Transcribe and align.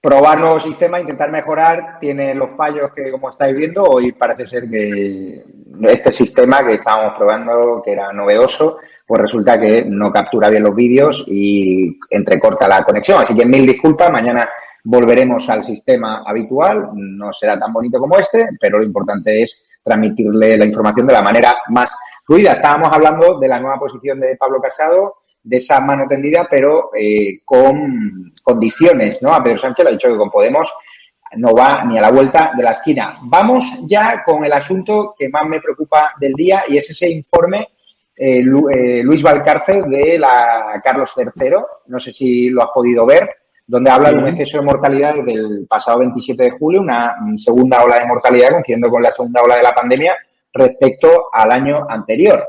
probar 0.00 0.40
nuevo 0.40 0.58
sistema, 0.58 1.00
intentar 1.00 1.30
mejorar, 1.30 1.98
tiene 2.00 2.34
los 2.34 2.50
fallos 2.56 2.90
que, 2.94 3.10
como 3.10 3.28
estáis 3.28 3.54
viendo, 3.54 3.84
hoy 3.84 4.12
parece 4.12 4.46
ser 4.46 4.68
que 4.68 5.44
este 5.82 6.10
sistema 6.10 6.64
que 6.64 6.74
estábamos 6.74 7.16
probando, 7.16 7.82
que 7.84 7.92
era 7.92 8.12
novedoso, 8.12 8.78
pues 9.06 9.20
resulta 9.20 9.60
que 9.60 9.84
no 9.84 10.10
captura 10.10 10.48
bien 10.48 10.62
los 10.62 10.74
vídeos 10.74 11.24
y 11.26 11.98
entrecorta 12.08 12.66
la 12.66 12.82
conexión. 12.82 13.22
Así 13.22 13.34
que 13.34 13.44
mil 13.44 13.66
disculpas, 13.66 14.10
mañana 14.10 14.48
volveremos 14.84 15.48
al 15.50 15.64
sistema 15.64 16.22
habitual, 16.26 16.90
no 16.94 17.32
será 17.32 17.58
tan 17.58 17.72
bonito 17.72 17.98
como 17.98 18.16
este, 18.16 18.48
pero 18.58 18.78
lo 18.78 18.84
importante 18.84 19.42
es 19.42 19.62
transmitirle 19.82 20.56
la 20.56 20.64
información 20.64 21.06
de 21.06 21.12
la 21.12 21.22
manera 21.22 21.56
más 21.68 21.94
fluida. 22.24 22.52
Estábamos 22.52 22.90
hablando 22.92 23.38
de 23.38 23.48
la 23.48 23.60
nueva 23.60 23.78
posición 23.78 24.20
de 24.20 24.36
Pablo 24.38 24.60
Casado, 24.60 25.16
de 25.42 25.56
esa 25.56 25.80
mano 25.80 26.06
tendida, 26.06 26.46
pero 26.50 26.90
eh, 26.94 27.40
con 27.44 28.32
condiciones, 28.42 29.20
¿no? 29.22 29.32
A 29.32 29.42
Pedro 29.42 29.58
Sánchez 29.58 29.84
le 29.84 29.90
ha 29.90 29.92
dicho 29.92 30.08
que 30.08 30.18
con 30.18 30.30
Podemos 30.30 30.72
no 31.36 31.54
va 31.54 31.84
ni 31.84 31.96
a 31.96 32.00
la 32.00 32.10
vuelta 32.10 32.52
de 32.56 32.62
la 32.62 32.72
esquina. 32.72 33.14
Vamos 33.24 33.86
ya 33.88 34.22
con 34.24 34.44
el 34.44 34.52
asunto 34.52 35.14
que 35.16 35.28
más 35.28 35.46
me 35.46 35.60
preocupa 35.60 36.14
del 36.18 36.32
día 36.34 36.64
y 36.68 36.76
es 36.76 36.90
ese 36.90 37.08
informe 37.08 37.68
eh, 38.22 38.40
eh, 38.40 39.02
Luis 39.02 39.22
Valcárcel 39.22 39.88
de 39.88 40.18
la 40.18 40.80
Carlos 40.84 41.12
III. 41.16 41.50
No 41.86 41.98
sé 41.98 42.12
si 42.12 42.50
lo 42.50 42.62
has 42.62 42.68
podido 42.74 43.06
ver, 43.06 43.30
donde 43.66 43.90
habla 43.90 44.10
de 44.10 44.18
un 44.18 44.28
exceso 44.28 44.58
de 44.58 44.66
mortalidad 44.66 45.14
desde 45.14 45.32
el 45.32 45.66
pasado 45.66 46.00
27 46.00 46.42
de 46.42 46.50
julio, 46.50 46.82
una 46.82 47.16
segunda 47.36 47.82
ola 47.82 47.98
de 47.98 48.06
mortalidad, 48.06 48.50
coincidiendo 48.50 48.90
con 48.90 49.02
la 49.02 49.10
segunda 49.10 49.42
ola 49.42 49.56
de 49.56 49.62
la 49.62 49.74
pandemia 49.74 50.16
respecto 50.52 51.28
al 51.32 51.50
año 51.50 51.86
anterior. 51.88 52.46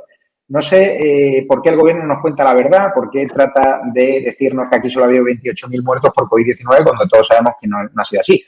No 0.52 0.62
sé 0.62 0.98
eh, 1.00 1.46
por 1.48 1.62
qué 1.62 1.70
el 1.70 1.78
gobierno 1.78 2.06
nos 2.06 2.20
cuenta 2.22 2.44
la 2.44 2.54
verdad, 2.54 2.90
por 2.94 3.10
qué 3.10 3.26
trata 3.26 3.84
de 3.94 4.20
decirnos 4.20 4.68
que 4.70 4.76
aquí 4.76 4.92
solo 4.92 5.06
ha 5.06 5.08
habido 5.08 5.24
28.000 5.24 5.82
muertos 5.82 6.12
por 6.14 6.26
COVID-19 6.26 6.84
cuando 6.84 7.08
todos 7.08 7.26
sabemos 7.26 7.54
que 7.60 7.70
no, 7.70 7.78
ha 7.78 8.04
sido 8.04 8.20
así. 8.20 8.44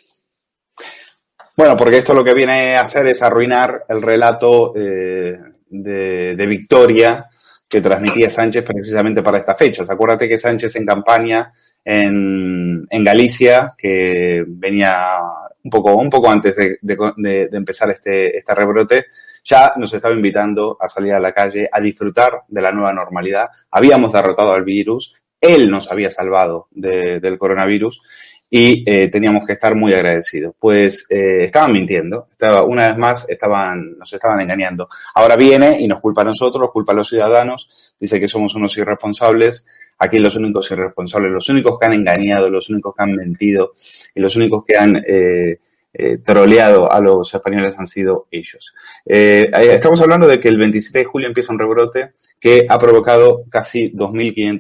Bueno, 1.56 1.78
porque 1.78 2.00
esto 2.00 2.14
lo 2.14 2.22
que 2.22 2.34
viene 2.34 2.76
a 2.76 2.82
hacer 2.82 3.08
es 3.08 3.24
arruinar 3.24 3.86
el 3.88 4.02
relato 4.02 4.74
eh, 4.76 5.38
de, 5.70 6.46
victoria 6.46 7.26
que 7.70 7.80
transmitía 7.80 8.30
Sánchez 8.30 8.66
precisamente 8.66 9.24
para 9.24 9.38
esta 9.38 9.56
fecha. 9.56 9.84
Acuérdate 9.88 10.28
que 10.28 10.38
Sánchez 10.38 10.76
en 10.76 10.86
campaña 10.86 11.54
en, 11.86 12.86
Galicia, 12.92 13.76
que 13.78 14.44
venía 14.46 15.20
un 15.64 15.72
poco, 15.72 15.96
un 15.96 16.10
poco 16.10 16.30
antes 16.30 16.54
de, 16.54 17.48
empezar 17.54 17.92
este, 17.92 18.36
este 18.36 18.54
rebrote, 18.54 19.06
ya 19.44 19.74
nos 19.78 19.94
estaba 19.94 20.16
invitando 20.16 20.78
a 20.80 20.88
salir 20.88 21.14
a 21.14 21.20
la 21.20 21.34
calle, 21.34 21.70
a 21.72 21.80
disfrutar 21.80 22.44
de 22.48 22.62
la 22.62 22.72
nueva 22.72 22.94
normalidad. 22.94 23.50
Habíamos 23.72 24.12
derrotado 24.12 24.54
al 24.54 24.64
virus, 24.64 25.14
él 25.40 25.70
nos 25.70 25.92
había 25.92 26.10
salvado 26.10 26.68
del 26.72 27.38
coronavirus 27.38 28.02
y 28.50 28.84
eh, 28.86 29.10
teníamos 29.10 29.48
que 29.48 29.54
estar 29.54 29.76
muy 29.76 29.94
agradecidos. 29.94 30.54
Pues 30.60 31.08
eh, 31.10 31.44
estaban 31.44 31.72
mintiendo, 31.72 32.28
estaba, 32.32 32.64
una 32.64 32.88
vez 32.88 32.98
más 32.98 33.28
estaban, 33.28 33.98
nos 33.98 34.14
estaban 34.14 34.40
engañando. 34.42 34.88
Ahora 35.16 35.36
viene 35.36 35.78
y 35.80 35.88
nos 35.88 36.00
culpa 36.00 36.22
a 36.22 36.26
nosotros, 36.26 36.62
nos 36.62 36.72
culpa 36.72 36.94
a 36.94 36.96
los 36.96 37.10
ciudadanos, 37.10 37.96
dice 38.00 38.20
que 38.20 38.28
somos 38.28 38.54
unos 38.54 38.78
irresponsables. 38.78 39.66
Aquí 39.98 40.20
los 40.20 40.36
únicos 40.36 40.70
irresponsables, 40.70 41.32
los 41.32 41.50
únicos 41.50 41.80
que 41.80 41.88
han 41.88 41.94
engañado, 41.94 42.50
los 42.50 42.70
únicos 42.70 42.94
que 42.96 43.04
han 43.04 43.16
mentido 43.16 43.74
y 44.14 44.22
los 44.22 44.36
únicos 44.36 44.64
que 44.66 44.78
han 44.78 44.98
eh, 44.98 45.58
eh, 45.94 46.18
troleado 46.18 46.92
a 46.92 47.00
los 47.00 47.34
españoles 47.34 47.78
han 47.78 47.88
sido 47.88 48.28
ellos. 48.32 48.74
Eh, 49.06 49.50
estamos 49.72 50.02
hablando 50.02 50.28
de 50.28 50.40
que 50.40 50.50
el 50.50 50.58
27 50.58 51.00
de 51.00 51.06
julio 51.06 51.28
empieza 51.28 51.54
un 51.54 51.60
rebrote 51.60 52.14
que 52.40 52.66
ha 52.68 52.78
provocado 52.78 53.44
casi 53.50 53.92
2.500, 53.94 54.60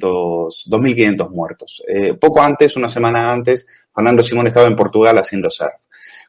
2.500 0.70 1.30
muertos. 1.30 1.84
Eh, 1.88 2.14
poco 2.14 2.42
antes, 2.42 2.78
una 2.78 2.88
semana 2.88 3.32
antes, 3.32 3.68
Fernando 3.94 4.24
Simón 4.24 4.48
estaba 4.48 4.68
en 4.68 4.76
Portugal 4.76 5.18
haciendo 5.18 5.50
surf. 5.50 5.82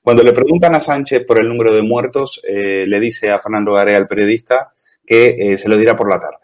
Cuando 0.02 0.22
le 0.22 0.32
preguntan 0.32 0.74
a 0.74 0.80
Sánchez 0.80 1.24
por 1.26 1.38
el 1.38 1.48
número 1.48 1.72
de 1.72 1.82
muertos, 1.82 2.40
eh, 2.44 2.84
le 2.86 3.00
dice 3.00 3.30
a 3.30 3.38
Fernando 3.38 3.72
Garea, 3.72 3.96
el 3.96 4.06
periodista, 4.06 4.72
que 5.06 5.52
eh, 5.52 5.56
se 5.56 5.68
lo 5.68 5.76
dirá 5.76 5.96
por 5.96 6.08
la 6.08 6.20
tarde 6.20 6.43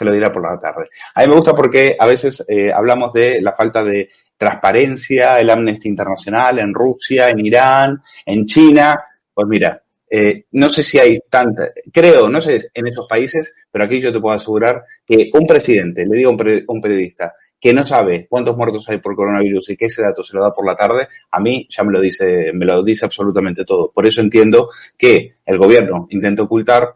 se 0.00 0.04
lo 0.06 0.12
dirá 0.12 0.32
por 0.32 0.42
la 0.42 0.58
tarde. 0.58 0.88
A 1.14 1.20
mí 1.20 1.28
me 1.28 1.34
gusta 1.34 1.54
porque 1.54 1.94
a 1.98 2.06
veces 2.06 2.42
eh, 2.48 2.72
hablamos 2.72 3.12
de 3.12 3.42
la 3.42 3.52
falta 3.52 3.84
de 3.84 4.08
transparencia, 4.34 5.38
el 5.38 5.50
Amnesty 5.50 5.90
Internacional 5.90 6.58
en 6.58 6.72
Rusia, 6.72 7.28
en 7.28 7.44
Irán, 7.44 8.02
en 8.24 8.46
China. 8.46 8.98
Pues 9.34 9.46
mira, 9.46 9.82
eh, 10.08 10.46
no 10.52 10.70
sé 10.70 10.82
si 10.82 10.98
hay 10.98 11.20
tanta, 11.28 11.70
creo, 11.92 12.30
no 12.30 12.40
sé 12.40 12.70
en 12.72 12.86
esos 12.86 13.06
países, 13.06 13.54
pero 13.70 13.84
aquí 13.84 14.00
yo 14.00 14.10
te 14.10 14.20
puedo 14.20 14.34
asegurar 14.34 14.84
que 15.04 15.28
un 15.34 15.46
presidente, 15.46 16.06
le 16.06 16.16
digo 16.16 16.30
a 16.30 16.32
un, 16.32 16.80
periodista, 16.80 17.34
que 17.60 17.74
no 17.74 17.82
sabe 17.82 18.26
cuántos 18.26 18.56
muertos 18.56 18.88
hay 18.88 18.96
por 19.00 19.14
coronavirus 19.14 19.68
y 19.68 19.76
que 19.76 19.84
ese 19.84 20.00
dato 20.00 20.24
se 20.24 20.34
lo 20.34 20.42
da 20.42 20.50
por 20.50 20.64
la 20.64 20.76
tarde, 20.76 21.08
a 21.30 21.40
mí 21.40 21.68
ya 21.68 21.84
me 21.84 21.92
lo 21.92 22.00
dice, 22.00 22.54
me 22.54 22.64
lo 22.64 22.82
dice 22.82 23.04
absolutamente 23.04 23.66
todo. 23.66 23.92
Por 23.92 24.06
eso 24.06 24.22
entiendo 24.22 24.70
que 24.96 25.34
el 25.44 25.58
gobierno 25.58 26.06
intenta 26.08 26.44
ocultar 26.44 26.94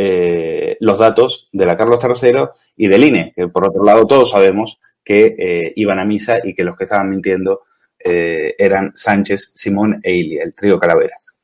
eh, 0.00 0.76
los 0.78 0.96
datos 0.96 1.48
de 1.50 1.66
la 1.66 1.76
Carlos 1.76 1.98
III 2.00 2.44
y 2.76 2.86
del 2.86 3.02
INE, 3.02 3.32
que 3.34 3.48
por 3.48 3.66
otro 3.66 3.82
lado 3.82 4.06
todos 4.06 4.30
sabemos 4.30 4.78
que 5.02 5.34
eh, 5.36 5.72
iban 5.74 5.98
a 5.98 6.04
misa 6.04 6.38
y 6.40 6.54
que 6.54 6.62
los 6.62 6.76
que 6.76 6.84
estaban 6.84 7.10
mintiendo 7.10 7.62
eh, 7.98 8.54
eran 8.56 8.92
Sánchez, 8.94 9.50
Simón 9.56 9.98
e 10.00 10.14
Ilia, 10.14 10.44
el 10.44 10.54
trío 10.54 10.78
Calaveras. 10.78 11.36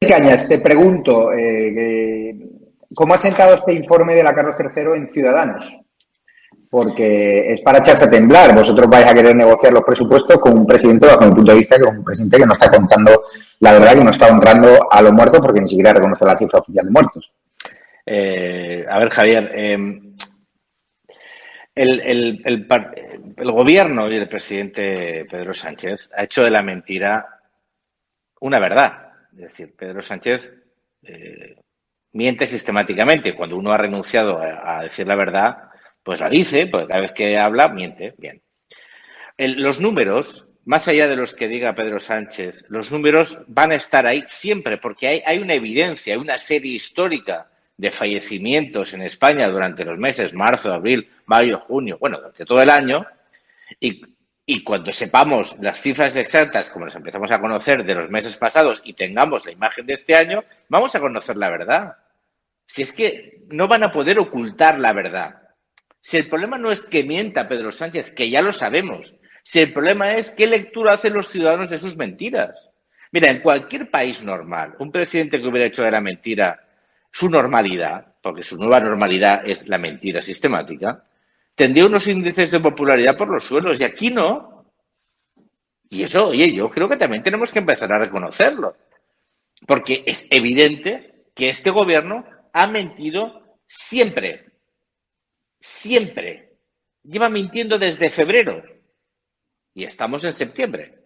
Cañas, 0.00 0.48
te 0.48 0.58
pregunto, 0.58 1.30
¿cómo 2.96 3.14
ha 3.14 3.18
sentado 3.18 3.54
este 3.54 3.74
informe 3.74 4.16
de 4.16 4.24
la 4.24 4.34
Carlos 4.34 4.56
III 4.58 4.96
en 4.96 5.06
Ciudadanos? 5.06 5.80
Porque 6.68 7.52
es 7.52 7.60
para 7.60 7.78
echarse 7.78 8.06
a 8.06 8.10
temblar. 8.10 8.56
Vosotros 8.56 8.90
vais 8.90 9.06
a 9.06 9.14
querer 9.14 9.36
negociar 9.36 9.72
los 9.72 9.84
presupuestos 9.84 10.36
con 10.38 10.58
un 10.58 10.66
presidente, 10.66 11.06
bajo 11.06 11.26
mi 11.26 11.34
punto 11.34 11.52
de 11.52 11.58
vista, 11.58 11.78
con 11.78 11.98
un 11.98 12.04
presidente 12.04 12.38
que 12.38 12.46
no 12.46 12.54
está 12.54 12.70
contando 12.70 13.22
la 13.60 13.72
verdad, 13.72 13.94
que 13.94 14.04
no 14.04 14.10
está 14.10 14.26
honrando 14.32 14.88
a 14.90 15.00
los 15.00 15.12
muertos 15.12 15.40
porque 15.40 15.60
ni 15.60 15.68
siquiera 15.68 15.92
reconoce 15.92 16.24
la 16.24 16.36
cifra 16.36 16.58
oficial 16.58 16.84
de 16.84 16.90
muertos. 16.90 17.32
Eh, 18.10 18.86
a 18.88 18.98
ver, 18.98 19.10
Javier, 19.10 19.52
em, 19.54 20.16
el, 21.74 22.66
gobierno 23.36 24.10
y 24.10 24.16
el 24.16 24.28
presidente 24.28 25.26
Pedro 25.30 25.52
Sánchez 25.52 26.10
ha 26.16 26.24
hecho 26.24 26.42
de 26.42 26.50
la 26.50 26.62
mentira 26.62 27.38
una 28.40 28.58
verdad. 28.58 29.12
Es 29.32 29.42
decir, 29.42 29.76
Pedro 29.76 30.00
Sánchez 30.00 30.54
eh, 31.02 31.56
miente 32.12 32.46
sistemáticamente. 32.46 33.34
Cuando 33.34 33.58
uno 33.58 33.72
ha 33.72 33.76
renunciado 33.76 34.40
a, 34.40 34.84
decir 34.84 35.06
la 35.06 35.16
verdad, 35.16 35.68
pues 36.02 36.20
la 36.20 36.30
dice, 36.30 36.66
pues 36.66 36.86
cada 36.88 37.02
vez 37.02 37.12
que 37.12 37.36
habla, 37.36 37.68
miente. 37.68 38.14
Bien. 38.16 38.40
los 39.36 39.80
números, 39.80 40.46
más 40.64 40.88
allá 40.88 41.08
de 41.08 41.16
los 41.16 41.34
que 41.34 41.46
diga 41.46 41.74
Pedro 41.74 41.98
Sánchez, 42.00 42.64
los 42.68 42.90
números 42.90 43.38
van 43.48 43.72
a 43.72 43.76
estar 43.76 44.06
ahí 44.06 44.24
siempre, 44.26 44.78
porque 44.78 45.08
hay, 45.08 45.22
hay 45.26 45.38
una 45.40 45.52
evidencia, 45.52 46.14
hay 46.14 46.20
una 46.20 46.38
serie 46.38 46.74
histórica 46.74 47.50
de 47.78 47.90
fallecimientos 47.90 48.92
en 48.92 49.02
España 49.02 49.48
durante 49.48 49.84
los 49.84 49.96
meses 49.96 50.34
marzo, 50.34 50.72
abril, 50.72 51.08
mayo, 51.26 51.60
junio, 51.60 51.96
bueno, 51.98 52.18
durante 52.18 52.44
todo 52.44 52.60
el 52.60 52.68
año, 52.68 53.06
y, 53.80 54.02
y 54.44 54.64
cuando 54.64 54.92
sepamos 54.92 55.56
las 55.60 55.80
cifras 55.80 56.16
exactas, 56.16 56.70
como 56.70 56.86
las 56.86 56.96
empezamos 56.96 57.30
a 57.30 57.40
conocer 57.40 57.84
de 57.84 57.94
los 57.94 58.10
meses 58.10 58.36
pasados 58.36 58.82
y 58.84 58.94
tengamos 58.94 59.46
la 59.46 59.52
imagen 59.52 59.86
de 59.86 59.94
este 59.94 60.16
año, 60.16 60.44
vamos 60.68 60.94
a 60.96 61.00
conocer 61.00 61.36
la 61.36 61.50
verdad. 61.50 61.96
Si 62.66 62.82
es 62.82 62.92
que 62.92 63.42
no 63.48 63.68
van 63.68 63.84
a 63.84 63.92
poder 63.92 64.18
ocultar 64.18 64.78
la 64.78 64.92
verdad. 64.92 65.42
Si 66.00 66.16
el 66.16 66.28
problema 66.28 66.58
no 66.58 66.72
es 66.72 66.84
que 66.84 67.04
mienta 67.04 67.48
Pedro 67.48 67.70
Sánchez, 67.70 68.10
que 68.10 68.28
ya 68.28 68.42
lo 68.42 68.52
sabemos, 68.52 69.14
si 69.44 69.60
el 69.60 69.72
problema 69.72 70.14
es 70.14 70.30
qué 70.32 70.46
lectura 70.46 70.94
hacen 70.94 71.14
los 71.14 71.28
ciudadanos 71.28 71.70
de 71.70 71.78
sus 71.78 71.96
mentiras. 71.96 72.50
Mira, 73.12 73.30
en 73.30 73.40
cualquier 73.40 73.90
país 73.90 74.22
normal, 74.22 74.74
un 74.80 74.90
presidente 74.90 75.40
que 75.40 75.46
hubiera 75.46 75.68
hecho 75.68 75.82
de 75.82 75.90
la 75.90 76.00
mentira 76.00 76.67
su 77.10 77.28
normalidad, 77.28 78.14
porque 78.22 78.42
su 78.42 78.56
nueva 78.56 78.80
normalidad 78.80 79.48
es 79.48 79.68
la 79.68 79.78
mentira 79.78 80.22
sistemática, 80.22 81.04
tendría 81.54 81.86
unos 81.86 82.06
índices 82.06 82.50
de 82.50 82.60
popularidad 82.60 83.16
por 83.16 83.28
los 83.28 83.44
suelos 83.44 83.80
y 83.80 83.84
aquí 83.84 84.10
no. 84.10 84.72
Y 85.90 86.02
eso, 86.02 86.28
oye, 86.28 86.52
yo 86.52 86.68
creo 86.68 86.88
que 86.88 86.96
también 86.96 87.22
tenemos 87.22 87.50
que 87.50 87.60
empezar 87.60 87.92
a 87.92 87.98
reconocerlo, 87.98 88.76
porque 89.66 90.02
es 90.06 90.30
evidente 90.30 91.24
que 91.34 91.48
este 91.48 91.70
gobierno 91.70 92.24
ha 92.52 92.66
mentido 92.66 93.58
siempre, 93.66 94.52
siempre. 95.60 96.56
Lleva 97.02 97.30
mintiendo 97.30 97.78
desde 97.78 98.10
febrero 98.10 98.62
y 99.72 99.84
estamos 99.84 100.24
en 100.24 100.32
septiembre. 100.32 100.97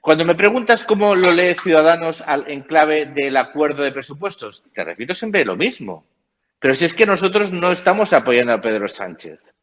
Cuando 0.00 0.24
me 0.24 0.34
preguntas 0.34 0.84
cómo 0.84 1.14
lo 1.14 1.32
lee 1.32 1.54
Ciudadanos 1.54 2.22
en 2.46 2.62
clave 2.62 3.06
del 3.06 3.36
acuerdo 3.36 3.82
de 3.82 3.92
presupuestos, 3.92 4.62
te 4.72 4.84
repito 4.84 5.14
siempre 5.14 5.44
lo 5.44 5.56
mismo. 5.56 6.06
Pero 6.58 6.74
si 6.74 6.84
es 6.84 6.94
que 6.94 7.06
nosotros 7.06 7.52
no 7.52 7.70
estamos 7.70 8.12
apoyando 8.12 8.52
a 8.52 8.60
Pedro 8.60 8.88
Sánchez. 8.88 9.54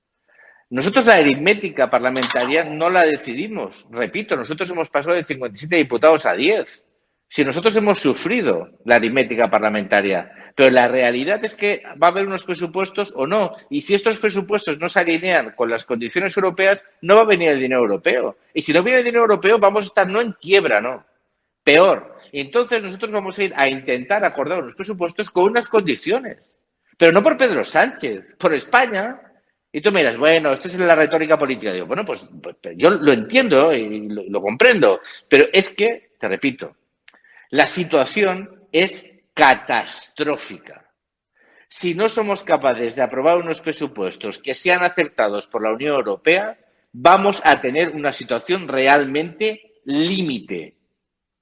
Nosotros 0.70 1.06
la 1.06 1.16
aritmética 1.16 1.90
parlamentaria 1.90 2.64
no 2.64 2.90
la 2.90 3.04
decidimos. 3.04 3.86
Repito, 3.92 4.36
nosotros 4.36 4.70
hemos 4.70 4.90
pasado 4.90 5.16
de 5.16 5.24
57 5.24 5.76
diputados 5.76 6.26
a 6.26 6.34
10. 6.34 6.85
Si 7.28 7.44
nosotros 7.44 7.76
hemos 7.76 8.00
sufrido 8.00 8.70
la 8.86 8.96
aritmética 8.96 9.50
parlamentaria, 9.50 10.32
pero 10.56 10.70
la 10.70 10.88
realidad 10.88 11.44
es 11.44 11.54
que 11.56 11.84
va 12.02 12.08
a 12.08 12.12
haber 12.12 12.26
unos 12.26 12.46
presupuestos 12.46 13.12
o 13.16 13.28
no. 13.28 13.56
Y 13.70 13.82
si 13.82 13.94
estos 13.94 14.18
presupuestos 14.18 14.80
no 14.80 14.88
se 14.88 15.02
alinean 15.02 15.52
con 15.52 15.70
las 15.70 15.86
condiciones 15.86 16.36
europeas, 16.38 16.84
no 17.02 17.18
va 17.18 17.24
a 17.24 17.26
venir 17.26 17.50
el 17.50 17.60
dinero 17.60 17.82
europeo. 17.82 18.38
Y 18.54 18.62
si 18.62 18.72
no 18.72 18.82
viene 18.82 19.00
el 19.00 19.06
dinero 19.06 19.24
europeo, 19.24 19.60
vamos 19.60 19.84
a 19.84 19.88
estar 19.88 20.10
no 20.10 20.22
en 20.22 20.32
quiebra, 20.32 20.80
no. 20.80 21.06
Peor. 21.62 22.18
Entonces 22.32 22.82
nosotros 22.82 23.12
vamos 23.12 23.38
a 23.38 23.44
ir 23.44 23.54
a 23.56 23.68
intentar 23.68 24.24
acordar 24.24 24.62
unos 24.62 24.76
presupuestos 24.76 25.30
con 25.30 25.46
unas 25.46 25.68
condiciones. 25.68 26.54
Pero 26.98 27.12
no 27.12 27.22
por 27.22 27.36
Pedro 27.36 27.66
Sánchez, 27.66 28.36
por 28.38 28.54
España. 28.54 29.20
Y 29.74 29.82
tú 29.82 29.92
miras, 29.92 30.18
bueno, 30.18 30.54
esto 30.54 30.70
es 30.70 30.78
la 30.78 30.96
retórica 30.96 31.38
política. 31.38 31.74
Digo, 31.74 31.88
bueno, 31.88 32.06
pues, 32.06 32.32
pues 32.42 32.56
yo 32.78 32.92
lo 32.92 33.12
entiendo 33.12 33.74
y 33.74 34.08
lo 34.08 34.40
comprendo. 34.40 35.02
Pero 35.28 35.48
es 35.52 35.72
que, 35.72 36.12
te 36.18 36.30
repito, 36.30 36.78
la 37.52 37.68
situación 37.68 38.68
es 38.72 39.16
catastrófica. 39.34 40.90
Si 41.70 41.94
no 41.94 42.10
somos 42.10 42.44
capaces 42.44 42.96
de 42.96 43.04
aprobar 43.04 43.38
unos 43.38 43.62
presupuestos 43.62 44.42
que 44.42 44.56
sean 44.56 44.84
aceptados 44.84 45.48
por 45.48 45.62
la 45.62 45.74
Unión 45.74 45.96
Europea, 45.96 46.58
vamos 46.94 47.42
a 47.44 47.60
tener 47.60 47.90
una 47.90 48.14
situación 48.14 48.68
realmente 48.68 49.82
límite, 49.86 50.78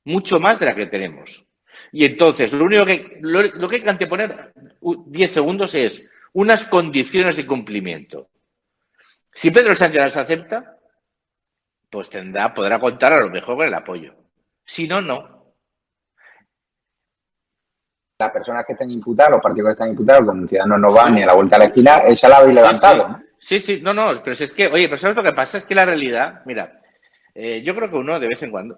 mucho 0.06 0.40
más 0.40 0.60
de 0.60 0.66
la 0.66 0.76
que 0.76 0.88
tenemos. 0.88 1.46
Y 1.92 2.06
entonces, 2.06 2.52
lo 2.52 2.66
único 2.66 2.86
que, 2.86 3.20
lo, 3.22 3.68
que 3.70 3.76
hay 3.76 3.82
que 3.84 3.90
anteponer 3.90 4.54
10 4.82 5.32
segundos 5.32 5.76
es 5.76 6.10
unas 6.34 6.66
condiciones 6.66 7.38
de 7.38 7.46
cumplimiento. 7.46 8.30
Si 9.32 9.52
Pedro 9.52 9.76
Sánchez 9.76 10.02
las 10.02 10.18
acepta, 10.18 10.78
pues 11.90 12.10
tendrá, 12.10 12.54
podrá 12.54 12.80
contar 12.80 13.14
a 13.14 13.20
lo 13.20 13.30
mejor 13.30 13.58
con 13.58 13.68
el 13.68 13.74
apoyo. 13.74 14.16
Si 14.66 14.88
no, 14.88 15.02
no 15.02 15.43
las 18.24 18.34
personas 18.34 18.66
que 18.66 18.74
estén 18.74 18.92
imputadas, 18.92 19.32
los 19.32 19.42
partidos 19.42 19.70
que 19.70 19.74
están 19.74 19.90
imputados, 19.90 20.26
como 20.26 20.48
Ciudadanos 20.48 20.80
no 20.80 20.92
van 20.92 21.16
ni 21.16 21.24
a 21.24 21.28
la 21.28 21.34
vuelta 21.34 21.56
a 21.56 21.60
la 21.60 21.66
esquina, 21.66 21.98
esa 22.08 22.30
la 22.30 22.38
habéis 22.38 22.56
levantado. 22.56 23.20
Sí, 23.38 23.60
sí, 23.60 23.82
no, 23.84 23.94
no, 23.94 24.14
pero 24.24 24.32
es 24.32 24.54
que, 24.54 24.68
oye, 24.68 24.88
pero 24.88 24.98
¿sabes 24.98 25.18
lo 25.18 25.24
que 25.24 25.34
pasa? 25.34 25.58
Es 25.58 25.66
que 25.66 25.76
la 25.76 25.86
realidad, 25.86 26.42
mira, 26.46 26.78
eh, 27.36 27.62
yo 27.64 27.76
creo 27.76 27.90
que 27.90 27.96
uno 27.98 28.20
de 28.20 28.28
vez 28.28 28.42
en 28.44 28.52
cuando, 28.52 28.78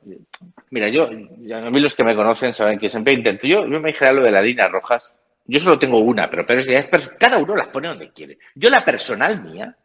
mira, 0.72 0.90
yo, 0.90 1.04
a 1.06 1.70
mí 1.70 1.80
los 1.80 1.96
que 1.96 2.04
me 2.04 2.16
conocen 2.16 2.54
saben 2.54 2.80
que 2.80 2.90
siempre 2.90 3.14
intento, 3.14 3.48
yo, 3.48 3.68
yo 3.68 3.80
me 3.80 3.92
dije 3.92 4.12
lo 4.12 4.24
de 4.24 4.32
las 4.32 4.44
líneas 4.44 4.72
rojas, 4.72 5.14
yo 5.46 5.60
solo 5.60 5.78
tengo 5.78 6.00
una, 6.00 6.30
pero, 6.30 6.46
pero 6.46 6.60
es, 6.60 7.08
cada 7.20 7.38
uno 7.38 7.56
las 7.56 7.68
pone 7.68 7.90
donde 7.90 8.12
quiere. 8.12 8.40
Yo 8.56 8.70
la 8.70 8.84
personal 8.84 9.44
mía 9.44 9.76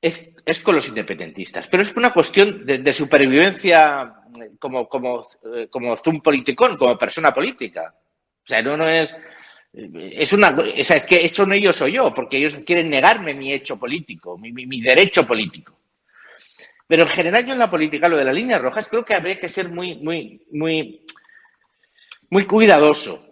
es, 0.00 0.36
es 0.44 0.60
con 0.60 0.76
los 0.76 0.88
independentistas, 0.88 1.68
pero 1.68 1.82
es 1.82 1.96
una 1.96 2.12
cuestión 2.12 2.66
de, 2.66 2.92
supervivencia 2.92 4.14
como, 4.58 4.88
como, 4.88 5.24
eh, 5.54 5.68
como 5.70 5.96
zoom 5.96 6.20
politicón, 6.20 6.76
como 6.76 6.98
persona 6.98 7.32
política. 7.32 7.94
O 8.44 8.46
sea, 8.46 8.62
no, 8.62 8.76
no 8.76 8.88
es. 8.88 9.16
Es 9.72 10.32
una. 10.32 10.50
O 10.50 10.84
sea, 10.84 10.96
es 10.96 11.06
que 11.06 11.24
eso 11.24 11.46
no 11.46 11.54
yo 11.56 11.72
soy 11.72 11.92
yo, 11.92 12.14
porque 12.14 12.36
ellos 12.36 12.58
quieren 12.64 12.90
negarme 12.90 13.34
mi 13.34 13.52
hecho 13.52 13.78
político, 13.78 14.38
mi, 14.38 14.52
mi, 14.52 14.80
derecho 14.80 15.26
político. 15.26 15.78
Pero 16.86 17.02
en 17.04 17.08
general, 17.08 17.46
yo 17.46 17.54
en 17.54 17.58
la 17.58 17.70
política, 17.70 18.08
lo 18.08 18.16
de 18.16 18.24
las 18.24 18.34
líneas 18.34 18.60
rojas, 18.60 18.88
creo 18.88 19.04
que 19.04 19.14
habría 19.14 19.40
que 19.40 19.48
ser 19.48 19.70
muy, 19.70 19.96
muy, 19.96 20.46
muy, 20.52 21.04
muy 22.30 22.44
cuidadoso. 22.44 23.26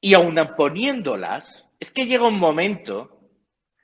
Y 0.00 0.14
aun 0.14 0.38
poniéndolas, 0.56 1.66
es 1.80 1.90
que 1.90 2.06
llega 2.06 2.28
un 2.28 2.38
momento, 2.38 3.20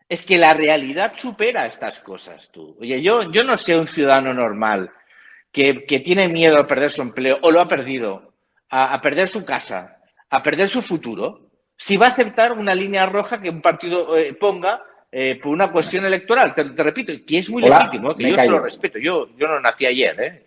es 0.09 0.25
que 0.25 0.39
la 0.39 0.55
realidad 0.55 1.15
supera 1.17 1.67
estas 1.67 1.99
cosas, 1.99 2.51
tú. 2.53 2.77
Oye, 2.81 3.03
yo, 3.03 3.31
yo 3.33 3.43
no 3.43 3.59
sé 3.59 3.77
un 3.77 3.89
ciudadano 3.89 4.33
normal 4.33 4.91
que, 5.51 5.85
que 5.85 6.01
tiene 6.01 6.29
miedo 6.29 6.59
a 6.59 6.67
perder 6.67 6.91
su 6.91 7.03
empleo 7.03 7.39
o 7.43 7.51
lo 7.51 7.61
ha 7.61 7.69
perdido, 7.69 8.35
a, 8.71 8.95
a 8.95 9.01
perder 9.01 9.29
su 9.29 9.45
casa, 9.45 9.94
a 10.37 10.43
perder 10.43 10.69
su 10.69 10.83
futuro 10.83 11.51
si 11.77 11.97
va 11.97 12.07
a 12.07 12.11
aceptar 12.11 12.53
una 12.53 12.75
línea 12.75 13.07
roja 13.07 13.41
que 13.41 13.51
un 13.51 13.61
partido 13.61 14.17
eh, 14.17 14.35
ponga 14.35 14.83
eh, 15.11 15.39
por 15.41 15.53
una 15.53 15.71
cuestión 15.71 16.05
electoral. 16.05 16.55
Te, 16.55 16.63
repito, 16.63 17.13
que 17.27 17.39
es 17.39 17.51
muy 17.51 17.63
legítimo, 17.63 18.15
que 18.15 18.31
yo 18.31 18.37
se 18.37 18.49
lo 18.49 18.61
respeto. 18.61 18.99
Yo, 18.99 19.29
yo 19.37 19.47
no 19.47 19.61
nací 19.61 19.87
ayer, 19.87 20.21
¿eh? 20.21 20.47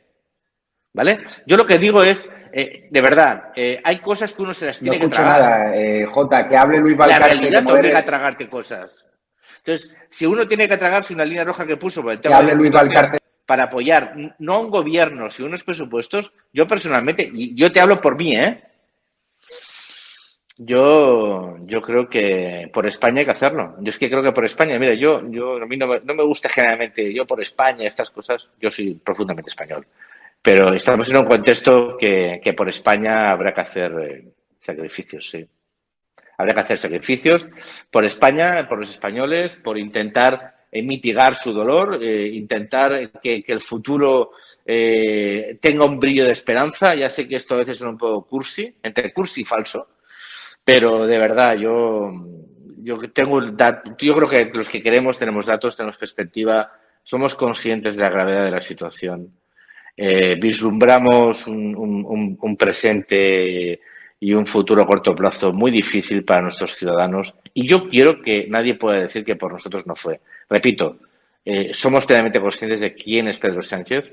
¿Vale? 0.93 1.25
Yo 1.45 1.57
lo 1.57 1.65
que 1.65 1.77
digo 1.77 2.01
es, 2.01 2.27
de 2.51 3.01
verdad, 3.01 3.51
hay 3.83 3.99
cosas 3.99 4.33
que 4.33 4.41
uno 4.41 4.53
se 4.53 4.65
las 4.65 4.79
tiene 4.79 4.99
que 4.99 5.09
tragar. 5.09 5.67
nada, 5.67 6.07
Jota, 6.09 6.49
que 6.49 6.57
hable 6.57 6.79
Luis 6.79 6.97
Valcárcel. 6.97 7.35
La 7.35 7.41
realidad 7.41 7.65
te 7.65 7.79
obliga 7.79 7.99
a 7.99 8.05
tragarte 8.05 8.49
cosas. 8.49 9.05
Entonces, 9.57 9.95
si 10.09 10.25
uno 10.25 10.47
tiene 10.47 10.67
que 10.67 10.77
tragarse 10.77 11.13
una 11.13 11.25
línea 11.25 11.43
roja 11.43 11.67
que 11.67 11.77
puso 11.77 12.01
por 12.01 12.13
el 12.13 12.19
tema 12.19 12.37
que 12.37 12.43
hable 12.51 12.55
Luis 12.55 12.71
para 13.45 13.65
apoyar 13.65 14.13
no 14.39 14.53
a 14.53 14.59
un 14.59 14.69
gobierno, 14.69 15.29
sino 15.29 15.47
unos 15.47 15.63
presupuestos, 15.63 16.33
yo 16.51 16.65
personalmente, 16.67 17.29
y 17.31 17.55
yo 17.55 17.71
te 17.71 17.79
hablo 17.79 18.01
por 18.01 18.17
mí, 18.17 18.35
¿eh? 18.35 18.63
Yo, 20.59 21.57
yo 21.65 21.81
creo 21.81 22.09
que 22.09 22.69
por 22.73 22.87
España 22.87 23.19
hay 23.19 23.25
que 23.25 23.31
hacerlo. 23.31 23.75
Yo 23.79 23.89
es 23.89 23.99
que 23.99 24.09
creo 24.09 24.23
que 24.23 24.31
por 24.31 24.45
España, 24.45 24.79
mira, 24.79 24.95
yo, 24.95 25.21
yo 25.29 25.57
a 25.57 25.65
mí 25.67 25.77
no 25.77 25.87
me, 25.87 25.99
no 25.99 26.15
me 26.15 26.23
gusta 26.23 26.49
generalmente, 26.49 27.13
yo 27.13 27.27
por 27.27 27.41
España, 27.41 27.85
estas 27.85 28.09
cosas, 28.09 28.49
yo 28.59 28.71
soy 28.71 28.95
profundamente 28.95 29.49
español. 29.49 29.85
Pero 30.41 30.73
estamos 30.73 31.09
en 31.09 31.17
un 31.17 31.25
contexto 31.25 31.95
que, 31.97 32.39
que 32.43 32.53
por 32.53 32.69
España 32.69 33.31
habrá 33.31 33.53
que 33.53 33.61
hacer 33.61 33.91
eh, 34.01 34.33
sacrificios, 34.61 35.29
sí. 35.29 35.47
Habrá 36.37 36.53
que 36.53 36.59
hacer 36.61 36.77
sacrificios 36.77 37.49
por 37.91 38.05
España, 38.05 38.67
por 38.67 38.79
los 38.79 38.89
españoles, 38.89 39.55
por 39.55 39.77
intentar 39.77 40.55
eh, 40.71 40.81
mitigar 40.83 41.35
su 41.35 41.53
dolor, 41.53 41.97
eh, 42.01 42.27
intentar 42.27 43.11
que, 43.21 43.43
que, 43.43 43.53
el 43.53 43.61
futuro 43.61 44.31
eh, 44.65 45.57
tenga 45.61 45.85
un 45.85 45.99
brillo 45.99 46.25
de 46.25 46.31
esperanza. 46.31 46.93
Ya 46.93 47.09
sé 47.09 47.27
que 47.27 47.37
esto 47.37 47.55
a 47.55 47.59
veces 47.59 47.77
es 47.77 47.81
un 47.81 47.97
poco 47.97 48.27
cursi, 48.27 48.75
entre 48.83 49.13
cursi 49.13 49.41
y 49.41 49.45
falso, 49.45 49.87
pero 50.67 51.07
de 51.07 51.17
verdad, 51.17 51.55
yo, 51.55 52.11
yo 52.79 52.97
tengo 53.13 53.39
yo 53.97 54.13
creo 54.13 54.27
que 54.27 54.51
los 54.53 54.67
que 54.67 54.83
queremos 54.83 55.17
tenemos 55.17 55.45
datos, 55.45 55.77
tenemos 55.77 55.97
perspectiva, 55.97 56.69
somos 57.03 57.35
conscientes 57.35 57.95
de 57.95 58.03
la 58.03 58.09
gravedad 58.09 58.43
de 58.43 58.51
la 58.51 58.59
situación. 58.59 59.31
Eh, 59.95 60.35
vislumbramos 60.37 61.47
un, 61.47 62.37
un, 62.37 62.57
presente 62.57 63.79
y 64.19 64.33
un 64.33 64.45
futuro 64.45 64.83
a 64.83 64.85
corto 64.85 65.15
plazo 65.15 65.53
muy 65.53 65.71
difícil 65.71 66.25
para 66.25 66.41
nuestros 66.41 66.75
ciudadanos. 66.75 67.33
Y 67.53 67.65
yo 67.65 67.87
quiero 67.87 68.21
que 68.21 68.47
nadie 68.49 68.75
pueda 68.75 68.99
decir 68.99 69.23
que 69.23 69.37
por 69.37 69.53
nosotros 69.53 69.87
no 69.87 69.95
fue. 69.95 70.19
Repito, 70.49 70.97
eh, 71.45 71.73
somos 71.73 72.05
plenamente 72.05 72.41
conscientes 72.41 72.81
de 72.81 72.93
quién 72.93 73.29
es 73.29 73.39
Pedro 73.39 73.61
Sánchez, 73.61 74.03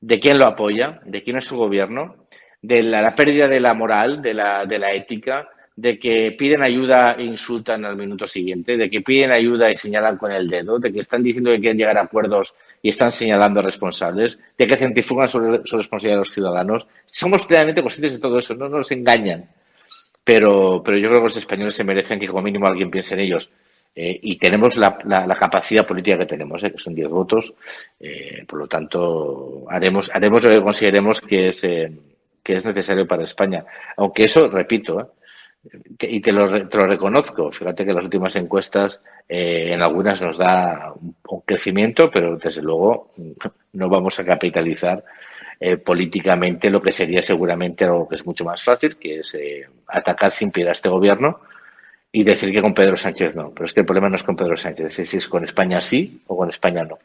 de 0.00 0.20
quién 0.20 0.38
lo 0.38 0.46
apoya, 0.46 1.00
de 1.04 1.24
quién 1.24 1.38
es 1.38 1.46
su 1.46 1.56
gobierno, 1.56 2.28
de 2.62 2.84
la, 2.84 3.02
la 3.02 3.16
pérdida 3.16 3.48
de 3.48 3.58
la 3.58 3.74
moral, 3.74 4.22
de 4.22 4.34
la, 4.34 4.66
de 4.66 4.78
la 4.78 4.92
ética, 4.92 5.48
de 5.76 5.98
que 5.98 6.32
piden 6.32 6.62
ayuda 6.62 7.16
e 7.18 7.24
insultan 7.24 7.84
al 7.84 7.96
minuto 7.96 8.26
siguiente, 8.26 8.78
de 8.78 8.88
que 8.88 9.02
piden 9.02 9.30
ayuda 9.30 9.70
y 9.70 9.74
señalan 9.74 10.16
con 10.16 10.32
el 10.32 10.48
dedo, 10.48 10.78
de 10.78 10.90
que 10.90 11.00
están 11.00 11.22
diciendo 11.22 11.50
que 11.50 11.60
quieren 11.60 11.76
llegar 11.76 11.98
a 11.98 12.02
acuerdos 12.02 12.54
y 12.82 12.88
están 12.88 13.12
señalando 13.12 13.60
responsables, 13.60 14.38
de 14.56 14.66
que 14.66 14.78
centrifugan 14.78 15.28
sobre 15.28 15.60
su 15.66 15.76
responsabilidad 15.76 16.16
de 16.16 16.24
los 16.24 16.32
ciudadanos. 16.32 16.86
Somos 17.04 17.46
plenamente 17.46 17.82
conscientes 17.82 18.14
de 18.14 18.20
todo 18.20 18.38
eso, 18.38 18.54
no 18.54 18.70
nos 18.70 18.90
engañan. 18.90 19.50
Pero, 20.24 20.82
pero 20.82 20.98
yo 20.98 21.08
creo 21.08 21.20
que 21.20 21.24
los 21.24 21.36
españoles 21.36 21.74
se 21.74 21.84
merecen 21.84 22.18
que 22.18 22.26
como 22.26 22.42
mínimo 22.42 22.66
alguien 22.66 22.90
piense 22.90 23.14
en 23.14 23.20
ellos. 23.20 23.52
Eh, 23.94 24.18
y 24.22 24.36
tenemos 24.36 24.76
la, 24.76 24.98
la, 25.04 25.34
capacidad 25.34 25.86
política 25.86 26.18
que 26.18 26.26
tenemos, 26.26 26.62
eh, 26.64 26.70
que 26.70 26.78
son 26.78 26.94
10 26.94 27.08
votos. 27.08 27.54
Eh, 28.00 28.44
por 28.46 28.58
lo 28.58 28.66
tanto, 28.66 29.64
haremos, 29.68 30.10
haremos 30.12 30.42
lo 30.42 30.50
que 30.50 30.60
consideremos 30.60 31.20
que 31.20 31.48
es, 31.48 31.60
que 31.60 32.54
es 32.54 32.66
necesario 32.66 33.06
para 33.06 33.24
España. 33.24 33.64
Aunque 33.96 34.24
eso, 34.24 34.48
repito, 34.48 35.12
y 36.00 36.20
te 36.20 36.32
lo, 36.32 36.68
te 36.68 36.78
lo, 36.78 36.86
reconozco. 36.86 37.50
Fíjate 37.50 37.84
que 37.84 37.92
las 37.92 38.04
últimas 38.04 38.36
encuestas 38.36 39.00
eh, 39.28 39.72
en 39.72 39.82
algunas 39.82 40.20
nos 40.22 40.38
da 40.38 40.92
un, 40.94 41.40
crecimiento, 41.44 42.10
pero 42.10 42.36
desde 42.36 42.62
luego 42.62 43.12
no 43.72 43.88
vamos 43.88 44.18
a 44.18 44.24
capitalizar 44.24 45.04
eh, 45.58 45.76
políticamente 45.78 46.70
lo 46.70 46.82
que 46.82 46.92
sería 46.92 47.22
seguramente 47.22 47.84
algo 47.84 48.08
que 48.08 48.16
es 48.16 48.26
mucho 48.26 48.44
más 48.44 48.62
fácil, 48.62 48.96
que 48.96 49.20
es 49.20 49.34
eh, 49.34 49.66
atacar 49.88 50.30
sin 50.30 50.50
piedad 50.50 50.70
a 50.70 50.72
este 50.72 50.88
gobierno 50.88 51.40
y 52.12 52.24
decir 52.24 52.52
que 52.52 52.62
con 52.62 52.74
Pedro 52.74 52.96
Sánchez 52.96 53.36
no. 53.36 53.50
Pero 53.50 53.66
es 53.66 53.72
que 53.72 53.80
el 53.80 53.86
problema 53.86 54.08
no 54.08 54.16
es 54.16 54.22
con 54.22 54.36
Pedro 54.36 54.56
Sánchez, 54.56 54.98
es 54.98 55.08
si 55.08 55.16
es 55.16 55.28
con 55.28 55.44
España 55.44 55.80
sí 55.80 56.22
o 56.26 56.36
con 56.36 56.48
España 56.48 56.82
no. 56.84 56.98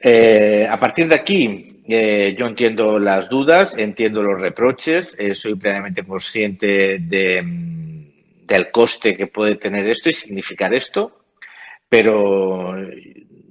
Eh, 0.00 0.64
a 0.68 0.78
partir 0.78 1.08
de 1.08 1.16
aquí, 1.16 1.82
eh, 1.88 2.36
yo 2.38 2.46
entiendo 2.46 3.00
las 3.00 3.28
dudas, 3.28 3.76
entiendo 3.76 4.22
los 4.22 4.40
reproches, 4.40 5.16
eh, 5.18 5.34
soy 5.34 5.56
plenamente 5.56 6.04
consciente 6.04 7.00
mm, 7.00 8.46
del 8.46 8.70
coste 8.70 9.16
que 9.16 9.26
puede 9.26 9.56
tener 9.56 9.88
esto 9.88 10.08
y 10.08 10.12
significar 10.12 10.72
esto, 10.72 11.24
pero 11.88 12.76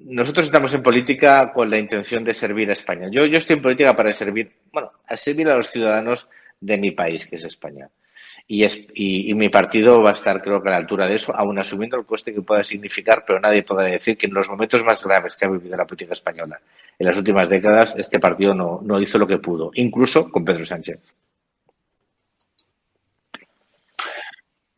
nosotros 0.06 0.46
estamos 0.46 0.74
en 0.74 0.84
política 0.84 1.52
con 1.52 1.70
la 1.70 1.80
intención 1.80 2.24
de 2.24 2.34
servir 2.34 2.70
a 2.70 2.74
España. 2.74 3.10
Yo, 3.12 3.24
estoy 3.24 3.58
en 3.58 3.62
política 3.62 3.94
para 3.94 4.14
servir, 4.14 4.50
bueno, 4.72 4.92
servir 5.16 5.50
a 5.50 5.58
los 5.58 5.70
ciudadanos 5.70 6.30
de 6.62 6.78
mi 6.78 6.92
país, 6.92 7.28
que 7.28 7.36
es 7.36 7.44
España. 7.44 7.90
Y, 8.48 8.64
es, 8.64 8.88
y, 8.94 9.34
mi 9.34 9.50
partido 9.50 10.02
va 10.02 10.12
a 10.12 10.14
estar, 10.14 10.42
creo 10.42 10.62
que, 10.62 10.70
a 10.70 10.72
la 10.72 10.78
altura 10.78 11.06
de 11.06 11.16
eso, 11.16 11.36
aún 11.36 11.60
asumiendo 11.60 11.98
el 11.98 12.06
coste 12.06 12.34
que 12.34 12.42
pueda 12.42 12.64
significar, 12.64 13.24
pero 13.28 13.40
nadie 13.40 13.64
podrá 13.64 13.88
decir 13.88 14.18
que 14.18 14.28
en 14.28 14.34
los 14.34 14.48
momentos 14.48 14.84
más 14.86 15.06
graves 15.06 15.36
que 15.36 15.46
ha 15.46 15.50
vivido 15.50 15.76
la 15.76 15.86
política 15.86 16.14
española 16.14 16.60
en 16.98 17.06
las 17.06 17.18
últimas 17.18 17.50
décadas, 17.50 17.96
este 17.98 18.20
partido 18.20 18.56
no, 18.56 18.80
no 18.84 19.00
hizo 19.00 19.20
lo 19.20 19.28
que 19.28 19.38
pudo, 19.38 19.72
incluso 19.76 20.32
con 20.32 20.46
Pedro 20.46 20.66
Sánchez. 20.66 21.16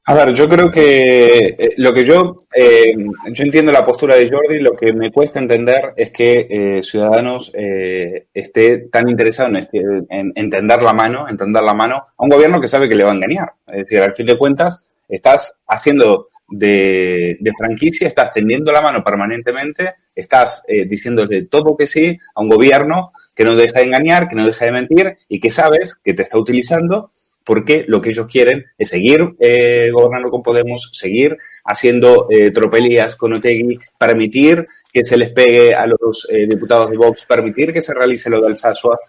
A 0.10 0.16
ver, 0.16 0.34
yo 0.34 0.50
creo 0.50 0.72
que 0.72 1.50
eh, 1.50 1.74
lo 1.78 1.94
que 1.94 2.04
yo, 2.04 2.48
eh, 2.52 2.96
yo 3.28 3.44
entiendo 3.44 3.72
la 3.72 3.86
postura 3.86 4.16
de 4.16 4.28
Jordi, 4.28 4.60
lo 4.60 4.76
que 4.76 4.92
me 4.92 5.12
cuesta 5.12 5.38
entender 5.38 5.94
es 5.96 6.10
que 6.10 6.48
eh, 6.50 6.82
Ciudadanos 6.82 7.52
esté 7.54 8.90
tan 8.92 9.08
interesado 9.08 9.52
en, 9.56 10.34
entender 10.34 10.82
la 10.82 10.94
mano, 10.94 11.30
entender 11.30 11.62
la 11.62 11.76
mano 11.76 12.08
a 12.18 12.24
un 12.24 12.30
gobierno 12.30 12.60
que 12.60 12.68
sabe 12.68 12.90
que 12.90 12.96
le 12.96 13.04
va 13.04 13.12
a 13.12 13.14
engañar. 13.14 13.54
Es 13.68 13.84
decir, 13.84 14.02
al 14.02 14.16
fin 14.16 14.26
de 14.26 14.38
cuentas, 14.40 14.84
estás 15.08 15.60
haciendo 15.68 16.30
de, 16.48 17.38
de 17.40 17.52
franquicia, 17.56 18.08
estás 18.08 18.34
tendiendo 18.34 18.72
la 18.72 18.82
mano 18.82 19.04
permanentemente, 19.04 19.94
estás 20.16 20.64
diciéndole 20.88 21.44
todo 21.44 21.78
que 21.78 21.86
sí 21.86 22.18
a 22.34 22.42
un 22.42 22.50
gobierno 22.50 23.12
que 23.36 23.44
no 23.44 23.56
deja 23.56 23.78
de 23.78 23.86
engañar, 23.86 24.28
que 24.28 24.36
no 24.36 24.48
deja 24.48 24.66
de 24.66 24.72
mentir 24.72 25.18
y 25.28 25.40
que 25.40 25.52
sabes 25.52 26.00
que 26.04 26.16
te 26.16 26.24
está 26.24 26.40
utilizando 26.40 27.12
porque 27.50 27.84
lo 27.88 28.00
que 28.00 28.12
ellos 28.12 28.28
quieren 28.28 28.64
es 28.78 28.90
seguir 28.90 29.36
eh, 29.40 29.90
gobernando 29.92 30.30
con 30.30 30.44
Podemos, 30.44 30.92
seguir 30.94 31.36
haciendo 31.66 32.28
eh, 32.30 32.52
tropelías 32.52 33.16
con 33.16 33.34
Otegui, 33.34 33.80
permitir 33.98 34.68
que 34.94 35.04
se 35.04 35.18
les 35.18 35.32
pegue 35.32 35.74
a 35.74 35.88
los 35.88 36.28
eh, 36.30 36.46
diputados 36.46 36.92
de 36.92 36.98
Vox, 36.98 37.26
permitir 37.26 37.74
que 37.74 37.82
se 37.82 37.96
realice 37.96 38.30
lo 38.30 38.40
del 38.40 38.56
Sasua. 38.56 39.00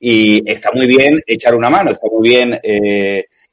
Y 0.00 0.50
está 0.50 0.70
muy 0.72 0.86
bien 0.86 1.22
echar 1.26 1.54
una 1.54 1.68
mano, 1.68 1.90
está 1.90 2.06
muy 2.10 2.26
bien 2.26 2.58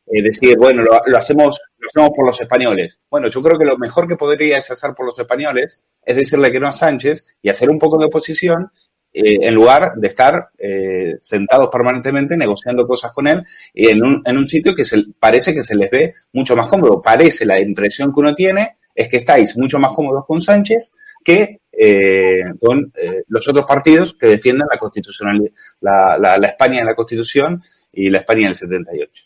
decir, 0.06 0.58
bueno, 0.58 0.82
lo, 0.82 1.02
lo, 1.06 1.18
hacemos, 1.18 1.60
lo 1.78 1.88
hacemos 1.90 2.12
por 2.16 2.26
los 2.26 2.40
españoles. 2.40 2.98
Bueno, 3.12 3.28
yo 3.28 3.42
creo 3.42 3.60
que 3.60 3.66
lo 3.66 3.78
mejor 3.78 4.08
que 4.08 4.16
podría 4.16 4.60
hacer 4.60 4.94
por 4.96 5.08
los 5.08 5.20
españoles 5.20 5.84
es 6.06 6.16
decirle 6.16 6.54
que 6.54 6.60
no 6.62 6.68
a 6.68 6.72
Sánchez 6.72 7.28
y 7.42 7.50
hacer 7.50 7.70
un 7.70 7.80
poco 7.80 7.98
de 7.98 8.06
oposición 8.06 8.72
eh, 9.18 9.48
en 9.48 9.56
lugar 9.56 9.94
de 9.96 10.08
estar 10.10 10.50
eh, 10.58 11.16
sentados 11.22 11.70
permanentemente 11.72 12.36
negociando 12.36 12.86
cosas 12.86 13.14
con 13.14 13.28
él 13.28 13.46
en 13.74 14.04
un, 14.04 14.22
en 14.26 14.38
un 14.38 14.46
sitio 14.46 14.76
que 14.76 14.84
se, 14.84 15.06
parece 15.18 15.54
que 15.54 15.64
se 15.64 15.74
les 15.74 15.90
ve 15.90 16.16
mucho 16.34 16.54
más 16.54 16.68
cómodo. 16.68 17.02
Parece, 17.02 17.46
la 17.46 17.58
impresión 17.58 18.12
que 18.12 18.20
uno 18.20 18.36
tiene 18.36 18.76
es 18.94 19.08
que 19.08 19.16
estáis 19.16 19.58
mucho 19.58 19.80
más 19.80 19.94
cómodos 19.94 20.26
con 20.26 20.42
Sánchez 20.42 20.92
que 21.24 21.62
eh, 21.72 22.44
con 22.60 22.92
los 23.30 23.48
otros 23.48 23.66
partidos 23.66 24.16
que 24.16 24.28
defienden 24.28 24.68
la 24.70 24.78
constitucionalidad, 24.78 25.52
la, 25.80 26.18
la, 26.18 26.38
la 26.38 26.48
España 26.48 26.80
en 26.80 26.86
la 26.86 26.96
Constitución 26.96 27.64
y 27.94 28.10
la 28.10 28.18
España 28.18 28.42
en 28.42 28.48
el 28.48 28.56
78. 28.56 29.26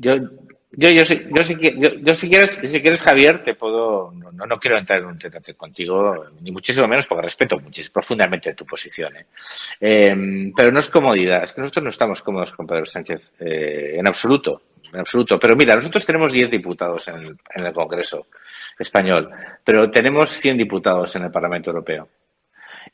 yo, 0.00 0.14
yo, 0.80 0.88
yo, 0.88 1.04
sí, 1.04 1.26
yo, 1.30 1.42
sí, 1.42 1.56
yo, 2.02 2.14
si 2.14 2.28
quieres, 2.30 2.52
si 2.52 2.80
quieres, 2.80 3.02
Javier, 3.02 3.42
te 3.42 3.54
puedo, 3.54 4.12
no, 4.12 4.46
no 4.46 4.56
quiero 4.56 4.78
entrar 4.78 5.00
en 5.00 5.08
un 5.08 5.18
tete 5.18 5.52
contigo, 5.52 6.24
ni 6.40 6.50
muchísimo 6.50 6.88
menos 6.88 7.06
porque 7.06 7.24
respeto 7.24 7.58
profundamente 7.92 8.54
tu 8.54 8.64
posición. 8.64 9.14
¿eh? 9.14 9.26
Eh, 9.78 10.50
pero 10.56 10.72
no 10.72 10.80
es 10.80 10.88
comodidad, 10.88 11.44
es 11.44 11.52
que 11.52 11.60
nosotros 11.60 11.84
no 11.84 11.90
estamos 11.90 12.22
cómodos 12.22 12.52
con 12.52 12.66
Pedro 12.66 12.86
Sánchez 12.86 13.34
eh, 13.40 13.96
en 13.98 14.08
absoluto, 14.08 14.62
en 14.90 15.00
absoluto. 15.00 15.38
Pero 15.38 15.54
mira, 15.54 15.74
nosotros 15.74 16.06
tenemos 16.06 16.32
10 16.32 16.50
diputados 16.50 17.08
en 17.08 17.16
el, 17.16 17.36
en 17.54 17.66
el 17.66 17.74
Congreso 17.74 18.28
español, 18.78 19.28
pero 19.62 19.90
tenemos 19.90 20.30
100 20.30 20.56
diputados 20.56 21.14
en 21.14 21.24
el 21.24 21.30
Parlamento 21.30 21.68
Europeo. 21.68 22.08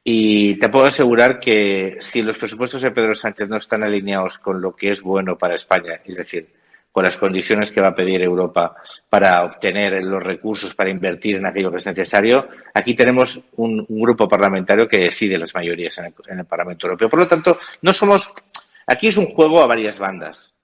Y 0.02 0.58
te 0.58 0.68
puedo 0.68 0.86
asegurar 0.86 1.38
que 1.38 1.98
si 2.00 2.22
los 2.22 2.36
presupuestos 2.36 2.82
de 2.82 2.90
Pedro 2.90 3.14
Sánchez 3.14 3.48
no 3.48 3.58
están 3.58 3.84
alineados 3.84 4.38
con 4.38 4.60
lo 4.60 4.74
que 4.74 4.90
es 4.90 5.00
bueno 5.02 5.38
para 5.38 5.54
España, 5.54 6.00
es 6.04 6.16
decir, 6.16 6.48
con 6.96 7.04
las 7.04 7.18
condiciones 7.18 7.70
que 7.70 7.82
va 7.82 7.88
a 7.88 7.94
pedir 7.94 8.22
Europa 8.22 8.74
para 9.10 9.44
obtener 9.44 10.02
los 10.02 10.22
recursos 10.22 10.74
para 10.74 10.88
invertir 10.88 11.36
en 11.36 11.44
aquello 11.44 11.70
que 11.70 11.76
es 11.76 11.84
necesario. 11.84 12.48
Aquí 12.72 12.94
tenemos 12.94 13.38
un, 13.56 13.84
grupo 13.86 14.26
parlamentario 14.26 14.88
que 14.88 15.00
decide 15.00 15.36
las 15.36 15.54
mayorías 15.54 15.98
en 15.98 16.06
el, 16.06 16.14
en 16.26 16.38
el, 16.38 16.46
Parlamento 16.46 16.86
Europeo. 16.86 17.10
Por 17.10 17.18
lo 17.18 17.28
tanto, 17.28 17.58
no 17.82 17.92
somos. 17.92 18.32
Aquí 18.86 19.08
es 19.08 19.18
un 19.18 19.26
juego 19.26 19.60
a 19.60 19.66
varias 19.66 19.98
bandas. 19.98 20.54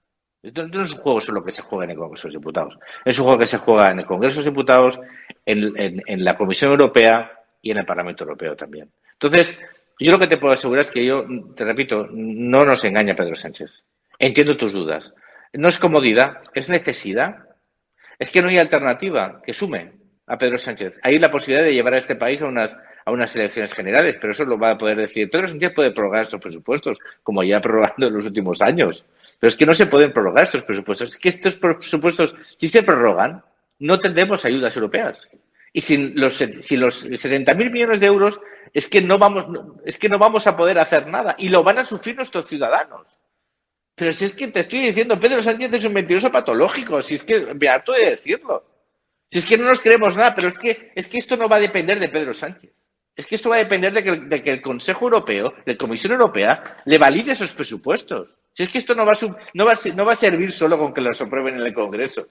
No 0.43 0.83
es 0.83 0.93
un 0.93 0.97
juego 1.01 1.21
solo 1.21 1.45
que 1.45 1.53
se 1.53 1.61
juega 1.61 1.85
en 1.85 1.91
el 1.91 1.97
Congreso 1.99 2.29
de 2.29 2.33
los 2.33 2.41
Diputados. 2.41 2.79
Es 3.05 3.19
un 3.19 3.25
juego 3.27 3.39
que 3.39 3.47
se 3.47 3.59
juega 3.59 3.91
en 3.91 3.99
el 3.99 4.07
Congreso 4.07 4.41
de 4.41 4.47
los 4.47 4.55
Diputados, 4.55 5.01
en, 5.45 5.79
en, 5.79 6.03
en 6.07 6.25
la 6.25 6.35
Comisión 6.35 6.71
Europea 6.71 7.31
y 7.61 7.73
en 7.73 7.77
el 7.77 7.85
Parlamento 7.85 8.25
Europeo 8.25 8.57
también. 8.57 8.91
Entonces, 9.12 9.61
yo 10.01 10.11
lo 10.11 10.19
que 10.19 10.29
te 10.29 10.39
puedo 10.39 10.55
asegurar 10.55 10.81
es 10.81 10.91
que 10.91 11.05
yo, 11.05 11.27
te 11.55 11.62
repito, 11.62 12.09
no 12.11 12.65
nos 12.65 12.83
engaña 12.87 13.15
Pedro 13.15 13.35
Sánchez. 13.35 13.85
Entiendo 14.19 14.57
tus 14.57 14.73
dudas. 14.73 15.12
No 15.54 15.68
es 15.68 15.78
comodidad, 15.78 16.38
es 16.54 16.68
necesidad. 16.68 17.47
Es 18.18 18.30
que 18.30 18.40
no 18.40 18.49
hay 18.49 18.59
alternativa 18.59 19.42
que 19.44 19.52
sume 19.52 19.92
a 20.26 20.38
Pedro 20.38 20.56
Sánchez. 20.56 20.99
Hay 21.02 21.18
la 21.18 21.30
posibilidad 21.30 21.64
de 21.64 21.75
llevar 21.75 21.94
a 21.94 21.99
este 21.99 22.16
país 22.16 22.40
a 22.42 22.47
unas, 22.47 22.76
a 23.04 23.11
unas 23.11 23.35
elecciones 23.37 23.75
generales, 23.75 24.16
pero 24.21 24.32
eso 24.32 24.44
lo 24.44 24.59
va 24.59 24.71
a 24.71 24.78
poder 24.78 24.97
decir. 24.97 25.28
Pedro 25.28 25.49
Sánchez 25.49 25.75
puede 25.75 25.90
prorrogar 25.90 26.23
estos 26.23 26.40
presupuestos, 26.40 26.99
como 27.23 27.42
ya 27.42 27.59
ha 27.59 27.61
prorrogado 27.61 28.06
en 28.06 28.14
los 28.14 28.25
últimos 28.25 28.62
años. 28.62 29.04
Pero 29.38 29.49
es 29.49 29.56
que 29.56 29.66
no 29.66 29.75
se 29.75 29.87
pueden 29.87 30.12
prorrogar 30.12 30.44
estos 30.44 30.62
presupuestos. 30.62 31.09
Es 31.09 31.16
que 31.18 31.28
estos 31.28 31.56
presupuestos, 31.56 32.35
si 32.56 32.68
se 32.68 32.82
prorrogan, 32.82 33.42
no 33.80 33.99
tendremos 33.99 34.44
ayudas 34.44 34.76
europeas. 34.76 35.28
Y 35.73 35.80
sin 35.80 36.18
los, 36.18 36.37
si 36.37 36.76
los 36.76 37.11
70.000 37.11 37.71
millones 37.71 38.00
de 38.00 38.06
euros, 38.06 38.40
es 38.73 38.88
que 38.88 39.00
no 39.00 39.18
vamos, 39.18 39.47
es 39.85 39.99
que 39.99 40.09
no 40.09 40.18
vamos 40.18 40.47
a 40.47 40.56
poder 40.56 40.78
hacer 40.78 41.09
nada. 41.09 41.35
Y 41.38 41.49
lo 41.49 41.62
van 41.62 41.78
a 41.78 41.85
sufrir 41.85 42.16
nuestros 42.16 42.47
ciudadanos. 42.47 43.18
Pero 43.95 44.13
si 44.13 44.25
es 44.25 44.35
que 44.35 44.49
te 44.49 44.61
estoy 44.61 44.81
diciendo, 44.81 45.19
Pedro 45.19 45.43
Sánchez 45.43 45.73
es 45.73 45.85
un 45.85 45.93
mentiroso 45.93 46.31
patológico, 46.31 47.03
si 47.03 47.17
es 47.17 47.23
que 47.23 47.55
me 47.55 47.69
harto 47.69 47.93
de 47.93 48.11
decirlo. 48.11 48.65
Si 49.31 49.39
es 49.39 49.47
que 49.47 49.57
no 49.57 49.65
nos 49.65 49.81
creemos 49.81 50.17
nada, 50.17 50.35
pero 50.35 50.49
es 50.49 50.59
que, 50.59 50.93
es 50.95 51.09
que 51.09 51.19
esto 51.19 51.37
no 51.37 51.49
va 51.49 51.57
a 51.57 51.61
depender 51.61 51.99
de 51.99 52.09
Pedro 52.09 52.35
Sánchez. 52.35 52.73
Es 53.15 53.27
que 53.27 53.35
esto 53.35 53.51
va 53.51 53.57
a 53.57 53.59
depender 53.59 53.93
de 53.93 54.43
que, 54.43 54.51
el 54.51 54.63
Consejo 54.63 55.05
Europeo, 55.05 55.53
de 55.67 55.73
la 55.73 55.79
Comisión 55.79 56.13
Europea, 56.13 56.63
le 56.87 56.99
valide 56.99 57.33
esos 57.33 57.53
presupuestos. 57.53 58.39
Si 58.55 58.63
es 58.63 58.71
que 58.71 58.79
esto 58.79 58.95
no 58.95 59.05
va, 59.05 59.13
a, 59.13 59.37
no, 59.53 59.67
va 59.67 59.73
a, 59.73 59.95
no 59.95 60.05
va 60.07 60.13
a 60.13 60.17
servir 60.17 60.51
solo 60.51 60.79
con 60.79 60.95
que 60.95 61.03
los 61.03 61.21
aprueben 61.21 61.57
en 61.57 61.67
el 61.67 61.75
Congreso. 61.75 62.23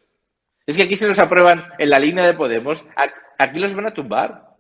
Es 0.66 0.76
que 0.76 0.84
aquí 0.84 0.96
se 0.96 1.08
los 1.08 1.20
aprueban 1.20 1.64
en 1.78 1.90
la 1.90 2.00
línea 2.00 2.26
de 2.26 2.34
Podemos, 2.34 2.86
aquí 3.38 3.60
los 3.60 3.76
van 3.76 3.88
a 3.88 3.94
tumbar. 3.94 4.56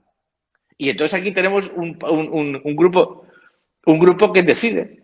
Y 0.77 0.89
entonces 0.89 1.19
aquí 1.19 1.31
tenemos 1.31 1.71
un, 1.75 1.97
un 2.01 2.75
grupo, 2.75 3.25
un 3.85 3.99
grupo 3.99 4.31
que 4.31 4.43
decide. 4.43 5.00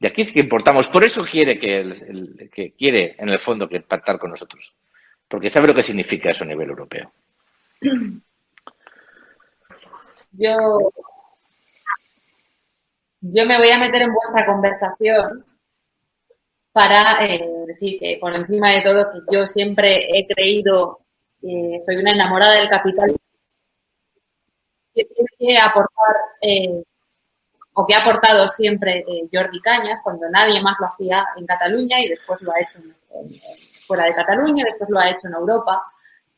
Y 0.00 0.06
aquí 0.06 0.22
es 0.22 0.32
que 0.32 0.40
importamos. 0.40 0.88
Por 0.88 1.04
eso 1.04 1.22
quiere 1.22 1.58
que 1.58 2.74
quiere, 2.76 3.16
en 3.18 3.28
el 3.28 3.38
fondo, 3.38 3.68
que 3.68 3.80
pactar 3.80 4.18
con 4.18 4.30
nosotros. 4.30 4.74
Porque 5.28 5.50
sabe 5.50 5.68
lo 5.68 5.74
que 5.74 5.82
significa 5.82 6.30
eso 6.30 6.44
a 6.44 6.46
nivel 6.46 6.70
europeo. 6.70 7.12
Yo, 10.32 10.56
yo 13.20 13.46
me 13.46 13.58
voy 13.58 13.68
a 13.68 13.78
meter 13.78 14.02
en 14.02 14.14
vuestra 14.14 14.46
conversación 14.46 15.44
para 16.72 17.26
eh, 17.26 17.46
decir 17.66 17.98
que 17.98 18.16
por 18.20 18.34
encima 18.34 18.70
de 18.70 18.82
todo 18.82 19.10
que 19.12 19.36
yo 19.36 19.46
siempre 19.46 20.06
he 20.08 20.26
creído, 20.26 21.00
eh, 21.42 21.82
soy 21.84 21.96
una 21.96 22.12
enamorada 22.12 22.54
del 22.54 22.68
capital, 22.68 23.14
que 24.94 25.04
tiene 25.04 25.28
que 25.38 25.58
aportar 25.58 26.16
eh, 26.40 26.82
o 27.80 27.86
que 27.86 27.94
ha 27.94 28.00
aportado 28.00 28.46
siempre 28.46 28.98
eh, 29.08 29.28
Jordi 29.32 29.58
Cañas 29.60 30.00
cuando 30.04 30.28
nadie 30.28 30.60
más 30.60 30.76
lo 30.78 30.86
hacía 30.86 31.24
en 31.34 31.46
Cataluña 31.46 31.98
y 32.00 32.08
después 32.08 32.38
lo 32.42 32.52
ha 32.52 32.60
hecho 32.60 32.78
fuera 33.86 34.04
de 34.04 34.14
Cataluña, 34.14 34.64
después 34.66 34.90
lo 34.90 34.98
ha 35.00 35.08
hecho 35.08 35.28
en 35.28 35.34
Europa. 35.34 35.82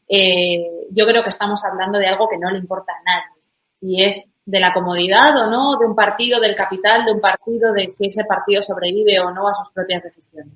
Eh, 0.07 0.87
yo 0.91 1.05
creo 1.05 1.25
que 1.25 1.31
estamos 1.31 1.65
hablando 1.65 1.99
de 1.99 2.07
algo 2.07 2.29
que 2.29 2.39
no 2.39 2.49
le 2.49 2.59
importa 2.59 2.93
a 2.93 3.03
nadie 3.03 3.43
y 3.81 4.05
es 4.05 4.31
de 4.45 4.61
la 4.61 4.73
comodidad 4.73 5.37
o 5.37 5.51
no 5.51 5.77
de 5.77 5.85
un 5.85 5.97
partido, 5.97 6.39
del 6.39 6.55
capital 6.55 7.05
de 7.05 7.13
un 7.13 7.21
partido, 7.21 7.73
de 7.73 7.93
si 7.93 8.07
ese 8.07 8.25
partido 8.25 8.63
sobrevive 8.63 9.19
o 9.19 9.33
no 9.33 9.49
a 9.49 9.55
sus 9.55 9.71
propias 9.73 10.05
decisiones. 10.05 10.55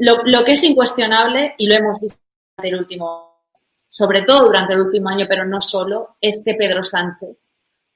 Lo, 0.00 0.22
lo 0.24 0.44
que 0.44 0.52
es 0.52 0.62
incuestionable, 0.62 1.56
y 1.58 1.66
lo 1.66 1.74
hemos 1.74 2.00
visto 2.00 2.20
durante 2.56 2.74
el 2.74 2.80
último, 2.80 3.42
sobre 3.88 4.22
todo 4.22 4.46
durante 4.46 4.74
el 4.74 4.82
último 4.82 5.08
año, 5.08 5.26
pero 5.28 5.44
no 5.44 5.60
solo, 5.60 6.16
es 6.20 6.40
que 6.44 6.54
Pedro 6.54 6.84
Sánchez 6.84 7.36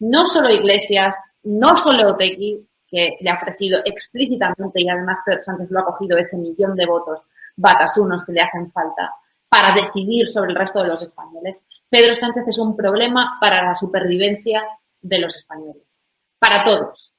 no 0.00 0.26
solo 0.26 0.50
Iglesias, 0.50 1.16
no 1.45 1.76
solo 1.76 2.11
Otegui, 2.11 2.66
que 2.87 3.16
le 3.21 3.30
ha 3.30 3.37
ofrecido 3.37 3.80
explícitamente 3.85 4.83
y 4.83 4.88
además 4.88 5.21
Pedro 5.25 5.40
Sánchez 5.40 5.71
lo 5.71 5.80
ha 5.80 5.85
cogido 5.85 6.19
ese 6.19 6.37
millón 6.37 6.75
de 6.75 6.87
votos 6.87 7.21
batasunos 7.57 8.25
que 8.25 8.33
le 8.33 8.40
hacen 8.40 8.71
falta 8.73 9.14
para 9.49 9.75
decidir 9.75 10.28
sobre 10.28 10.50
el 10.50 10.57
resto 10.57 10.83
de 10.83 10.88
los 10.88 11.02
españoles. 11.02 11.64
Pedro 11.88 12.14
Sánchez 12.14 12.45
es 12.49 12.59
un 12.59 12.76
problema 12.76 13.38
para 13.40 13.64
la 13.64 13.76
supervivencia 13.76 14.62
de 15.00 15.19
los 15.19 15.37
españoles, 15.37 16.00
para 16.38 16.64
todos, 16.64 17.12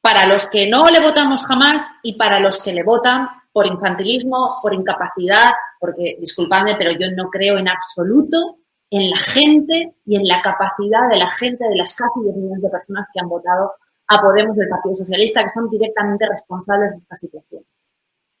para 0.00 0.26
los 0.26 0.48
que 0.48 0.68
no 0.68 0.88
le 0.88 1.00
votamos 1.00 1.44
jamás 1.44 1.86
y 2.02 2.14
para 2.14 2.38
los 2.38 2.62
que 2.62 2.72
le 2.72 2.82
votan 2.82 3.28
por 3.52 3.66
infantilismo, 3.66 4.58
por 4.62 4.74
incapacidad, 4.74 5.50
porque 5.80 6.16
disculpadme, 6.20 6.76
pero 6.76 6.92
yo 6.92 7.10
no 7.16 7.30
creo 7.30 7.58
en 7.58 7.68
absoluto 7.68 8.58
en 8.90 9.10
la 9.10 9.18
gente 9.18 9.94
y 10.04 10.16
en 10.16 10.26
la 10.26 10.40
capacidad 10.40 11.08
de 11.08 11.16
la 11.16 11.28
gente, 11.28 11.68
de 11.68 11.76
las 11.76 11.94
casi 11.94 12.20
10 12.22 12.36
millones 12.36 12.62
de 12.62 12.70
personas 12.70 13.08
que 13.12 13.20
han 13.20 13.28
votado 13.28 13.72
a 14.08 14.20
Podemos 14.20 14.56
del 14.56 14.68
Partido 14.68 14.96
Socialista, 14.96 15.42
que 15.42 15.50
son 15.50 15.68
directamente 15.68 16.26
responsables 16.28 16.92
de 16.92 16.98
esta 16.98 17.16
situación. 17.16 17.64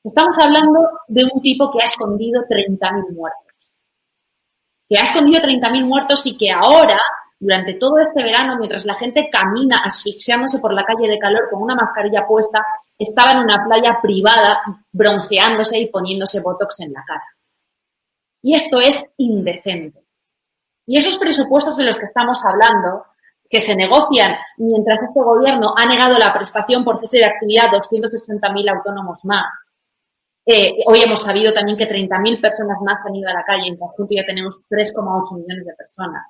Estamos 0.04 0.38
hablando 0.38 0.88
de 1.08 1.24
un 1.24 1.42
tipo 1.42 1.70
que 1.70 1.82
ha 1.82 1.86
escondido 1.86 2.44
30.000 2.44 3.12
muertos. 3.12 3.42
Que 4.88 4.98
ha 4.98 5.02
escondido 5.02 5.40
30.000 5.40 5.84
muertos 5.84 6.24
y 6.26 6.38
que 6.38 6.52
ahora, 6.52 7.00
durante 7.40 7.74
todo 7.74 7.98
este 7.98 8.22
verano, 8.22 8.56
mientras 8.56 8.86
la 8.86 8.94
gente 8.94 9.28
camina 9.28 9.82
asfixiándose 9.84 10.60
por 10.60 10.72
la 10.72 10.84
calle 10.84 11.08
de 11.08 11.18
calor 11.18 11.48
con 11.50 11.60
una 11.60 11.74
mascarilla 11.74 12.24
puesta, 12.24 12.64
estaba 12.96 13.32
en 13.32 13.38
una 13.38 13.64
playa 13.64 13.98
privada 14.00 14.62
bronceándose 14.92 15.80
y 15.80 15.88
poniéndose 15.88 16.40
botox 16.40 16.80
en 16.80 16.92
la 16.92 17.02
cara. 17.04 17.24
Y 18.42 18.54
esto 18.54 18.80
es 18.80 19.12
indecente. 19.16 20.05
Y 20.86 20.98
esos 20.98 21.18
presupuestos 21.18 21.76
de 21.76 21.84
los 21.84 21.98
que 21.98 22.06
estamos 22.06 22.44
hablando, 22.44 23.04
que 23.48 23.60
se 23.60 23.76
negocian 23.76 24.36
mientras 24.56 25.02
este 25.02 25.20
gobierno 25.20 25.74
ha 25.76 25.84
negado 25.86 26.18
la 26.18 26.32
prestación 26.32 26.84
por 26.84 27.00
cese 27.00 27.18
de 27.18 27.26
actividad 27.26 27.66
a 27.66 27.78
280.000 27.78 28.76
autónomos 28.76 29.18
más, 29.24 29.72
eh, 30.48 30.78
hoy 30.86 31.02
hemos 31.02 31.22
sabido 31.22 31.52
también 31.52 31.76
que 31.76 31.88
30.000 31.88 32.40
personas 32.40 32.78
más 32.80 33.00
han 33.04 33.16
ido 33.16 33.28
a 33.28 33.34
la 33.34 33.42
calle. 33.42 33.66
En 33.66 33.76
conjunto 33.76 34.14
ya 34.14 34.24
tenemos 34.24 34.60
3,8 34.70 35.34
millones 35.34 35.66
de 35.66 35.74
personas. 35.74 36.22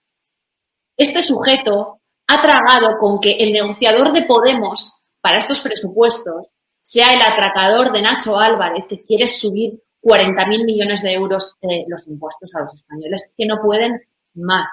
Este 0.96 1.20
sujeto 1.20 2.00
ha 2.26 2.40
tragado 2.40 2.98
con 2.98 3.20
que 3.20 3.32
el 3.32 3.52
negociador 3.52 4.12
de 4.12 4.22
Podemos 4.22 5.02
para 5.20 5.38
estos 5.38 5.60
presupuestos 5.60 6.56
sea 6.80 7.12
el 7.12 7.20
atracador 7.20 7.92
de 7.92 8.00
Nacho 8.00 8.38
Álvarez, 8.38 8.86
que 8.88 9.04
quiere 9.04 9.26
subir 9.26 9.82
40.000 10.02 10.64
millones 10.64 11.02
de 11.02 11.12
euros 11.12 11.56
eh, 11.60 11.84
los 11.88 12.06
impuestos 12.06 12.54
a 12.54 12.60
los 12.60 12.74
españoles, 12.74 13.34
que 13.36 13.44
no 13.44 13.60
pueden 13.60 14.00
más. 14.36 14.70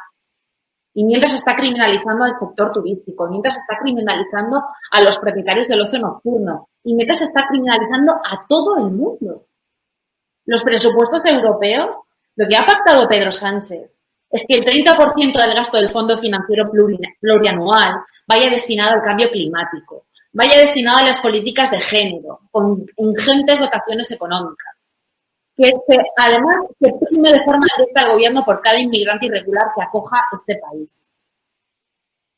Y 0.94 1.04
mientras 1.04 1.34
está 1.34 1.56
criminalizando 1.56 2.24
al 2.24 2.36
sector 2.36 2.72
turístico, 2.72 3.28
mientras 3.28 3.58
está 3.58 3.78
criminalizando 3.82 4.64
a 4.92 5.02
los 5.02 5.18
propietarios 5.18 5.68
del 5.68 5.82
ocio 5.82 6.00
nocturno, 6.00 6.70
y 6.84 6.94
mientras 6.94 7.22
está 7.22 7.48
criminalizando 7.50 8.14
a 8.14 8.46
todo 8.48 8.78
el 8.78 8.92
mundo. 8.92 9.48
Los 10.46 10.64
presupuestos 10.64 11.26
europeos, 11.26 11.96
lo 12.36 12.48
que 12.48 12.56
ha 12.56 12.66
pactado 12.66 13.08
Pedro 13.08 13.32
Sánchez 13.32 13.90
es 14.30 14.46
que 14.48 14.56
el 14.56 14.66
30% 14.66 15.40
del 15.40 15.54
gasto 15.54 15.78
del 15.78 15.90
Fondo 15.90 16.18
Financiero 16.18 16.70
Plurianual 17.22 18.04
vaya 18.28 18.50
destinado 18.50 18.96
al 18.96 19.04
cambio 19.04 19.30
climático, 19.30 20.08
vaya 20.34 20.60
destinado 20.60 21.00
a 21.00 21.04
las 21.04 21.20
políticas 21.20 21.72
de 21.72 21.80
género, 21.80 22.42
con 22.52 22.86
ingentes 22.98 23.60
dotaciones 23.60 24.10
económicas. 24.12 24.73
Que 25.56 25.72
se, 25.88 25.98
además 26.18 26.58
se 26.80 26.92
prime 27.06 27.32
de 27.32 27.44
forma 27.44 27.66
directa 27.78 28.02
al 28.02 28.12
gobierno 28.12 28.44
por 28.44 28.62
cada 28.62 28.80
inmigrante 28.80 29.28
irregular 29.28 29.68
que 29.76 29.84
acoja 29.84 30.24
este 30.34 30.56
país. 30.56 31.08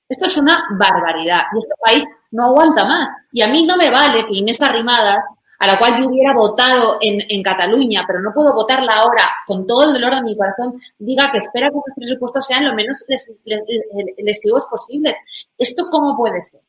Esto 0.08 0.26
es 0.26 0.38
una 0.38 0.64
barbaridad 0.78 1.42
y 1.54 1.58
este 1.58 1.74
país 1.84 2.06
no 2.32 2.46
aguanta 2.46 2.86
más. 2.86 3.10
Y 3.32 3.42
a 3.42 3.48
mí 3.48 3.66
no 3.66 3.78
me 3.78 3.90
vale 3.90 4.26
que 4.26 4.36
Inés 4.36 4.62
Arrimadas, 4.62 5.26
a 5.60 5.68
la 5.68 5.80
cual 5.80 5.98
yo 5.98 6.08
hubiera 6.08 6.34
votado 6.34 6.98
en, 7.02 7.22
en 7.30 7.42
Cataluña, 7.42 8.04
pero 8.06 8.22
no 8.22 8.34
puedo 8.34 8.54
votarla 8.54 8.96
ahora 8.96 9.32
con 9.48 9.66
todo 9.66 9.86
el 9.86 9.94
dolor 9.94 10.16
de 10.16 10.22
mi 10.22 10.38
corazón, 10.38 10.80
diga 11.00 11.32
que 11.32 11.40
espera 11.40 11.70
que 11.70 11.76
los 11.76 11.96
presupuestos 11.96 12.46
sean 12.46 12.66
lo 12.66 12.76
menos 12.76 13.04
lesivos 14.18 14.66
posibles. 14.66 15.16
¿Esto 15.58 15.90
cómo 15.90 16.16
puede 16.16 16.42
ser? 16.42 16.62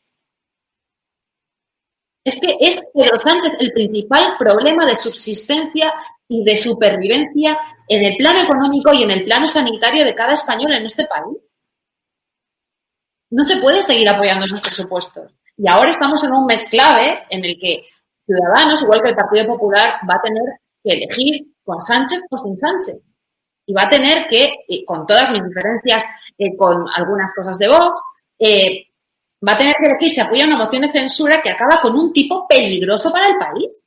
Es 2.26 2.40
que 2.40 2.56
es 2.58 2.82
Pedro 2.92 3.20
Sánchez 3.20 3.52
el 3.60 3.70
principal 3.70 4.34
problema 4.36 4.84
de 4.84 4.96
subsistencia 4.96 5.94
y 6.26 6.42
de 6.42 6.56
supervivencia 6.56 7.56
en 7.86 8.02
el 8.02 8.16
plano 8.16 8.40
económico 8.40 8.92
y 8.92 9.04
en 9.04 9.12
el 9.12 9.24
plano 9.24 9.46
sanitario 9.46 10.04
de 10.04 10.12
cada 10.12 10.32
español 10.32 10.72
en 10.72 10.86
este 10.86 11.06
país. 11.06 11.54
No 13.30 13.44
se 13.44 13.58
puede 13.58 13.84
seguir 13.84 14.08
apoyando 14.08 14.44
esos 14.44 14.60
presupuestos. 14.60 15.30
Y 15.56 15.68
ahora 15.68 15.92
estamos 15.92 16.24
en 16.24 16.32
un 16.32 16.46
mes 16.46 16.68
clave 16.68 17.22
en 17.30 17.44
el 17.44 17.56
que 17.60 17.84
Ciudadanos, 18.24 18.82
igual 18.82 19.02
que 19.02 19.10
el 19.10 19.14
Partido 19.14 19.46
Popular, 19.46 20.00
va 20.10 20.14
a 20.16 20.22
tener 20.22 20.42
que 20.82 20.96
elegir 20.96 21.46
con 21.62 21.80
Sánchez 21.80 22.22
o 22.28 22.38
sin 22.38 22.58
Sánchez. 22.58 22.96
Y 23.66 23.72
va 23.72 23.82
a 23.82 23.88
tener 23.88 24.26
que, 24.26 24.50
con 24.84 25.06
todas 25.06 25.30
mis 25.30 25.44
diferencias 25.44 26.04
eh, 26.36 26.56
con 26.56 26.86
algunas 26.92 27.32
cosas 27.32 27.56
de 27.56 27.68
Vox, 27.68 28.02
eh, 28.40 28.85
va 29.46 29.52
a 29.52 29.58
tener 29.58 29.74
que 29.80 29.86
elegir 29.86 30.10
si 30.10 30.20
apoya 30.20 30.46
una 30.46 30.58
moción 30.58 30.82
de 30.82 30.92
censura 30.92 31.40
que 31.42 31.50
acaba 31.50 31.80
con 31.80 31.96
un 31.96 32.12
tipo 32.12 32.46
peligroso 32.46 33.10
para 33.10 33.28
el 33.28 33.38
país. 33.38 33.82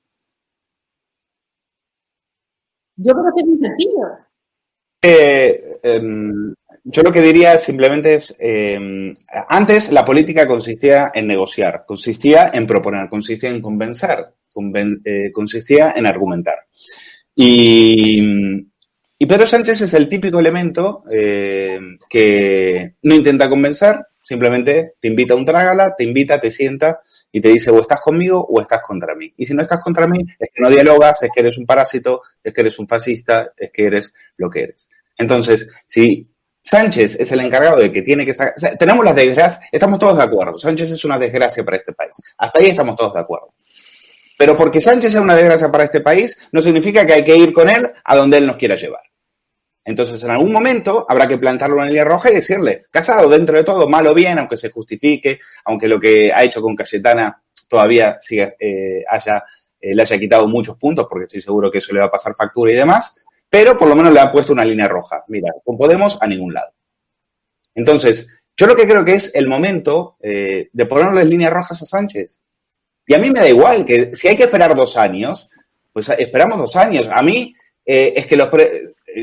Yo 2.97 3.13
creo 3.13 3.33
que 3.33 3.41
es 3.41 3.47
muy 3.47 3.59
sencillo. 3.59 4.07
Eh, 5.01 5.79
em, 5.83 6.53
yo 6.83 7.03
lo 7.03 7.11
que 7.11 7.21
diría 7.21 7.57
simplemente 7.57 8.15
es, 8.15 8.35
eh, 8.39 9.13
antes 9.47 9.91
la 9.91 10.03
política 10.03 10.47
consistía 10.47 11.11
en 11.13 11.27
negociar, 11.27 11.83
consistía 11.85 12.51
en 12.53 12.65
proponer, 12.65 13.07
consistía 13.07 13.49
en 13.49 13.61
convencer, 13.61 14.33
eh, 15.05 15.31
consistía 15.31 15.93
en 15.95 16.05
argumentar. 16.05 16.55
Y, 17.35 18.65
Pedro 19.27 19.45
Sánchez 19.45 19.81
es 19.81 19.93
el 19.93 20.09
típico 20.09 20.39
elemento 20.39 21.03
eh, 21.11 21.77
que 22.09 22.95
no 23.03 23.13
intenta 23.13 23.49
convencer, 23.49 23.97
simplemente 24.29 24.93
te 24.99 25.07
invita 25.07 25.33
a 25.33 25.37
un 25.37 25.43
trágala, 25.43 25.95
te 25.97 26.03
invita, 26.03 26.39
te 26.39 26.51
sienta 26.51 27.01
y 27.31 27.41
te 27.41 27.49
dice 27.49 27.71
o 27.71 27.81
estás 27.81 27.99
conmigo 27.99 28.45
o 28.47 28.61
estás 28.61 28.79
contra 28.83 29.15
mí. 29.15 29.33
Y 29.37 29.43
si 29.43 29.55
no 29.55 29.63
estás 29.63 29.79
contra 29.79 30.07
mí, 30.07 30.19
es 30.37 30.49
que 30.53 30.61
no 30.61 30.69
dialogas, 30.69 31.23
es 31.23 31.31
que 31.33 31.39
eres 31.39 31.57
un 31.57 31.65
parásito, 31.65 32.21
es 32.43 32.53
que 32.53 32.61
eres 32.61 32.77
un 32.77 32.87
fascista, 32.87 33.51
es 33.57 33.71
que 33.71 33.87
eres 33.87 34.13
lo 34.37 34.47
que 34.51 34.65
eres. 34.65 34.87
Entonces, 35.17 35.67
si 35.87 36.29
Sánchez 36.61 37.19
es 37.19 37.31
el 37.31 37.39
encargado 37.39 37.77
de 37.77 37.91
que 37.91 38.03
tiene 38.03 38.23
que 38.23 38.35
sacar. 38.35 38.53
tenemos 38.77 39.03
las 39.03 39.15
desgracias, 39.15 39.67
estamos 39.71 39.97
todos 39.97 40.17
de 40.17 40.23
acuerdo. 40.25 40.59
Sánchez 40.59 40.91
es 40.91 41.03
una 41.05 41.17
desgracia 41.17 41.65
para 41.65 41.77
este 41.77 41.93
país. 41.93 42.11
Hasta 42.37 42.59
ahí 42.59 42.67
estamos 42.67 42.95
todos 42.95 43.15
de 43.15 43.21
acuerdo. 43.21 43.55
Pero 44.37 44.55
porque 44.55 44.79
Sánchez 44.79 45.11
sea 45.13 45.21
una 45.21 45.35
desgracia 45.35 45.71
para 45.71 45.85
este 45.85 46.01
país, 46.01 46.39
no 46.51 46.61
significa 46.61 47.03
que 47.03 47.13
hay 47.13 47.23
que 47.23 47.35
ir 47.35 47.51
con 47.51 47.67
él 47.67 47.91
a 48.03 48.15
donde 48.15 48.37
él 48.37 48.45
nos 48.45 48.57
quiera 48.57 48.75
llevar. 48.75 49.01
Entonces, 49.89 50.23
en 50.23 50.29
algún 50.29 50.51
momento 50.51 51.03
habrá 51.09 51.27
que 51.27 51.39
plantarlo 51.39 51.81
en 51.81 51.87
línea 51.87 52.03
roja 52.03 52.29
y 52.29 52.35
decirle, 52.35 52.85
casado 52.91 53.27
dentro 53.27 53.57
de 53.57 53.63
todo, 53.63 53.89
mal 53.89 54.05
o 54.05 54.13
bien, 54.13 54.37
aunque 54.37 54.55
se 54.55 54.69
justifique, 54.69 55.39
aunque 55.65 55.87
lo 55.87 55.99
que 55.99 56.31
ha 56.31 56.43
hecho 56.43 56.61
con 56.61 56.75
Cayetana 56.75 57.41
todavía 57.67 58.15
siga, 58.19 58.53
eh, 58.59 59.03
haya, 59.09 59.43
eh, 59.81 59.95
le 59.95 60.01
haya 60.03 60.19
quitado 60.19 60.47
muchos 60.47 60.77
puntos, 60.77 61.07
porque 61.09 61.25
estoy 61.25 61.41
seguro 61.41 61.71
que 61.71 61.79
eso 61.79 61.91
le 61.91 62.01
va 62.01 62.05
a 62.05 62.11
pasar 62.11 62.35
factura 62.35 62.71
y 62.71 62.75
demás, 62.75 63.15
pero 63.49 63.79
por 63.79 63.87
lo 63.87 63.95
menos 63.95 64.13
le 64.13 64.19
han 64.19 64.31
puesto 64.31 64.53
una 64.53 64.63
línea 64.63 64.87
roja. 64.87 65.23
Mira, 65.27 65.51
con 65.65 65.75
Podemos 65.75 66.19
a 66.21 66.27
ningún 66.27 66.53
lado. 66.53 66.71
Entonces, 67.73 68.29
yo 68.55 68.67
lo 68.67 68.75
que 68.75 68.85
creo 68.85 69.03
que 69.03 69.15
es 69.15 69.33
el 69.33 69.47
momento 69.47 70.17
eh, 70.21 70.69
de 70.71 70.85
ponerle 70.85 71.25
líneas 71.25 71.51
rojas 71.51 71.81
a 71.81 71.87
Sánchez. 71.87 72.43
Y 73.07 73.15
a 73.15 73.17
mí 73.17 73.31
me 73.31 73.39
da 73.39 73.49
igual 73.49 73.87
que 73.87 74.15
si 74.15 74.27
hay 74.27 74.37
que 74.37 74.43
esperar 74.43 74.75
dos 74.75 74.97
años, 74.97 75.49
pues 75.91 76.09
esperamos 76.09 76.59
dos 76.59 76.75
años. 76.75 77.09
A 77.11 77.23
mí 77.23 77.55
eh, 77.91 78.13
es 78.15 78.27
que 78.27 78.35
los 78.35 78.49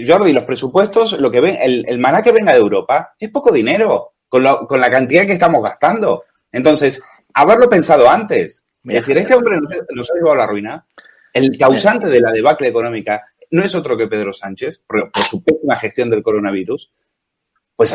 Jordi, 0.06 0.32
los 0.32 0.44
presupuestos, 0.44 1.18
lo 1.20 1.30
que 1.30 1.40
ven, 1.40 1.56
el, 1.60 1.98
maná 1.98 2.22
que 2.22 2.32
venga 2.32 2.52
de 2.52 2.58
Europa 2.58 3.14
es 3.18 3.30
poco 3.30 3.52
dinero 3.52 4.14
con, 4.28 4.44
con 4.66 4.80
la 4.80 4.90
cantidad 4.90 5.26
que 5.26 5.32
estamos 5.32 5.62
gastando. 5.62 6.24
Entonces, 6.52 7.02
haberlo 7.36 7.68
pensado 7.68 8.08
antes. 8.08 8.64
Es 8.84 9.06
decir, 9.06 9.18
este 9.18 9.34
hombre 9.34 9.58
nos, 9.90 10.10
ha 10.10 10.14
llevado 10.14 10.34
a 10.34 10.38
la 10.38 10.46
ruina. 10.46 10.86
El 11.32 11.56
causante 11.58 12.06
de 12.06 12.20
la 12.20 12.32
debacle 12.32 12.68
económica 12.68 13.26
no 13.50 13.62
es 13.62 13.74
otro 13.74 13.96
que 13.96 14.06
Pedro 14.06 14.32
Sánchez, 14.32 14.84
por, 14.86 15.10
su 15.28 15.42
pésima 15.44 15.76
gestión 15.76 16.08
del 16.08 16.22
coronavirus, 16.22 16.90
pues 17.74 17.94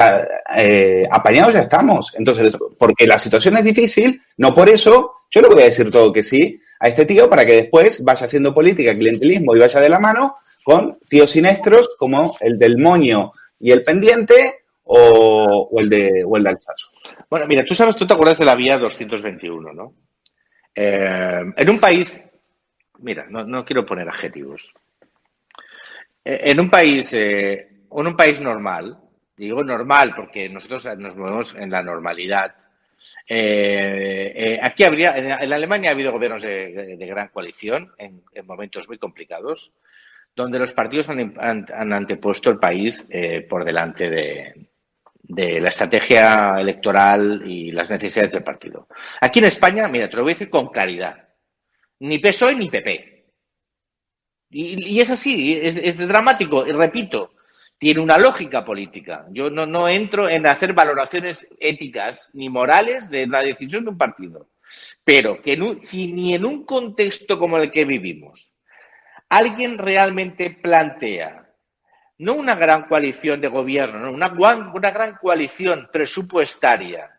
eh, 0.56 1.08
apañados 1.10 1.54
ya 1.54 1.62
estamos. 1.62 2.14
Entonces, 2.16 2.56
porque 2.78 3.08
la 3.08 3.18
situación 3.18 3.58
es 3.58 3.64
difícil, 3.64 4.22
no 4.38 4.54
por 4.54 4.70
eso 4.70 5.14
yo 5.30 5.42
le 5.42 5.48
voy 5.48 5.62
a 5.62 5.66
decir 5.66 5.90
todo 5.90 6.14
que 6.14 6.24
sí 6.24 6.62
a 6.80 6.88
este 6.88 7.06
tío 7.06 7.30
para 7.30 7.46
que 7.46 7.54
después 7.54 8.04
vaya 8.04 8.26
haciendo 8.26 8.54
política, 8.54 8.94
clientelismo 8.94 9.56
y 9.56 9.60
vaya 9.60 9.80
de 9.80 9.90
la 9.90 10.00
mano 10.00 10.36
con 10.72 11.00
tíos 11.10 11.32
sinestros 11.32 11.90
como 11.98 12.38
el 12.40 12.58
del 12.58 12.78
moño 12.78 13.34
y 13.60 13.72
el 13.72 13.84
pendiente 13.84 14.64
o, 14.84 15.70
el 15.78 15.90
de 15.90 16.24
o 16.26 16.38
el 16.38 16.44
de 16.44 16.50
Alchazo. 16.50 16.92
Bueno, 17.30 17.46
mira, 17.46 17.66
tú 17.68 17.76
sabes, 17.76 17.98
tú 17.98 18.08
te 18.08 18.14
acuerdas 18.14 18.40
de 18.40 18.46
la 18.46 18.56
vía 18.56 18.78
221, 18.78 19.74
¿no? 19.74 19.94
Eh, 20.74 21.42
en 21.58 21.70
un 21.70 21.78
país, 21.78 22.26
mira, 23.00 23.26
no, 23.30 23.44
no 23.44 23.66
quiero 23.66 23.86
poner 23.86 24.08
adjetivos, 24.08 24.74
eh, 26.24 26.40
en 26.44 26.62
un 26.62 26.70
país, 26.70 27.12
eh, 27.12 27.68
en 27.92 28.08
un 28.08 28.16
país 28.16 28.40
normal, 28.40 28.98
digo 29.36 29.64
normal 29.66 30.14
porque 30.16 30.48
nosotros 30.48 30.88
nos 30.98 31.18
movemos 31.18 31.54
en 31.56 31.70
la 31.70 31.84
normalidad. 31.84 32.56
Eh, 33.28 34.60
aquí 34.62 34.84
habría, 34.84 35.18
en, 35.18 35.32
Alemania 35.54 35.90
ha 35.90 35.94
habido 35.94 36.12
gobiernos 36.12 36.44
de, 36.44 36.98
gran 37.00 37.30
coalición 37.30 37.92
en, 37.98 38.24
momentos 38.46 38.88
muy 38.88 38.98
complicados, 38.98 39.74
donde 40.36 40.60
los 40.60 40.74
partidos 40.74 41.10
han, 41.10 41.94
antepuesto 41.94 42.50
el 42.50 42.60
país 42.60 43.08
por 43.50 43.66
delante 43.66 44.10
de, 44.10 45.62
la 45.62 45.70
estrategia 45.70 46.56
electoral 46.60 47.44
y 47.46 47.72
las 47.72 47.90
necesidades 47.90 48.34
del 48.34 48.44
partido. 48.44 48.88
Aquí 49.22 49.40
en 49.40 49.46
España, 49.46 49.88
mira, 49.88 50.10
te 50.10 50.18
lo 50.18 50.24
voy 50.24 50.32
a 50.32 50.36
decir 50.36 50.50
con 50.50 50.68
claridad. 50.68 51.30
Ni 52.00 52.20
PSOE 52.20 52.56
ni 52.56 52.70
PP. 52.70 53.12
Y, 54.50 55.00
es 55.00 55.10
así, 55.10 55.58
es, 55.62 55.98
dramático. 56.08 56.68
Y 56.68 56.72
repito, 56.72 57.36
tiene 57.78 58.02
una 58.02 58.18
lógica 58.18 58.66
política. 58.66 59.26
Yo 59.32 59.50
no, 59.50 59.66
no 59.66 59.88
entro 59.88 60.30
en 60.30 60.46
hacer 60.46 60.74
valoraciones 60.74 61.48
éticas 61.60 62.30
ni 62.34 62.50
morales 62.50 63.10
de 63.10 63.28
la 63.28 63.42
decisión 63.42 63.86
de 63.86 63.92
un 63.92 63.98
partido. 63.98 64.50
Pero 65.04 65.42
que 65.42 65.58
si 65.80 66.12
ni 66.12 66.34
en 66.34 66.46
un 66.46 66.66
contexto 66.66 67.40
como 67.40 67.58
el 67.58 67.72
que 67.72 67.86
vivimos 67.86 68.54
alguien 69.32 69.78
realmente 69.78 70.58
plantea 70.62 71.50
no 72.18 72.34
una 72.34 72.54
gran 72.56 72.84
coalición 72.84 73.40
de 73.40 73.48
gobierno, 73.48 74.00
no, 74.00 74.12
una, 74.12 74.92
gran 74.92 75.16
coalición 75.16 75.90
presupuestaria 75.92 77.10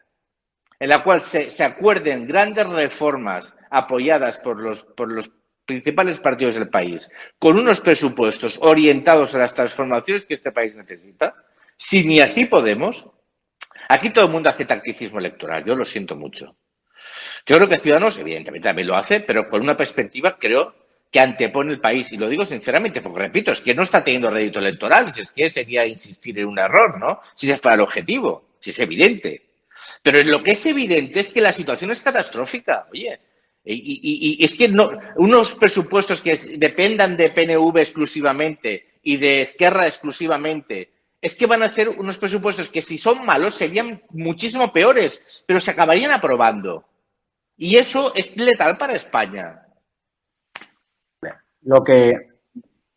en 0.79 0.89
la 0.89 1.03
cual 1.03 1.23
se, 1.23 1.51
se 1.51 1.65
acuerden 1.65 2.27
grandes 2.27 2.67
reformas 2.67 3.57
apoyadas 3.71 4.39
por 4.39 4.61
los, 4.61 4.83
por 4.83 5.11
los 5.11 5.31
principales 5.65 6.21
partidos 6.21 6.55
del 6.55 6.69
país, 6.69 7.09
con 7.39 7.59
unos 7.59 7.81
presupuestos 7.81 8.59
orientados 8.61 9.35
a 9.35 9.39
las 9.39 9.55
transformaciones 9.55 10.27
que 10.27 10.35
este 10.35 10.53
país 10.53 10.75
necesita, 10.75 11.35
si 11.79 12.05
ni 12.05 12.21
así 12.21 12.45
podemos, 12.45 13.09
aquí 13.89 14.11
todo 14.11 14.27
el 14.27 14.33
mundo 14.33 14.51
hace 14.51 14.67
tacticismo 14.67 15.19
electoral, 15.19 15.65
yo 15.65 15.75
lo 15.75 15.87
siento 15.87 16.15
mucho. 16.15 16.57
Yo 17.47 17.57
creo 17.57 17.69
que 17.69 17.79
Ciudadanos, 17.79 18.19
evidentemente, 18.19 18.69
también 18.69 18.89
lo 18.89 18.97
hace, 18.97 19.21
pero 19.21 19.47
con 19.47 19.63
una 19.63 19.77
perspectiva, 19.77 20.37
creo, 20.39 20.82
que 21.13 21.21
antepone 21.21 21.73
el 21.73 21.81
país. 21.81 22.11
Y 22.11 22.17
lo 22.17 22.29
digo 22.29 22.47
sinceramente, 22.47 23.03
porque 23.03 23.21
repito, 23.21 23.53
es 23.53 23.61
que 23.61 23.75
no 23.75 23.83
está 23.83 24.03
teniendo 24.03 24.31
rédito 24.31 24.59
electoral, 24.59 25.13
es 25.15 25.31
que 25.31 25.51
sería 25.51 25.87
insistir 25.87 26.39
en 26.39 26.47
un 26.47 26.59
error, 26.59 26.99
¿no? 26.99 27.21
Si 27.35 27.49
ese 27.49 27.61
fuera 27.61 27.75
el 27.75 27.83
objetivo, 27.83 28.57
si 28.59 28.71
es 28.71 28.79
evidente. 28.81 29.43
Pero 30.03 30.23
lo 30.23 30.43
que 30.43 30.53
es 30.53 30.67
evidente 30.67 31.21
es 31.21 31.31
que 31.31 31.43
la 31.43 31.53
situación 31.53 31.91
es 31.91 32.01
catastrófica. 32.01 32.89
Oye, 32.91 33.21
y, 33.65 34.43
es 34.43 34.57
que 34.57 34.69
no, 34.69 34.91
unos 35.17 35.55
presupuestos 35.55 36.23
que 36.23 36.35
dependan 36.57 37.17
de 37.17 37.31
PNV 37.31 37.77
exclusivamente 37.77 38.95
y 39.03 39.19
de 39.19 39.43
Esquerra 39.43 39.87
exclusivamente, 39.87 40.91
es 41.21 41.35
que 41.35 41.47
van 41.47 41.63
a 41.63 41.71
ser 41.71 41.91
unos 41.91 42.19
presupuestos 42.19 42.69
que 42.69 42.83
si 42.83 42.97
son 42.97 43.25
malos 43.25 43.55
serían 43.55 44.03
muchísimo 44.11 44.73
peores, 44.73 45.45
pero 45.47 45.61
se 45.61 45.71
acabarían 45.71 46.11
aprobando. 46.11 46.85
Y 47.57 47.77
eso 47.77 48.13
es 48.15 48.37
letal 48.37 48.79
para 48.79 48.95
España. 48.95 49.62
Lo 51.65 51.83
que 51.83 52.15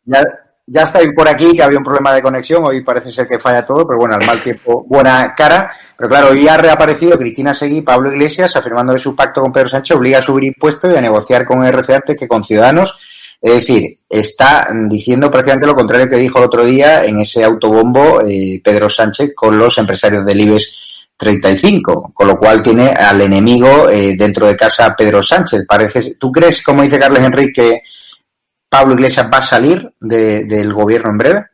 ya, 0.04 0.24
ya 0.66 0.82
estáis 0.82 1.08
por 1.14 1.28
aquí, 1.28 1.52
que 1.52 1.62
había 1.62 1.78
un 1.78 1.84
problema 1.84 2.14
de 2.14 2.22
conexión, 2.22 2.64
hoy 2.64 2.82
parece 2.82 3.12
ser 3.12 3.26
que 3.26 3.38
falla 3.38 3.64
todo, 3.64 3.86
pero 3.86 3.98
bueno, 3.98 4.14
al 4.16 4.26
mal 4.26 4.40
tiempo, 4.42 4.84
buena 4.88 5.34
cara. 5.36 5.72
Pero 5.96 6.10
claro, 6.10 6.30
hoy 6.30 6.46
ha 6.46 6.56
reaparecido 6.56 7.18
Cristina 7.18 7.54
Seguí 7.54 7.82
Pablo 7.82 8.12
Iglesias 8.12 8.54
afirmando 8.56 8.92
que 8.92 8.98
su 8.98 9.16
pacto 9.16 9.40
con 9.40 9.52
Pedro 9.52 9.68
Sánchez 9.68 9.96
obliga 9.96 10.18
a 10.18 10.22
subir 10.22 10.44
impuestos 10.44 10.92
y 10.92 10.96
a 10.96 11.00
negociar 11.00 11.46
con 11.46 11.64
RC 11.64 11.94
antes 11.94 12.16
que 12.16 12.28
con 12.28 12.44
Ciudadanos. 12.44 12.96
Es 13.40 13.54
decir, 13.54 14.00
está 14.08 14.68
diciendo 14.88 15.30
prácticamente 15.30 15.66
lo 15.66 15.74
contrario 15.74 16.08
que 16.08 16.16
dijo 16.16 16.38
el 16.38 16.44
otro 16.44 16.64
día 16.64 17.04
en 17.04 17.20
ese 17.20 17.44
autobombo 17.44 18.22
eh, 18.26 18.60
Pedro 18.62 18.90
Sánchez 18.90 19.32
con 19.34 19.58
los 19.58 19.78
empresarios 19.78 20.24
del 20.24 20.40
IBEX 20.40 20.70
35, 21.16 22.12
con 22.12 22.28
lo 22.28 22.38
cual 22.38 22.62
tiene 22.62 22.88
al 22.88 23.20
enemigo 23.20 23.88
eh, 23.88 24.16
dentro 24.16 24.46
de 24.46 24.56
casa 24.56 24.94
Pedro 24.96 25.22
Sánchez. 25.22 25.64
Parece, 25.66 26.16
¿Tú 26.16 26.30
crees, 26.30 26.62
como 26.62 26.82
dice 26.82 26.98
Carles 26.98 27.24
Enrique, 27.24 27.52
que 27.52 27.82
Pablo 28.68 28.94
Iglesias 28.94 29.30
va 29.32 29.38
a 29.38 29.42
salir 29.42 29.94
del 30.00 30.72
gobierno 30.72 31.10
en 31.10 31.18
breve? 31.18 31.44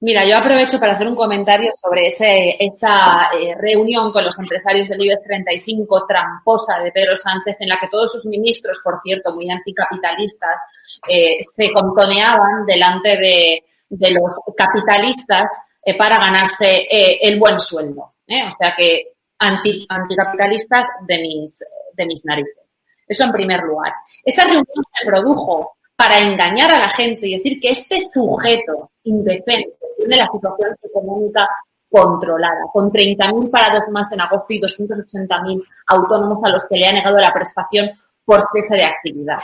Mira, 0.00 0.24
yo 0.24 0.36
aprovecho 0.36 0.78
para 0.78 0.92
hacer 0.92 1.08
un 1.08 1.16
comentario 1.16 1.72
sobre 1.74 2.06
ese, 2.06 2.56
esa 2.60 3.30
eh, 3.32 3.56
reunión 3.60 4.12
con 4.12 4.24
los 4.24 4.38
empresarios 4.38 4.88
del 4.88 5.02
IBEX 5.02 5.24
35 5.24 6.06
tramposa 6.06 6.80
de 6.80 6.92
Pedro 6.92 7.16
Sánchez, 7.16 7.56
en 7.58 7.68
la 7.68 7.78
que 7.80 7.88
todos 7.88 8.12
sus 8.12 8.24
ministros, 8.24 8.78
por 8.84 9.00
cierto, 9.02 9.34
muy 9.34 9.50
anticapitalistas, 9.50 10.60
eh, 11.08 11.38
se 11.40 11.72
contoneaban 11.72 12.64
delante 12.64 13.16
de, 13.16 13.64
los 14.12 14.36
capitalistas 14.56 15.50
eh, 15.84 15.96
para 15.96 16.18
ganarse 16.18 16.86
el 17.20 17.38
buen 17.40 17.58
sueldo. 17.58 18.02
O 18.02 18.56
sea 18.56 18.74
que 18.76 19.14
anti, 19.38 19.84
anticapitalistas 19.88 20.86
de 21.08 22.06
mis 22.06 22.24
narices. 22.24 22.67
Eso 23.08 23.24
en 23.24 23.32
primer 23.32 23.62
lugar. 23.62 23.92
Esa 24.24 24.44
reunión 24.44 24.66
se 24.94 25.06
produjo 25.06 25.76
para 25.96 26.18
engañar 26.18 26.70
a 26.70 26.78
la 26.78 26.90
gente 26.90 27.26
y 27.26 27.36
decir 27.36 27.58
que 27.60 27.70
este 27.70 28.00
sujeto 28.00 28.92
indecente 29.04 29.76
tiene 29.96 30.16
la 30.16 30.28
situación 30.30 30.76
económica 30.82 31.48
controlada, 31.90 32.66
con 32.72 32.92
30.000 32.92 33.50
parados 33.50 33.88
más 33.90 34.12
en 34.12 34.20
agosto 34.20 34.46
y 34.50 34.60
280.000 34.60 35.64
autónomos 35.88 36.40
a 36.44 36.50
los 36.50 36.66
que 36.66 36.76
le 36.76 36.86
ha 36.86 36.92
negado 36.92 37.18
la 37.18 37.32
prestación 37.32 37.90
por 38.24 38.46
cese 38.52 38.76
de 38.76 38.84
actividad. 38.84 39.38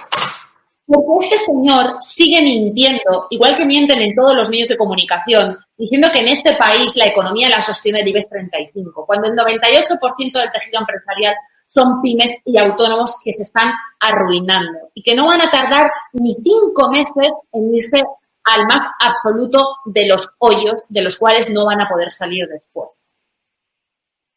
Porque 0.87 1.27
este 1.27 1.39
señor 1.39 1.97
sigue 2.01 2.43
mintiendo, 2.43 3.27
igual 3.31 3.57
que 3.57 3.65
mienten 3.65 4.03
en 4.03 4.15
todos 4.15 4.37
los 4.37 4.51
medios 4.51 4.69
de 4.69 4.77
comunicación, 4.77 5.59
diciendo 5.77 6.09
que 6.13 6.21
en 6.21 6.29
este 6.29 6.55
país 6.57 6.97
la 6.97 7.07
economía 7.07 7.49
la 7.49 7.61
sostiene 7.61 8.01
el 8.01 8.09
IBEX 8.09 8.29
35, 8.29 9.05
cuando 9.07 9.29
el 9.29 9.35
98% 9.35 10.33
del 10.33 10.53
tejido 10.53 10.81
empresarial 10.81 11.35
son 11.67 12.01
pymes 12.01 12.41
y 12.45 12.59
autónomos 12.59 13.17
que 13.25 13.33
se 13.33 13.43
están 13.43 13.73
arruinando 13.99 14.91
y 14.95 15.03
que 15.03 15.15
no 15.15 15.27
van 15.27 15.41
a 15.41 15.51
tardar 15.51 15.91
ni 16.13 16.35
cinco 16.35 16.91
meses 16.91 17.33
en 17.53 17.75
irse 17.75 18.03
al 18.45 18.67
más 18.67 18.87
absoluto 19.01 19.79
de 19.87 20.07
los 20.07 20.29
hoyos 20.39 20.83
de 20.89 21.03
los 21.03 21.17
cuales 21.19 21.51
no 21.51 21.65
van 21.65 21.81
a 21.81 21.89
poder 21.89 22.13
salir 22.13 22.47
después. 22.47 23.05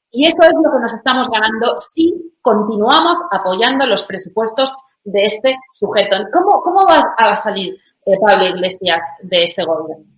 Y 0.09 0.25
eso 0.25 0.37
es 0.41 0.51
lo 0.63 0.71
que 0.71 0.79
nos 0.79 0.93
estamos 0.93 1.29
ganando 1.29 1.77
si 1.77 2.33
continuamos 2.41 3.19
apoyando 3.29 3.85
los 3.85 4.03
presupuestos 4.03 4.73
de 5.03 5.25
este 5.25 5.57
sujeto. 5.73 6.15
¿Cómo, 6.33 6.61
cómo 6.63 6.85
va 6.85 7.13
a 7.17 7.35
salir 7.35 7.77
eh, 8.05 8.17
Pablo 8.19 8.45
Iglesias 8.47 9.03
de 9.21 9.43
este 9.43 9.63
gobierno? 9.63 10.16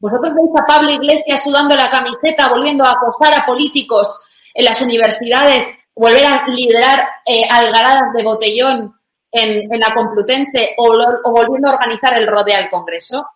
¿Vosotros 0.00 0.34
veis 0.34 0.50
a 0.58 0.64
Pablo 0.64 0.90
Iglesias 0.90 1.44
sudando 1.44 1.76
la 1.76 1.90
camiseta, 1.90 2.48
volviendo 2.48 2.84
a 2.84 2.92
acosar 2.92 3.34
a 3.34 3.44
políticos 3.44 4.26
en 4.54 4.64
las 4.64 4.80
universidades 4.80 5.78
volver 5.94 6.24
a 6.24 6.46
liderar 6.48 7.06
eh, 7.26 7.44
algaradas 7.48 8.12
de 8.14 8.22
botellón 8.22 8.94
en, 9.30 9.68
la 9.78 9.94
Complutense 9.94 10.74
o, 10.78 10.96
volviendo 11.30 11.68
a 11.68 11.74
organizar 11.74 12.16
el 12.16 12.26
rodea 12.26 12.58
al 12.58 12.70
Congreso? 12.70 13.26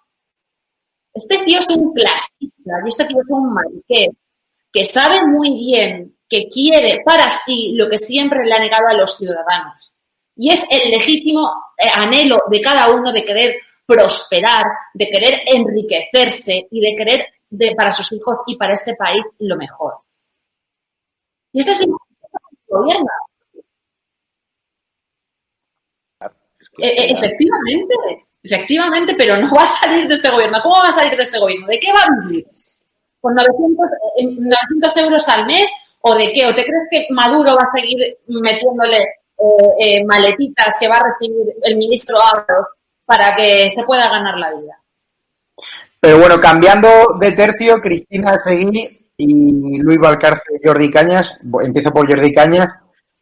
Este 1.12 1.44
tío 1.44 1.58
es 1.58 1.68
un 1.68 1.92
clasista 1.92 2.72
y 2.84 2.88
este 2.88 3.04
tío 3.04 3.18
es 3.20 3.28
un 3.28 3.52
mariqués 3.52 4.08
que 4.72 4.84
sabe 4.84 5.24
muy 5.26 5.50
bien 5.50 6.16
que 6.28 6.48
quiere 6.48 7.02
para 7.04 7.28
sí 7.28 7.74
lo 7.76 7.88
que 7.88 7.98
siempre 7.98 8.44
le 8.44 8.54
ha 8.54 8.58
negado 8.58 8.88
a 8.88 8.94
los 8.94 9.16
ciudadanos. 9.16 9.94
Y 10.36 10.50
es 10.50 10.66
el 10.70 10.90
legítimo 10.90 11.52
eh, 11.76 11.88
anhelo 11.92 12.38
de 12.50 12.60
cada 12.60 12.90
uno 12.90 13.12
de 13.12 13.24
querer 13.24 13.56
prosperar, 13.86 14.64
de 14.94 15.08
querer 15.08 15.40
enriquecerse 15.46 16.68
y 16.70 16.80
de 16.80 16.96
querer 16.96 17.26
de, 17.50 17.74
para 17.76 17.92
sus 17.92 18.10
hijos 18.12 18.38
y 18.46 18.56
para 18.56 18.74
este 18.74 18.94
país 18.94 19.24
lo 19.38 19.56
mejor. 19.56 19.94
Y 21.52 21.60
este 21.60 21.72
es 21.72 21.80
el 21.82 21.88
gobierna. 22.66 23.12
E, 26.78 26.88
e, 26.88 27.12
efectivamente, 27.12 27.94
efectivamente, 28.42 29.14
pero 29.16 29.36
no 29.36 29.54
va 29.54 29.62
a 29.62 29.80
salir 29.80 30.08
de 30.08 30.16
este 30.16 30.30
gobierno. 30.30 30.58
¿Cómo 30.62 30.76
va 30.76 30.88
a 30.88 30.92
salir 30.92 31.16
de 31.16 31.22
este 31.22 31.38
gobierno? 31.38 31.66
¿De 31.68 31.78
qué 31.78 31.92
va 31.92 32.02
a 32.02 32.20
vivir? 32.22 32.46
¿Con 33.20 33.34
900, 33.34 33.86
900 34.40 34.96
euros 34.96 35.28
al 35.28 35.46
mes? 35.46 35.70
¿O 36.00 36.14
de 36.14 36.32
qué? 36.32 36.46
¿O 36.46 36.54
te 36.54 36.64
crees 36.64 36.88
que 36.90 37.06
Maduro 37.10 37.54
va 37.54 37.62
a 37.62 37.78
seguir 37.78 38.18
metiéndole 38.26 38.98
eh, 38.98 39.74
eh, 39.78 40.04
maletitas 40.04 40.76
que 40.78 40.88
va 40.88 40.96
a 40.96 41.04
recibir 41.12 41.54
el 41.62 41.76
ministro 41.76 42.18
Ábalos 42.20 42.66
para 43.04 43.34
que 43.34 43.70
se 43.70 43.84
pueda 43.84 44.08
ganar 44.08 44.38
la 44.38 44.54
vida? 44.54 44.80
Pero 46.00 46.18
bueno, 46.18 46.40
cambiando 46.40 46.88
de 47.18 47.32
tercio, 47.32 47.80
Cristina 47.80 48.38
Seguí 48.38 49.10
y 49.16 49.78
Luis 49.78 49.98
Valcarce 49.98 50.60
Jordi 50.62 50.90
Cañas. 50.90 51.36
Empiezo 51.62 51.92
por 51.92 52.08
Jordi 52.08 52.32
Cañas. 52.32 52.68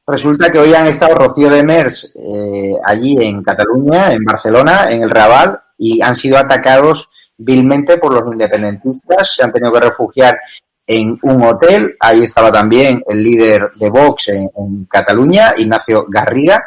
Resulta 0.06 0.50
que 0.50 0.58
hoy 0.58 0.74
han 0.74 0.88
estado 0.88 1.14
Rocío 1.14 1.48
de 1.48 1.62
Mers 1.62 2.12
eh, 2.16 2.74
allí 2.84 3.16
en 3.20 3.42
Cataluña, 3.42 4.12
en 4.12 4.24
Barcelona, 4.24 4.90
en 4.90 5.04
el 5.04 5.10
Raval, 5.10 5.60
y 5.78 6.02
han 6.02 6.16
sido 6.16 6.38
atacados 6.38 7.08
vilmente 7.38 7.98
por 7.98 8.12
los 8.12 8.32
independentistas. 8.32 9.36
Se 9.36 9.44
han 9.44 9.52
tenido 9.52 9.72
que 9.72 9.80
refugiar 9.80 10.40
en 10.86 11.18
un 11.22 11.44
hotel. 11.44 11.96
Ahí 12.00 12.22
estaba 12.22 12.50
también 12.50 13.02
el 13.06 13.22
líder 13.22 13.70
de 13.76 13.90
Vox 13.90 14.28
en, 14.28 14.86
Cataluña, 14.86 15.52
Ignacio 15.56 16.06
Garriga. 16.08 16.64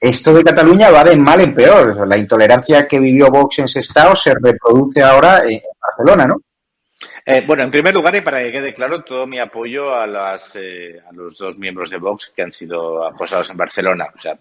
Esto 0.00 0.32
de 0.32 0.44
Cataluña 0.44 0.90
va 0.90 1.04
de 1.04 1.16
mal 1.16 1.40
en 1.40 1.52
peor. 1.52 2.06
La 2.06 2.16
intolerancia 2.16 2.86
que 2.86 3.00
vivió 3.00 3.30
Vox 3.30 3.58
en 3.58 3.64
ese 3.64 3.80
estado 3.80 4.14
se 4.14 4.34
reproduce 4.34 5.02
ahora 5.02 5.42
en 5.44 5.60
Barcelona, 5.80 6.26
¿no? 6.26 6.36
Eh, 7.24 7.44
bueno, 7.46 7.62
en 7.62 7.70
primer 7.70 7.92
lugar, 7.92 8.14
y 8.16 8.22
para 8.22 8.42
que 8.42 8.50
quede 8.50 8.72
claro, 8.72 9.02
todo 9.02 9.26
mi 9.26 9.38
apoyo 9.38 9.94
a, 9.94 10.06
las, 10.06 10.56
eh, 10.56 10.98
a 11.06 11.12
los 11.12 11.36
dos 11.36 11.58
miembros 11.58 11.90
de 11.90 11.98
Vox 11.98 12.32
que 12.34 12.42
han 12.42 12.52
sido 12.52 13.04
aposados 13.06 13.50
en 13.50 13.56
Barcelona. 13.56 14.06
O 14.16 14.20
sea, 14.20 14.38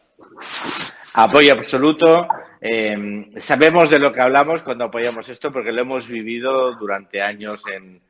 apoyo 1.13 1.53
absoluto. 1.53 2.27
Eh, 2.61 3.29
sabemos 3.37 3.89
de 3.89 3.99
lo 3.99 4.13
que 4.13 4.21
hablamos 4.21 4.63
cuando 4.63 4.85
apoyamos 4.85 5.27
esto 5.27 5.51
porque 5.51 5.71
lo 5.71 5.81
hemos 5.81 6.07
vivido 6.07 6.71
durante 6.71 7.21
años 7.21 7.63
en, 7.67 8.01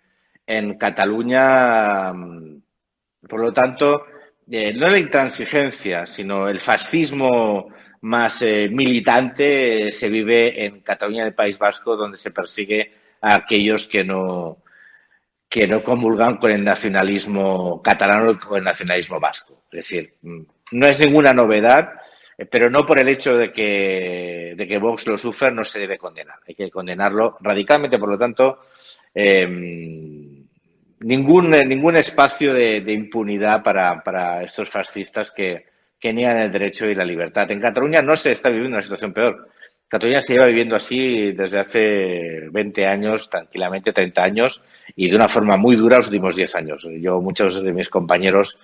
en 0.45 0.77
Cataluña. 0.77 2.13
Por 3.27 3.41
lo 3.41 3.51
tanto, 3.51 4.05
no 4.47 4.89
la 4.89 4.99
intransigencia, 4.99 6.05
sino 6.05 6.47
el 6.47 6.59
fascismo 6.59 7.69
más 8.01 8.41
militante 8.41 9.91
se 9.91 10.09
vive 10.09 10.65
en 10.65 10.81
Cataluña 10.81 11.23
del 11.23 11.33
País 11.33 11.57
Vasco, 11.59 11.95
donde 11.95 12.17
se 12.17 12.31
persigue 12.31 12.91
a 13.21 13.35
aquellos 13.35 13.87
que 13.87 14.03
no, 14.03 14.63
que 15.49 15.67
no 15.67 15.81
comulgan 15.81 16.37
con 16.37 16.51
el 16.51 16.63
nacionalismo 16.63 17.81
catalán 17.81 18.27
o 18.27 18.37
con 18.37 18.57
el 18.57 18.63
nacionalismo 18.63 19.19
vasco. 19.19 19.63
Es 19.71 19.77
decir, 19.77 20.15
mm, 20.21 20.41
no 20.73 20.87
es 20.87 20.99
ninguna 20.99 21.33
novedad, 21.33 21.93
eh, 22.37 22.45
pero 22.45 22.69
no 22.69 22.85
por 22.85 22.99
el 22.99 23.07
hecho 23.07 23.37
de 23.37 23.51
que, 23.51 24.53
de 24.57 24.67
que 24.67 24.77
Vox 24.77 25.07
lo 25.07 25.17
sufra 25.17 25.49
no 25.51 25.63
se 25.63 25.79
debe 25.79 25.97
condenar. 25.97 26.39
Hay 26.47 26.55
que 26.55 26.69
condenarlo 26.69 27.37
radicalmente, 27.41 27.97
por 27.97 28.09
lo 28.09 28.17
tanto, 28.17 28.59
em, 29.13 30.46
ningún, 30.99 31.51
ningún 31.51 31.95
espacio 31.95 32.53
de, 32.53 32.83
impunidad 32.91 33.63
para, 33.63 34.01
para, 34.03 34.43
estos 34.43 34.69
fascistas 34.69 35.31
que, 35.31 35.65
que 35.99 36.13
niegan 36.13 36.39
el 36.39 36.51
derecho 36.51 36.85
y 36.85 36.95
la 36.95 37.05
libertad. 37.05 37.49
En 37.51 37.61
Cataluña 37.61 38.01
no 38.01 38.15
se 38.15 38.31
está 38.31 38.49
viviendo 38.49 38.75
una 38.75 38.81
situación 38.81 39.13
peor. 39.13 39.49
Cataluña 39.87 40.19
se 40.19 40.33
lleva 40.33 40.47
viviendo 40.47 40.75
así 40.75 41.31
desde 41.31 41.59
hace 41.59 42.49
20 42.51 42.85
años, 42.85 43.29
tranquilamente 43.29 43.93
30 43.93 44.21
años, 44.21 44.61
y 44.95 45.09
de 45.09 45.15
una 45.15 45.29
forma 45.29 45.55
muy 45.55 45.77
dura 45.77 45.97
los 45.97 46.07
últimos 46.07 46.35
10 46.35 46.55
años. 46.55 46.85
Yo, 46.99 47.21
muchos 47.21 47.63
de 47.63 47.71
mis 47.71 47.89
compañeros 47.89 48.59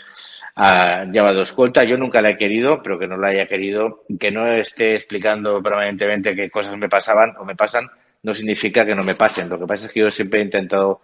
han 0.56 1.14
llevado 1.14 1.42
escolta. 1.42 1.86
Yo 1.86 1.98
nunca 1.98 2.22
la 2.22 2.32
he 2.32 2.38
querido, 2.38 2.82
pero 2.84 3.00
que 3.00 3.08
no 3.08 3.18
la 3.18 3.30
haya 3.30 3.48
querido, 3.48 4.04
que 4.20 4.32
no 4.32 4.52
esté 4.52 4.96
explicando 4.96 5.62
permanentemente 5.64 6.36
qué 6.36 6.50
cosas 6.50 6.78
me 6.78 6.90
pasaban 6.90 7.36
o 7.40 7.46
me 7.46 7.56
pasan, 7.56 7.90
no 8.22 8.34
significa 8.34 8.86
que 8.86 8.96
no 8.96 9.04
me 9.04 9.16
pasen. 9.16 9.48
Lo 9.48 9.58
que 9.58 9.66
pasa 9.66 9.86
es 9.86 9.94
que 9.94 10.02
yo 10.02 10.12
siempre 10.12 10.42
he 10.42 10.44
intentado 10.44 11.02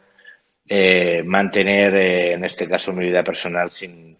eh, 0.69 1.23
mantener, 1.25 1.95
eh, 1.95 2.33
en 2.33 2.45
este 2.45 2.67
caso, 2.67 2.93
mi 2.93 3.05
vida 3.05 3.23
personal 3.23 3.71
sin, 3.71 4.15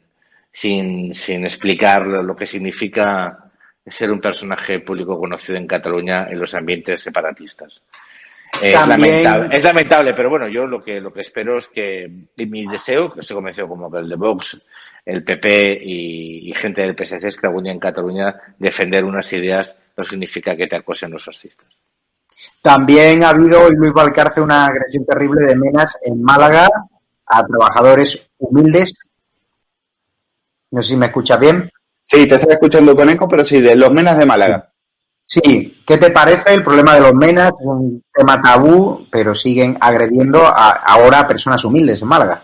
sin, 0.51 1.13
sin 1.13 1.45
explicar 1.45 2.05
lo 2.05 2.35
que 2.35 2.47
significa 2.47 3.51
ser 3.85 4.11
un 4.11 4.19
personaje 4.19 4.79
público 4.79 5.19
conocido 5.19 5.57
en 5.57 5.67
Cataluña 5.67 6.27
en 6.29 6.39
los 6.39 6.53
ambientes 6.53 7.01
separatistas. 7.01 7.81
Es, 8.61 8.87
lamentable, 8.87 9.55
es 9.55 9.63
lamentable, 9.63 10.13
pero 10.13 10.29
bueno, 10.29 10.47
yo 10.47 10.65
lo 10.65 10.83
que, 10.83 10.99
lo 10.99 11.13
que 11.13 11.21
espero 11.21 11.57
es 11.57 11.67
que 11.67 12.09
mi 12.35 12.65
deseo, 12.65 13.13
que 13.13 13.21
estoy 13.21 13.35
convencido 13.35 13.67
como 13.67 13.91
que 13.91 13.99
el 13.99 14.09
de 14.09 14.15
Vox, 14.15 14.59
el 15.05 15.23
PP 15.23 15.81
y, 15.83 16.53
gente 16.53 16.81
del 16.81 16.95
PSC 16.95 17.25
es 17.25 17.37
que 17.37 17.47
algún 17.47 17.63
día 17.63 17.71
en 17.71 17.79
Cataluña 17.79 18.35
defender 18.57 19.05
unas 19.05 19.31
ideas 19.33 19.79
no 19.95 20.03
significa 20.03 20.55
que 20.55 20.67
te 20.67 20.75
acosen 20.75 21.11
los 21.11 21.23
fascistas. 21.23 21.67
También 22.61 23.23
ha 23.23 23.29
habido 23.29 23.61
hoy 23.61 23.75
Luis 23.75 23.93
Valcarce 23.93 24.41
una 24.41 24.65
agresión 24.65 25.05
terrible 25.05 25.45
de 25.45 25.55
Menas 25.55 25.97
en 26.01 26.21
Málaga 26.21 26.69
a 27.25 27.43
trabajadores 27.45 28.29
humildes. 28.37 28.93
No 30.71 30.81
sé 30.81 30.89
si 30.89 30.97
me 30.97 31.07
escucha 31.07 31.37
bien. 31.37 31.69
Sí, 32.01 32.27
te 32.27 32.35
estoy 32.35 32.53
escuchando 32.53 32.95
con 32.95 33.09
eco, 33.09 33.27
pero 33.27 33.45
sí, 33.45 33.61
de 33.61 33.75
los 33.75 33.91
menas 33.91 34.17
de 34.17 34.25
Málaga. 34.25 34.71
Sí, 35.23 35.83
¿qué 35.85 35.97
te 35.97 36.09
parece 36.09 36.55
el 36.55 36.63
problema 36.63 36.95
de 36.95 37.01
los 37.01 37.13
menas? 37.13 37.49
Es 37.49 37.67
un 37.67 38.03
tema 38.11 38.41
tabú, 38.41 39.07
pero 39.11 39.35
siguen 39.35 39.77
agrediendo 39.79 40.43
ahora 40.43 41.19
a 41.19 41.27
personas 41.27 41.63
humildes 41.63 42.01
en 42.01 42.07
Málaga. 42.07 42.43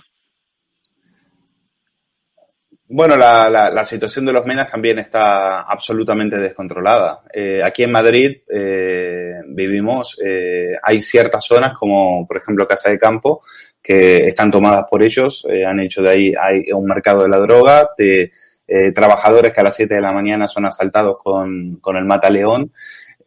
Bueno, 2.88 3.18
la, 3.18 3.84
situación 3.84 4.26
de 4.26 4.34
los 4.34 4.46
menas 4.46 4.70
también 4.70 5.00
está 5.00 5.62
absolutamente 5.62 6.38
descontrolada. 6.38 7.24
Eh, 7.34 7.62
aquí 7.64 7.84
en 7.84 7.92
Madrid 7.92 8.38
eh, 8.48 9.42
vivimos, 9.48 10.20
eh, 10.24 10.76
hay 10.84 11.02
ciertas 11.02 11.46
zonas 11.46 11.74
como 11.78 12.28
por 12.28 12.38
ejemplo 12.38 12.68
Casa 12.68 12.90
de 12.90 13.00
Campo 13.00 13.42
que 13.82 14.28
están 14.28 14.50
tomadas 14.50 14.86
por 14.90 15.04
ellos, 15.04 15.46
han 15.68 15.80
hecho 15.80 16.02
de 16.02 16.10
ahí 16.10 16.34
hay 16.40 16.72
un 16.72 16.86
mercado 16.86 17.22
de 17.22 17.30
la 17.30 17.38
droga, 17.38 17.90
de 17.96 18.32
eh, 18.68 18.92
trabajadores 18.92 19.54
que 19.54 19.62
a 19.62 19.64
las 19.64 19.76
7 19.76 19.94
de 19.94 20.02
la 20.02 20.12
mañana 20.12 20.48
son 20.48 20.66
asaltados 20.66 21.18
con, 21.22 21.76
con 21.78 21.98
el 21.98 22.06
mataleón. 22.06 22.72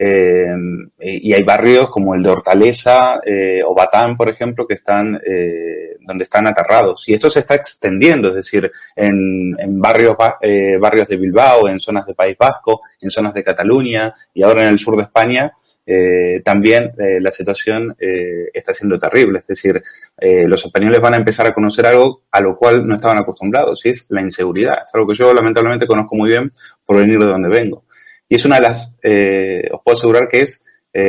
Eh, 0.00 0.46
y 1.00 1.32
hay 1.32 1.42
barrios 1.42 1.90
como 1.90 2.14
el 2.14 2.22
de 2.22 2.30
Hortaleza 2.30 3.20
eh, 3.26 3.62
o 3.66 3.74
Batán, 3.74 4.16
por 4.16 4.28
ejemplo, 4.28 4.64
que 4.64 4.74
están 4.74 5.20
eh, 5.26 5.96
donde 6.00 6.22
están 6.22 6.46
aterrados. 6.46 7.08
Y 7.08 7.14
esto 7.14 7.28
se 7.28 7.40
está 7.40 7.56
extendiendo, 7.56 8.28
es 8.28 8.34
decir, 8.34 8.70
en, 8.94 9.56
en 9.58 9.80
barrios, 9.80 10.16
eh, 10.40 10.76
barrios 10.78 11.08
de 11.08 11.16
Bilbao, 11.16 11.68
en 11.68 11.80
zonas 11.80 12.06
de 12.06 12.14
País 12.14 12.36
Vasco, 12.38 12.82
en 13.00 13.10
zonas 13.10 13.34
de 13.34 13.42
Cataluña 13.42 14.14
y 14.32 14.42
ahora 14.42 14.62
en 14.62 14.68
el 14.68 14.78
sur 14.78 14.96
de 14.96 15.02
España, 15.02 15.52
eh, 15.84 16.42
también 16.44 16.92
la 16.98 17.30
situación 17.30 17.96
está 17.98 18.74
siendo 18.74 18.98
terrible. 18.98 19.38
Es 19.38 19.46
decir, 19.46 19.82
los 20.20 20.62
españoles 20.62 21.00
van 21.00 21.14
a 21.14 21.16
empezar 21.16 21.46
a 21.46 21.54
conocer 21.54 21.86
algo 21.86 22.24
a 22.30 22.40
lo 22.42 22.56
cual 22.58 22.86
no 22.86 22.96
estaban 22.96 23.16
acostumbrados, 23.16 23.84
y 23.86 23.88
es 23.88 24.04
la 24.10 24.20
inseguridad. 24.20 24.80
Es 24.82 24.94
algo 24.94 25.08
que 25.08 25.16
yo 25.16 25.32
lamentablemente 25.32 25.86
conozco 25.86 26.14
muy 26.14 26.28
bien 26.28 26.52
por 26.84 26.98
venir 26.98 27.18
de 27.18 27.24
donde 27.24 27.48
vengo. 27.48 27.84
Y 28.28 28.36
es 28.36 28.44
una 28.44 28.56
de 28.56 28.62
las, 28.62 28.98
os 29.72 29.80
puedo 29.82 29.96
asegurar 29.96 30.28
que 30.28 30.42
es 30.42 30.64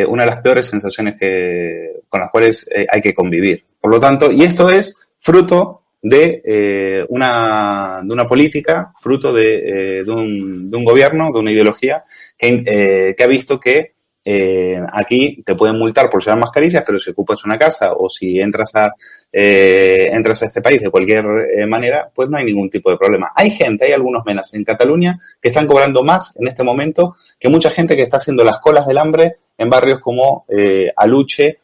una 0.08 0.24
de 0.24 0.30
las 0.30 0.42
peores 0.42 0.68
sensaciones 0.68 1.20
que, 1.20 2.02
con 2.08 2.22
las 2.22 2.30
cuales 2.30 2.70
hay 2.92 3.02
que 3.02 3.14
convivir. 3.14 3.64
Por 3.82 3.92
lo 3.92 4.00
tanto, 4.00 4.32
y 4.32 4.44
esto 4.44 4.70
es 4.70 4.96
fruto 5.20 5.84
de, 6.02 7.06
una, 7.10 8.02
de 8.04 8.14
una 8.14 8.28
política, 8.28 8.94
fruto 9.02 9.34
de, 9.34 10.04
de, 10.06 10.12
un, 10.12 10.70
de 10.72 10.78
un 10.78 10.86
gobierno, 10.86 11.32
de 11.32 11.40
una 11.40 11.52
ideología 11.52 12.04
que, 12.38 13.16
que 13.18 13.24
ha 13.24 13.28
visto 13.28 13.60
que 13.60 13.94
eh, 14.26 14.80
aquí 14.92 15.42
te 15.46 15.56
pueden 15.56 15.78
multar 15.78 16.10
por 16.10 16.22
llevar 16.22 16.40
mascarillas, 16.40 16.84
pero 16.86 17.00
si 17.00 17.12
ocupas 17.12 17.44
una 17.46 17.58
casa 17.58 17.94
o 17.94 18.10
si 18.10 18.40
entras 18.40 18.76
a, 18.76 18.94
eh, 19.32 20.10
entras 20.12 20.42
a 20.44 20.46
este 20.46 20.62
país 20.62 20.82
de 20.82 20.90
cualquier 20.90 21.26
eh, 21.58 21.66
manera, 21.66 22.10
pues 22.14 22.30
no 22.30 22.38
hay 22.38 22.46
ningún 22.46 22.70
tipo 22.70 22.92
de 22.92 22.98
problema. 22.98 23.32
Hay 23.36 23.52
gente, 23.52 23.86
hay 23.86 23.94
algunos 23.94 24.26
menas 24.26 24.54
en 24.54 24.64
Cataluña 24.64 25.20
que 25.42 25.50
están 25.50 25.68
cobrando 25.68 26.04
más 26.04 26.36
en 26.38 26.48
este 26.48 26.64
momento 26.64 27.16
que 27.40 27.50
mucha 27.50 27.72
gente 27.72 27.96
que 27.96 28.04
está 28.04 28.18
haciendo 28.18 28.44
las 28.44 28.60
colas 28.60 28.86
del 28.86 28.98
hambre 28.98 29.38
en 29.58 29.70
barrios 29.70 30.00
como 30.00 30.46
eh, 30.50 30.92
Aluche 30.96 31.60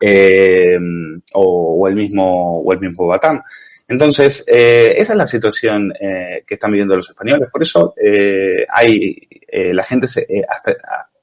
eh, 0.00 0.78
o, 1.34 1.76
o, 1.80 1.88
el 1.88 1.94
mismo 1.94 2.60
o 2.60 2.72
el 2.72 2.80
mismo 2.80 3.06
Batán. 3.06 3.42
Entonces, 3.88 4.44
eh, 4.46 4.94
esa 4.98 5.14
es 5.14 5.18
la 5.18 5.26
situación 5.26 5.94
eh, 5.98 6.44
que 6.46 6.54
están 6.54 6.70
viviendo 6.70 6.94
los 6.94 7.08
españoles. 7.08 7.48
Por 7.50 7.62
eso 7.62 7.94
eh, 8.02 8.66
hay 8.68 9.16
la 9.50 9.82
gente 9.82 10.06
se, 10.06 10.26
hasta, 10.46 10.76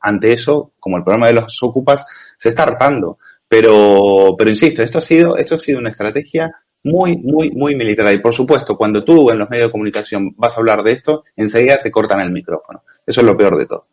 ante 0.06 0.32
eso, 0.32 0.74
como 0.80 0.98
el 0.98 1.04
problema 1.04 1.28
de 1.28 1.34
los 1.34 1.62
ocupas, 1.63 2.06
se 2.38 2.50
está 2.50 2.63
hartando. 2.63 3.18
Pero, 3.48 4.36
pero 4.38 4.50
insisto, 4.50 4.84
esto 4.84 5.00
ha 5.00 5.02
sido, 5.02 5.38
esto 5.38 5.56
ha 5.56 5.60
sido 5.60 5.80
una 5.80 5.89
estrategia 5.89 6.52
muy, 6.84 7.18
muy, 7.18 7.52
muy 7.52 7.76
militar. 7.76 8.13
Y 8.13 8.20
por 8.20 8.34
supuesto, 8.34 8.78
cuando 8.78 9.04
tú 9.04 9.32
en 9.32 9.39
los 9.39 9.50
medios 9.50 9.68
de 9.68 9.72
comunicación 9.72 10.36
vas 10.38 10.56
a 10.56 10.60
hablar 10.60 10.84
de 10.84 10.91
esto, 10.91 11.24
enseguida 11.36 11.82
te 11.82 11.91
cortan 11.91 12.22
el 12.22 12.32
micrófono. 12.32 12.84
Eso 13.06 13.22
es 13.22 13.28
lo 13.28 13.36
peor 13.36 13.58
de 13.58 13.65
todo. 13.65 13.88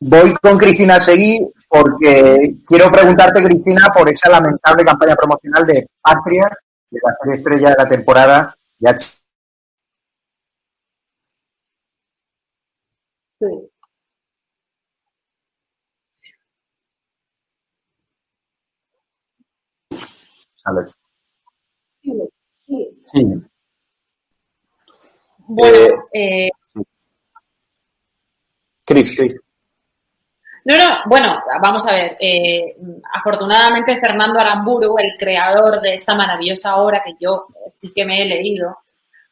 Voy 0.00 0.34
con 0.42 0.58
Cristina 0.58 1.00
Seguí 1.00 1.40
porque 1.68 2.56
quiero 2.66 2.90
preguntarte, 2.90 3.42
Cristina, 3.42 3.88
por 3.94 4.08
esa 4.08 4.28
lamentable 4.28 4.84
campaña 4.84 5.16
promocional 5.16 5.66
de 5.66 5.88
Patria, 6.00 6.48
de 6.90 7.00
la 7.02 7.14
serie 7.18 7.34
estrella 7.34 7.70
de 7.70 7.76
la 7.78 7.88
temporada 7.88 8.56
de 8.78 8.98
Sí. 13.40 13.73
Sí. 22.02 23.24
Bueno, 25.46 26.06
eh, 26.12 26.50
Cris, 28.84 29.16
Cris. 29.16 29.40
No, 30.64 30.78
no, 30.78 30.96
bueno, 31.06 31.42
vamos 31.60 31.86
a 31.86 31.92
ver. 31.92 32.16
Eh, 32.18 32.76
afortunadamente, 33.12 34.00
Fernando 34.00 34.38
Aramburu, 34.40 34.96
el 34.98 35.14
creador 35.18 35.80
de 35.82 35.94
esta 35.94 36.14
maravillosa 36.14 36.76
obra 36.76 37.02
que 37.04 37.14
yo 37.20 37.46
sí 37.70 37.92
que 37.94 38.04
me 38.06 38.22
he 38.22 38.24
leído, 38.24 38.78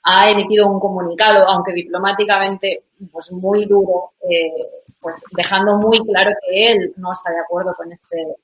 ha 0.02 0.30
emitido 0.30 0.68
un 0.68 0.78
comunicado, 0.78 1.48
aunque 1.48 1.72
diplomáticamente 1.72 2.84
pues 3.10 3.32
muy 3.32 3.64
duro, 3.64 4.12
eh, 4.28 4.52
pues 5.00 5.16
dejando 5.32 5.76
muy 5.78 6.00
claro 6.04 6.32
que 6.42 6.72
él 6.72 6.92
no 6.96 7.12
está 7.12 7.30
de 7.30 7.40
acuerdo 7.40 7.74
con 7.74 7.90
este 7.90 8.36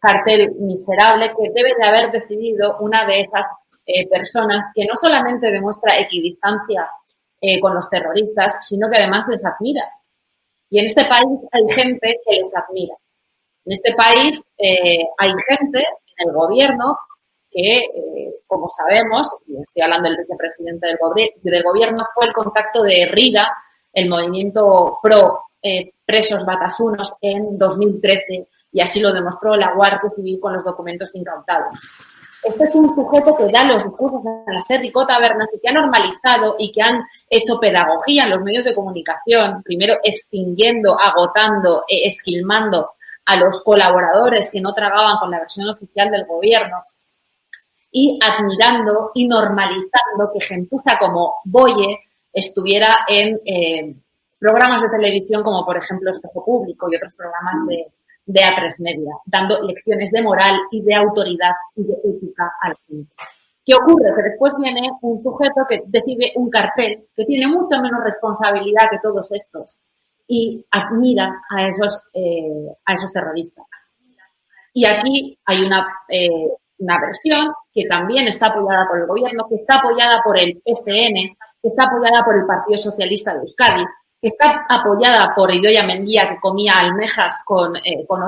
cartel 0.00 0.54
miserable 0.60 1.32
que 1.36 1.50
debe 1.54 1.74
de 1.74 1.88
haber 1.88 2.10
decidido 2.10 2.78
una 2.80 3.04
de 3.06 3.20
esas 3.20 3.46
eh, 3.86 4.06
personas 4.08 4.66
que 4.74 4.84
no 4.84 4.96
solamente 4.96 5.50
demuestra 5.50 5.98
equidistancia 5.98 6.90
eh, 7.40 7.60
con 7.60 7.74
los 7.74 7.88
terroristas, 7.88 8.66
sino 8.66 8.88
que 8.90 8.98
además 8.98 9.26
les 9.28 9.44
admira. 9.44 9.82
Y 10.70 10.78
en 10.78 10.86
este 10.86 11.04
país 11.06 11.40
hay 11.50 11.74
gente 11.74 12.20
que 12.24 12.36
les 12.36 12.54
admira. 12.54 12.94
En 13.64 13.72
este 13.72 13.94
país 13.94 14.52
eh, 14.58 15.06
hay 15.16 15.32
gente 15.48 15.78
en 15.78 16.28
el 16.28 16.34
gobierno 16.34 16.98
que, 17.50 17.80
como 18.46 18.68
sabemos, 18.68 19.34
y 19.46 19.56
estoy 19.58 19.82
hablando 19.82 20.10
del 20.10 20.18
vicepresidente 20.18 20.86
del, 20.86 20.98
del, 21.40 21.62
gobierno, 21.62 22.04
fue 22.14 22.26
el 22.26 22.34
contacto 22.34 22.82
de 22.82 23.08
Rida, 23.10 23.48
el 23.92 24.10
movimiento 24.10 24.98
pro 25.02 25.44
presos 26.04 26.44
batasunos 26.44 27.16
en 27.22 27.56
2013 27.58 28.48
y 28.72 28.80
así 28.80 29.00
lo 29.00 29.12
demostró 29.12 29.56
la 29.56 29.74
Guardia 29.74 30.10
Civil 30.14 30.38
con 30.40 30.52
los 30.52 30.64
documentos 30.64 31.14
incautados. 31.14 31.72
Este 32.42 32.64
es 32.64 32.74
un 32.74 32.94
sujeto 32.94 33.36
que 33.36 33.50
da 33.50 33.64
los 33.64 33.82
discursos 33.82 34.22
en 34.46 34.54
la 34.54 34.62
Serrico 34.62 35.04
Tabernas 35.06 35.50
y 35.52 35.58
que 35.58 35.68
ha 35.68 35.72
normalizado 35.72 36.54
y 36.58 36.70
que 36.70 36.82
han 36.82 37.02
hecho 37.28 37.58
pedagogía 37.58 38.24
en 38.24 38.30
los 38.30 38.42
medios 38.42 38.64
de 38.64 38.74
comunicación, 38.74 39.62
primero 39.64 39.98
extinguiendo, 40.04 40.96
agotando, 40.98 41.82
eh, 41.88 42.06
esquilmando 42.06 42.92
a 43.26 43.36
los 43.36 43.62
colaboradores 43.62 44.50
que 44.52 44.60
no 44.60 44.72
tragaban 44.72 45.18
con 45.18 45.30
la 45.30 45.40
versión 45.40 45.68
oficial 45.68 46.10
del 46.10 46.26
gobierno 46.26 46.84
y 47.90 48.18
admirando 48.22 49.10
y 49.14 49.26
normalizando 49.26 50.30
que 50.32 50.40
gentuza 50.40 50.98
como 50.98 51.36
Boye 51.44 52.00
estuviera 52.32 53.00
en 53.08 53.40
eh, 53.44 53.96
programas 54.38 54.82
de 54.82 54.90
televisión 54.90 55.42
como 55.42 55.64
por 55.64 55.76
ejemplo 55.76 56.12
Espejo 56.12 56.44
Público 56.44 56.88
y 56.90 56.96
otros 56.96 57.14
programas 57.14 57.66
de, 57.66 57.92
de 58.28 58.40
A3 58.42 58.74
Media, 58.80 59.12
dando 59.24 59.62
lecciones 59.62 60.10
de 60.10 60.22
moral 60.22 60.54
y 60.70 60.82
de 60.82 60.94
autoridad 60.94 61.52
y 61.74 61.84
de 61.84 61.94
ética 62.04 62.52
al 62.60 62.76
gente. 62.86 63.10
¿Qué 63.64 63.74
ocurre? 63.74 64.14
Que 64.14 64.22
después 64.22 64.52
viene 64.58 64.90
un 65.00 65.22
sujeto 65.22 65.64
que 65.68 65.82
decide 65.86 66.32
un 66.36 66.50
cartel 66.50 67.06
que 67.16 67.24
tiene 67.24 67.46
mucho 67.46 67.80
menos 67.80 68.04
responsabilidad 68.04 68.90
que 68.90 68.98
todos 69.02 69.32
estos 69.32 69.78
y 70.26 70.64
admira 70.70 71.42
a 71.50 71.68
esos, 71.68 72.04
eh, 72.12 72.68
a 72.84 72.94
esos 72.94 73.12
terroristas. 73.12 73.66
Y 74.74 74.84
aquí 74.84 75.38
hay 75.46 75.62
una, 75.64 75.88
eh, 76.08 76.48
una 76.78 77.00
versión 77.00 77.52
que 77.72 77.86
también 77.86 78.28
está 78.28 78.48
apoyada 78.48 78.86
por 78.86 79.00
el 79.00 79.06
gobierno, 79.06 79.46
que 79.48 79.56
está 79.56 79.76
apoyada 79.76 80.22
por 80.22 80.38
el 80.38 80.60
PCN, 80.62 81.28
que 81.62 81.68
está 81.68 81.84
apoyada 81.84 82.22
por 82.24 82.36
el 82.36 82.44
Partido 82.44 82.76
Socialista 82.76 83.32
de 83.32 83.40
Euskadi, 83.40 83.84
está 84.20 84.66
apoyada 84.68 85.34
por 85.34 85.52
Idoia 85.52 85.84
Mendía, 85.84 86.28
que 86.28 86.40
comía 86.40 86.78
almejas 86.78 87.42
con, 87.44 87.76
eh, 87.76 88.04
con 88.06 88.22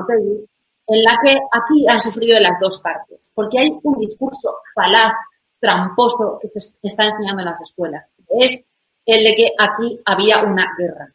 en 0.87 1.03
la 1.03 1.17
que 1.23 1.37
aquí 1.51 1.87
han 1.87 1.99
sufrido 1.99 2.35
de 2.35 2.41
las 2.41 2.59
dos 2.59 2.79
partes, 2.79 3.31
porque 3.33 3.59
hay 3.59 3.79
un 3.83 3.97
discurso 3.99 4.57
falaz, 4.73 5.13
tramposo, 5.59 6.37
que 6.41 6.47
se 6.47 6.73
está 6.81 7.05
enseñando 7.05 7.41
en 7.41 7.49
las 7.49 7.61
escuelas. 7.61 8.13
Es 8.27 8.67
el 9.05 9.23
de 9.23 9.35
que 9.35 9.51
aquí 9.57 9.99
había 10.05 10.43
una 10.43 10.67
guerra. 10.77 11.13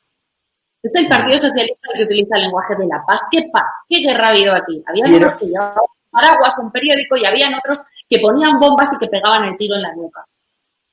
Es 0.82 0.94
el 0.94 1.08
Partido 1.08 1.38
Socialista 1.38 1.88
el 1.92 1.98
que 1.98 2.04
utiliza 2.04 2.36
el 2.36 2.42
lenguaje 2.42 2.76
de 2.76 2.86
la 2.86 3.04
paz. 3.04 3.22
¿Qué 3.30 3.48
paz? 3.52 3.64
¿Qué 3.88 3.98
guerra 4.00 4.26
ha 4.26 4.30
habido 4.30 4.54
aquí? 4.54 4.82
Había 4.86 5.06
unos 5.06 5.32
que 5.34 5.46
llevaban 5.46 5.84
paraguas, 6.10 6.58
un 6.58 6.70
periódico, 6.70 7.16
y 7.16 7.26
habían 7.26 7.54
otros 7.54 7.82
que 8.08 8.20
ponían 8.20 8.58
bombas 8.60 8.90
y 8.94 8.98
que 8.98 9.08
pegaban 9.08 9.44
el 9.44 9.56
tiro 9.56 9.74
en 9.74 9.82
la 9.82 9.94
nuca. 9.94 10.24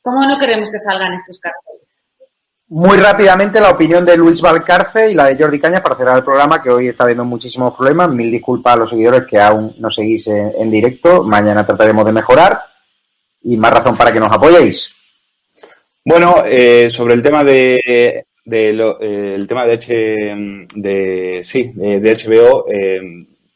¿Cómo 0.02 0.26
no 0.26 0.38
queremos 0.38 0.70
que 0.70 0.80
salgan 0.80 1.14
estos 1.14 1.40
carteles? 1.40 1.83
Muy 2.70 2.98
rápidamente 2.98 3.60
la 3.62 3.70
opinión 3.70 4.06
de 4.06 4.18
Luis 4.18 4.42
Valcarce 4.42 5.12
y 5.12 5.14
la 5.14 5.26
de 5.26 5.38
Jordi 5.38 5.60
Caña 5.60 5.84
para 5.84 5.96
cerrar 5.96 6.18
el 6.18 6.24
programa, 6.24 6.62
que 6.62 6.70
hoy 6.70 6.88
está 6.88 7.04
habiendo 7.04 7.26
muchísimos 7.26 7.76
problemas. 7.76 8.10
Mil 8.10 8.32
disculpas 8.32 8.74
a 8.74 8.78
los 8.78 8.90
seguidores 8.90 9.26
que 9.26 9.40
aún 9.40 9.76
no 9.80 9.90
seguís 9.90 10.28
en, 10.28 10.72
directo. 10.72 11.24
Mañana 11.24 11.66
trataremos 11.66 12.06
de 12.06 12.14
mejorar 12.14 12.62
y 13.44 13.58
más 13.58 13.74
razón 13.74 13.96
para 13.96 14.12
que 14.12 14.20
nos 14.20 14.32
apoyéis. 14.32 14.92
Bueno, 16.06 16.44
eh, 16.46 16.90
sobre 16.90 17.14
el 17.14 17.22
tema 17.22 17.44
de, 17.44 18.26
de 18.46 18.74
lo, 18.74 19.00
eh, 19.02 19.36
el 19.36 19.48
tema 19.48 19.66
de 19.66 19.82
sí, 21.44 21.72
de, 21.76 22.18
HBO, 22.18 22.66
eh, 22.70 23.00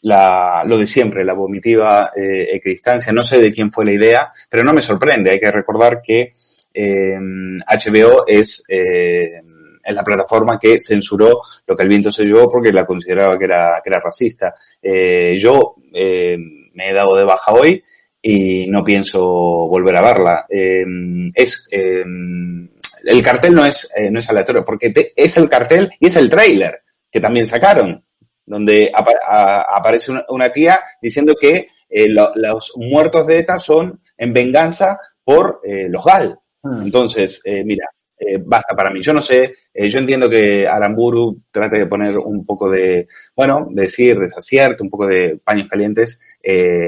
la, 0.01 0.63
lo 0.65 0.77
de 0.77 0.85
siempre, 0.85 1.25
la 1.25 1.33
vomitiva 1.33 2.11
eh, 2.15 2.47
equidistancia. 2.53 3.11
No 3.11 3.23
sé 3.23 3.39
de 3.39 3.51
quién 3.51 3.71
fue 3.71 3.85
la 3.85 3.91
idea, 3.91 4.31
pero 4.49 4.63
no 4.63 4.73
me 4.73 4.81
sorprende. 4.81 5.31
Hay 5.31 5.39
que 5.39 5.51
recordar 5.51 6.01
que 6.01 6.33
HBO 6.77 8.25
eh, 8.27 8.39
es, 8.39 8.63
eh, 8.67 9.41
la 9.89 10.03
plataforma 10.03 10.59
que 10.59 10.79
censuró 10.79 11.41
lo 11.65 11.75
que 11.75 11.83
el 11.83 11.89
viento 11.89 12.11
se 12.11 12.25
llevó 12.25 12.49
porque 12.49 12.73
la 12.73 12.85
consideraba 12.85 13.37
que 13.37 13.45
era, 13.45 13.81
que 13.83 13.89
era 13.89 13.99
racista. 13.99 14.53
Eh, 14.81 15.35
yo 15.39 15.75
me 15.91 16.89
he 16.89 16.93
dado 16.93 17.15
de 17.15 17.23
baja 17.23 17.53
hoy 17.53 17.83
y 18.21 18.67
no 18.67 18.83
pienso 18.83 19.21
volver 19.21 19.95
a 19.95 20.01
verla. 20.01 20.45
es 20.49 21.67
el 21.71 23.23
cartel 23.23 23.55
no 23.55 23.65
es, 23.65 23.89
no 24.11 24.19
es 24.19 24.29
aleatorio, 24.29 24.65
porque 24.65 25.13
es 25.15 25.37
el 25.37 25.47
cartel 25.47 25.89
y 25.99 26.07
es 26.07 26.15
el 26.17 26.29
trailer 26.29 26.81
que 27.09 27.21
también 27.21 27.47
sacaron, 27.47 28.03
donde 28.45 28.91
aparece 28.93 30.11
una, 30.27 30.51
tía 30.51 30.81
diciendo 31.01 31.35
que 31.39 31.69
los 31.89 32.73
muertos 32.75 33.25
de 33.25 33.39
ETA 33.39 33.57
son 33.57 34.01
en 34.17 34.33
venganza 34.33 34.99
por 35.23 35.61
los 35.63 36.03
GAL. 36.03 36.37
Hmm. 36.67 36.83
Entonces, 36.83 37.41
eh, 37.45 37.63
mira, 37.63 37.85
eh, 38.17 38.39
basta 38.43 38.75
para 38.75 38.89
mí. 38.89 39.01
Yo 39.01 39.13
no 39.13 39.21
sé, 39.21 39.55
eh, 39.73 39.89
yo 39.89 39.99
entiendo 39.99 40.29
que 40.29 40.67
Aramburu 40.67 41.43
trate 41.51 41.77
de 41.77 41.87
poner 41.87 42.17
un 42.17 42.45
poco 42.45 42.69
de, 42.69 43.07
bueno, 43.35 43.67
decir 43.71 44.19
desacierto, 44.19 44.83
un 44.83 44.89
poco 44.89 45.07
de 45.07 45.39
paños 45.43 45.67
calientes. 45.69 46.19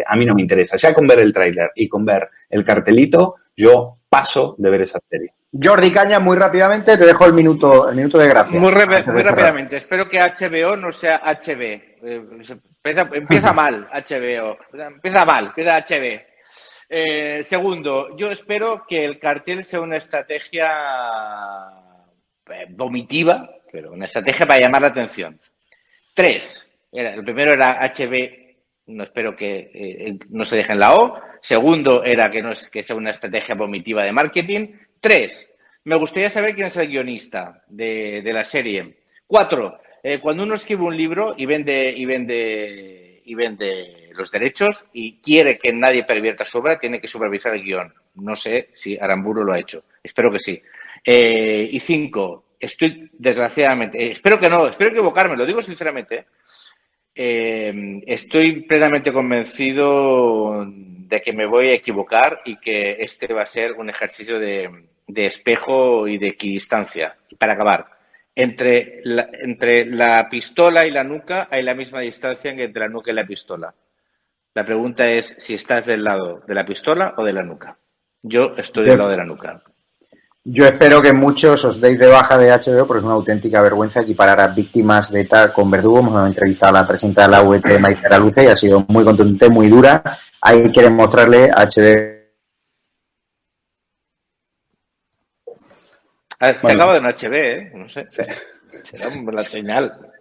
a 0.05 0.15
mí 0.15 0.25
no 0.25 0.35
me 0.35 0.41
interesa. 0.41 0.77
Ya 0.77 0.93
con 0.93 1.07
ver 1.07 1.19
el 1.19 1.33
tráiler 1.33 1.71
y 1.75 1.87
con 1.87 2.05
ver 2.05 2.29
el 2.49 2.63
cartelito, 2.63 3.35
yo 3.55 3.97
paso 4.09 4.55
de 4.57 4.69
ver 4.69 4.81
esa 4.81 4.99
serie. 5.09 5.33
Jordi 5.51 5.91
Caña, 5.91 6.19
muy 6.19 6.37
rápidamente, 6.37 6.95
te 6.95 7.05
dejo 7.05 7.25
el 7.25 7.33
minuto, 7.33 7.89
el 7.89 7.95
minuto 7.95 8.19
de 8.19 8.27
gracia. 8.27 8.59
Muy, 8.59 8.71
rápidamente, 8.71 9.77
espero 9.77 10.07
que 10.07 10.19
HBO 10.19 10.75
no 10.75 10.91
sea 10.91 11.21
HB. 11.23 11.81
Empieza, 12.03 13.09
empieza 13.13 13.53
mal 13.53 13.89
HBO, 13.91 14.57
empieza 14.71 15.25
mal, 15.25 15.47
empieza 15.47 15.81
HB. 15.81 16.28
Eh, 16.91 17.43
segundo, 17.43 18.17
yo 18.17 18.31
espero 18.31 18.83
que 18.87 19.05
el 19.05 19.19
cartel 19.19 19.63
sea 19.63 19.79
una 19.79 19.97
estrategia 19.97 20.67
eh, 22.49 22.65
vomitiva, 22.69 23.47
pero 23.71 23.91
una 23.91 24.05
estrategia 24.05 24.47
para 24.47 24.59
llamar 24.59 24.81
la 24.81 24.87
atención. 24.87 25.39
Tres, 26.15 26.75
el 26.91 27.23
primero 27.23 27.53
era 27.53 27.79
HB, 27.85 28.87
no 28.87 29.03
espero 29.03 29.35
que 29.35 29.69
eh, 29.71 30.17
no 30.29 30.43
se 30.43 30.57
deje 30.57 30.73
en 30.73 30.79
la 30.79 30.95
O. 30.95 31.19
Segundo 31.41 32.03
era 32.03 32.31
que, 32.31 32.41
no 32.41 32.51
es, 32.51 32.67
que 32.71 32.81
sea 32.81 32.95
una 32.95 33.11
estrategia 33.11 33.53
vomitiva 33.53 34.03
de 34.03 34.11
marketing. 34.11 34.73
Tres, 34.99 35.53
me 35.83 35.95
gustaría 35.95 36.31
saber 36.31 36.55
quién 36.55 36.67
es 36.67 36.77
el 36.77 36.87
guionista 36.87 37.63
de 37.67 38.31
la 38.33 38.43
serie. 38.43 39.03
Cuatro, 39.27 39.79
cuando 40.21 40.43
uno 40.43 40.55
escribe 40.55 40.83
un 40.83 40.97
libro 40.97 41.35
y 41.37 41.45
vende, 41.45 41.93
y 41.95 42.05
vende, 42.05 43.21
y 43.23 43.35
vende 43.35 43.98
los 44.19 44.31
derechos 44.31 44.85
y 44.93 45.19
quiere 45.21 45.57
que 45.57 45.73
nadie 45.73 46.03
pervierta 46.03 46.45
su 46.45 46.59
obra, 46.59 46.79
tiene 46.79 47.01
que 47.01 47.07
supervisar 47.07 47.55
el 47.55 47.63
guion. 47.63 47.93
No 48.15 48.35
sé 48.35 48.69
si 48.73 48.97
Aramburu 48.97 49.43
lo 49.43 49.53
ha 49.53 49.59
hecho. 49.59 49.83
Espero 50.03 50.31
que 50.31 50.39
sí. 50.39 50.61
Eh, 51.03 51.67
y 51.71 51.79
cinco, 51.79 52.45
estoy 52.59 53.09
desgraciadamente, 53.13 53.97
eh, 53.97 54.11
espero 54.11 54.37
que 54.37 54.49
no, 54.49 54.67
espero 54.67 54.91
equivocarme, 54.91 55.37
lo 55.37 55.45
digo 55.45 55.61
sinceramente. 55.61 56.27
Eh, 57.15 58.01
estoy 58.05 58.61
plenamente 58.61 59.11
convencido 59.11 60.65
de 60.67 61.21
que 61.21 61.33
me 61.33 61.47
voy 61.47 61.69
a 61.69 61.73
equivocar 61.73 62.41
y 62.45 62.59
que 62.59 62.97
este 62.99 63.33
va 63.33 63.43
a 63.43 63.45
ser 63.45 63.73
un 63.73 63.89
ejercicio 63.89 64.39
de, 64.39 64.69
de 65.07 65.25
espejo 65.25 66.07
y 66.07 66.17
de 66.17 66.27
equidistancia. 66.27 67.17
Para 67.37 67.53
acabar, 67.53 67.85
entre 68.35 69.01
la, 69.03 69.29
entre 69.33 69.85
la 69.85 70.27
pistola 70.29 70.85
y 70.85 70.91
la 70.91 71.03
nuca 71.03 71.47
hay 71.51 71.63
la 71.63 71.75
misma 71.75 72.01
distancia 72.01 72.55
que 72.55 72.63
entre 72.63 72.83
la 72.83 72.89
nuca 72.89 73.11
y 73.11 73.15
la 73.15 73.25
pistola. 73.25 73.73
La 74.59 74.65
pregunta 74.65 75.07
es 75.07 75.35
si 75.37 75.53
estás 75.53 75.85
del 75.85 76.03
lado 76.03 76.41
de 76.45 76.53
la 76.53 76.65
pistola 76.65 77.13
o 77.15 77.23
de 77.23 77.31
la 77.31 77.43
nuca. 77.43 77.77
Yo 78.21 78.57
estoy 78.57 78.87
del 78.87 78.97
lado 78.97 79.11
de 79.11 79.15
la 79.15 79.23
nuca. 79.23 79.63
Yo 80.43 80.65
espero 80.65 81.01
que 81.01 81.13
muchos 81.13 81.63
os 81.63 81.79
deis 81.79 81.97
de 81.97 82.07
baja 82.09 82.37
de 82.37 82.51
HBO 82.51 82.85
porque 82.85 82.99
es 82.99 83.05
una 83.05 83.13
auténtica 83.13 83.61
vergüenza 83.61 84.01
equiparar 84.01 84.41
a 84.41 84.49
víctias 84.49 85.13
de 85.13 85.21
ETA 85.21 85.53
con 85.53 85.71
verdugo. 85.71 85.99
Hemos 85.99 86.27
entrevistado 86.27 86.75
a 86.75 86.81
la 86.81 86.87
presidenta 86.89 87.21
de 87.21 87.29
la 87.29 87.41
UET, 87.41 87.79
Maite 87.79 88.19
Luce, 88.19 88.43
y 88.43 88.47
ha 88.47 88.55
sido 88.57 88.83
muy 88.89 89.05
contundente, 89.05 89.47
muy 89.47 89.69
dura. 89.69 90.03
Hay 90.41 90.69
que 90.73 90.81
demostrarle 90.81 91.49
a 91.51 91.63
HBO. 91.63 92.19
se 96.37 96.71
acaba 96.73 96.93
de 96.95 96.99
un 96.99 97.05
HB, 97.05 97.33
¿eh? 97.33 97.71
No 97.75 97.87
sé. 97.87 98.05
Será 98.09 99.15
la 99.31 99.43
señal. 99.43 100.11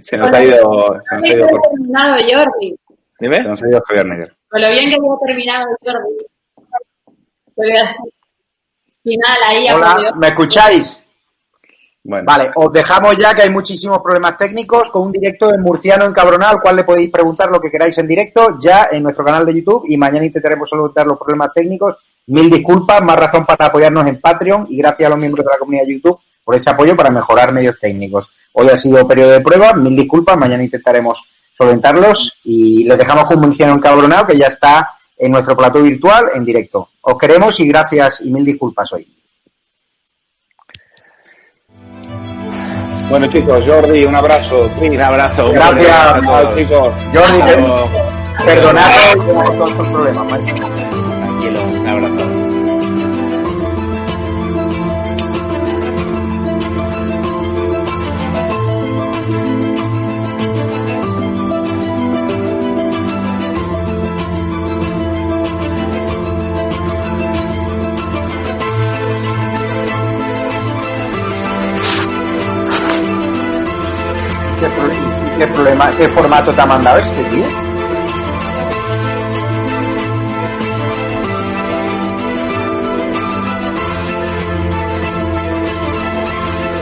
Se 0.00 0.18
nos 0.18 0.32
ha 0.32 0.42
ido. 0.42 0.98
Se 1.00 1.14
nos 1.14 1.24
ha 1.24 1.28
ido 1.28 1.46
por... 1.46 1.60
Jordi. 1.62 2.76
Dime. 3.18 3.42
Se 3.42 3.48
nos 3.48 3.62
ha 3.62 3.68
ido 3.68 3.82
Javier 3.86 4.06
Negre. 4.06 4.32
Con 4.48 4.60
lo 4.60 4.70
bien 4.70 4.90
que 4.90 4.96
hemos 4.96 5.20
terminado, 5.20 5.66
Jordi. 5.82 6.26
Final 9.02 9.38
ahí. 9.46 9.68
Hola, 9.70 10.14
¿me 10.16 10.28
escucháis? 10.28 11.02
Bueno. 12.04 12.24
Vale, 12.26 12.50
os 12.54 12.72
dejamos 12.72 13.16
ya 13.16 13.34
que 13.34 13.42
hay 13.42 13.50
muchísimos 13.50 14.00
problemas 14.00 14.38
técnicos 14.38 14.90
con 14.90 15.02
un 15.02 15.12
directo 15.12 15.52
en 15.52 15.60
Murciano 15.60 16.06
encabronado, 16.06 16.54
al 16.54 16.62
cual 16.62 16.76
le 16.76 16.84
podéis 16.84 17.10
preguntar 17.10 17.50
lo 17.50 17.60
que 17.60 17.70
queráis 17.70 17.98
en 17.98 18.06
directo 18.06 18.56
ya 18.58 18.88
en 18.90 19.02
nuestro 19.02 19.24
canal 19.24 19.44
de 19.44 19.54
YouTube 19.54 19.84
y 19.86 19.96
mañana 19.96 20.24
intentaremos 20.24 20.70
solucionar 20.70 21.06
los 21.06 21.18
problemas 21.18 21.52
técnicos. 21.52 21.96
Mil 22.28 22.48
disculpas, 22.50 23.02
más 23.02 23.18
razón 23.18 23.44
para 23.44 23.66
apoyarnos 23.66 24.06
en 24.06 24.20
Patreon 24.20 24.66
y 24.70 24.78
gracias 24.78 25.06
a 25.06 25.10
los 25.10 25.18
miembros 25.18 25.44
de 25.44 25.52
la 25.52 25.58
comunidad 25.58 25.84
de 25.84 25.94
YouTube 25.94 26.20
por 26.44 26.54
ese 26.54 26.70
apoyo 26.70 26.96
para 26.96 27.10
mejorar 27.10 27.52
medios 27.52 27.78
técnicos. 27.78 28.30
Hoy 28.52 28.68
ha 28.68 28.76
sido 28.76 29.06
periodo 29.06 29.32
de 29.32 29.40
prueba, 29.40 29.74
mil 29.74 29.94
disculpas, 29.94 30.36
mañana 30.38 30.62
intentaremos 30.62 31.22
solventarlos 31.58 32.38
y 32.44 32.84
les 32.84 32.96
dejamos 32.96 33.24
con 33.24 33.40
Murciano 33.40 33.74
encabronado 33.74 34.28
que 34.28 34.36
ya 34.36 34.46
está 34.46 34.96
en 35.16 35.32
nuestro 35.32 35.56
plató 35.56 35.82
virtual 35.82 36.26
en 36.34 36.44
directo. 36.44 36.90
Os 37.00 37.18
queremos 37.18 37.58
y 37.58 37.66
gracias 37.66 38.20
y 38.20 38.30
mil 38.30 38.44
disculpas 38.44 38.92
hoy. 38.92 39.12
Bueno 43.10 43.26
chicos, 43.26 43.64
Jordi, 43.66 44.04
un 44.04 44.14
abrazo. 44.14 44.70
Un 44.80 45.00
abrazo. 45.00 45.50
Gracias, 45.50 46.56
chicos. 46.56 46.88
Jordi, 47.12 47.40
perdonad 48.44 48.90
todos 49.16 49.70
estos 49.70 49.86
problemas. 49.88 50.28
Tranquilo, 50.28 51.64
un 51.64 51.88
abrazo. 51.88 52.47
Qué 75.38 75.46
problema, 75.46 75.90
qué 75.96 76.08
formato 76.08 76.52
te 76.52 76.60
ha 76.60 76.66
mandado 76.66 76.98
este, 76.98 77.22
tío? 77.24 77.46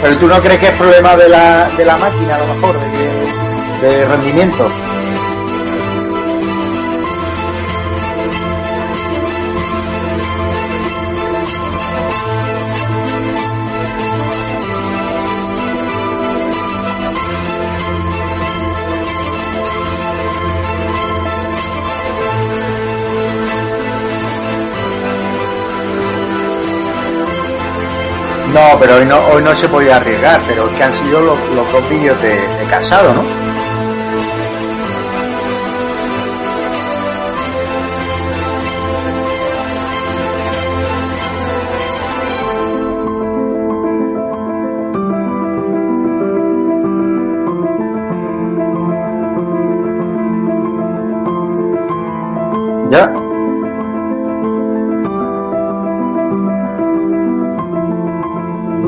Pero 0.03 0.19
tú 0.19 0.29
no 0.29 0.41
crees 0.41 0.59
que 0.59 0.67
es 0.67 0.77
problema 0.77 1.17
de 1.17 1.29
la, 1.29 1.69
de 1.77 1.85
la 1.85 1.97
máquina, 1.99 2.37
a 2.37 2.39
lo 2.39 2.55
mejor, 2.55 2.77
de, 2.93 3.89
de 3.89 4.05
rendimiento. 4.07 4.71
No, 28.57 28.79
pero 28.81 28.97
hoy 28.97 29.05
no, 29.05 29.19
hoy 29.19 29.43
no 29.43 29.55
se 29.55 29.69
podía 29.69 29.97
arriesgar, 29.97 30.41
pero 30.47 30.75
que 30.75 30.83
han 30.83 30.95
sido 30.95 31.21
los, 31.21 31.39
los 31.51 31.71
dos 31.71 31.87
vídeos 31.91 32.19
de, 32.23 32.31
de 32.31 32.65
casado, 32.65 33.13
¿no? 33.13 33.46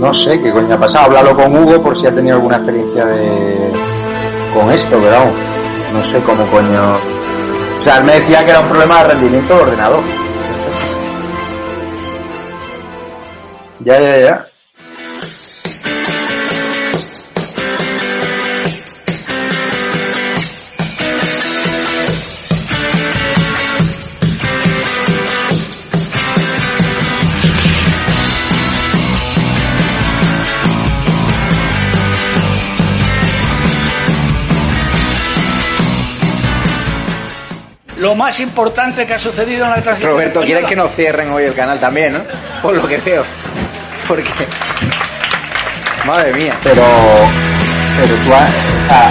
No 0.09 0.15
sé 0.15 0.41
qué 0.41 0.51
coño 0.51 0.75
ha 0.75 0.79
pasado. 0.79 1.05
Háblalo 1.05 1.37
con 1.37 1.55
Hugo 1.55 1.83
por 1.83 1.95
si 1.95 2.07
ha 2.07 2.15
tenido 2.15 2.37
alguna 2.37 2.57
experiencia 2.57 3.05
de 3.05 3.71
con 4.55 4.73
esto, 4.73 4.99
pero 5.03 5.19
no 5.93 6.03
sé 6.03 6.19
cómo 6.23 6.51
coño. 6.51 6.97
O 7.79 7.83
sea, 7.83 7.99
él 7.99 8.05
me 8.05 8.13
decía 8.15 8.43
que 8.43 8.53
era 8.53 8.61
un 8.61 8.69
problema 8.69 9.03
de 9.03 9.11
rendimiento 9.11 9.53
del 9.53 9.65
ordenador. 9.65 10.03
No. 10.03 10.11
Ya, 13.81 14.01
ya, 14.01 14.19
ya. 14.19 14.48
Más 38.29 38.41
importante 38.41 39.07
que 39.07 39.15
ha 39.15 39.19
sucedido 39.19 39.65
en 39.65 39.71
la 39.71 39.81
transición 39.81 40.13
Roberto, 40.13 40.41
¿quieres 40.43 40.67
que 40.67 40.77
nos 40.77 40.93
cierren 40.93 41.31
hoy 41.31 41.45
el 41.45 41.55
canal 41.55 41.81
también, 41.81 42.13
no? 42.13 42.25
Por 42.61 42.75
lo 42.75 42.87
que 42.87 42.99
veo. 42.99 43.25
Porque. 44.07 44.29
Madre 46.07 46.35
mía. 46.35 46.53
Pero, 46.63 46.85
pero 47.97 48.15
tú 48.17 48.35
has, 48.35 48.51
sea, 48.51 49.11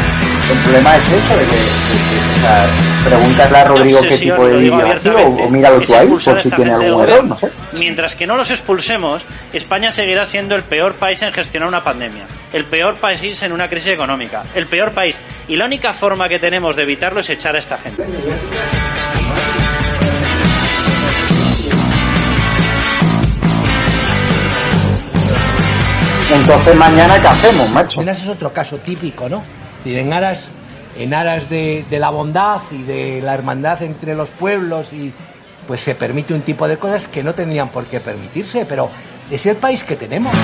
el 0.51 0.59
problema 0.59 0.95
es 0.97 1.11
eso 1.13 1.35
de 1.35 1.45
que, 1.45 1.55
de 1.55 1.63
que, 1.63 2.35
o 2.35 2.39
sea, 2.41 2.67
pregúntale 3.05 3.57
a 3.57 3.63
Rodrigo 3.63 4.01
qué 4.01 4.17
tipo 4.19 4.45
de 4.45 4.55
vídeo 4.57 4.87
ha 4.87 4.99
sido 4.99 5.17
o, 5.17 5.49
míralo 5.49 5.81
tú 5.81 5.95
ahí 5.95 6.07
por 6.07 6.39
si 6.39 6.51
tiene 6.51 6.73
algún 6.73 7.03
error, 7.03 7.23
no 7.23 7.35
sé. 7.35 7.49
Mientras 7.73 8.15
que 8.15 8.27
no 8.27 8.37
los 8.37 8.51
expulsemos, 8.51 9.25
España 9.51 9.89
seguirá 9.89 10.27
siendo 10.27 10.53
el 10.53 10.61
peor 10.61 10.93
país 10.99 11.23
en 11.23 11.33
gestionar 11.33 11.69
una 11.69 11.83
pandemia, 11.83 12.27
el 12.53 12.65
peor 12.65 12.97
país 12.97 13.41
en 13.41 13.51
una 13.51 13.67
crisis 13.67 13.93
económica, 13.93 14.43
el 14.53 14.67
peor 14.67 14.91
país. 14.91 15.19
Y 15.47 15.55
la 15.55 15.65
única 15.65 15.91
forma 15.93 16.29
que 16.29 16.37
tenemos 16.37 16.75
de 16.75 16.83
evitarlo 16.83 17.21
es 17.21 17.29
echar 17.31 17.55
a 17.55 17.59
esta 17.59 17.79
gente. 17.79 18.05
Entonces 26.31 26.75
mañana 26.75 27.21
qué 27.21 27.27
hacemos, 27.27 27.69
macho. 27.69 28.01
Es 28.01 28.27
otro 28.27 28.51
caso 28.51 28.77
típico, 28.77 29.29
¿no? 29.29 29.43
En 29.85 30.11
aras, 30.11 30.49
en 30.97 31.13
aras 31.13 31.49
de, 31.49 31.85
de 31.89 31.99
la 31.99 32.09
bondad 32.09 32.61
y 32.71 32.83
de 32.83 33.21
la 33.21 33.33
hermandad 33.33 33.81
entre 33.83 34.15
los 34.15 34.29
pueblos 34.29 34.91
y 34.91 35.13
pues 35.65 35.81
se 35.81 35.95
permite 35.95 36.33
un 36.33 36.41
tipo 36.41 36.67
de 36.67 36.77
cosas 36.77 37.07
que 37.07 37.23
no 37.23 37.33
tendrían 37.33 37.69
por 37.69 37.85
qué 37.85 37.99
permitirse, 37.99 38.65
pero 38.65 38.89
es 39.29 39.45
el 39.45 39.57
país 39.57 39.83
que 39.83 39.95
tenemos. 39.95 40.35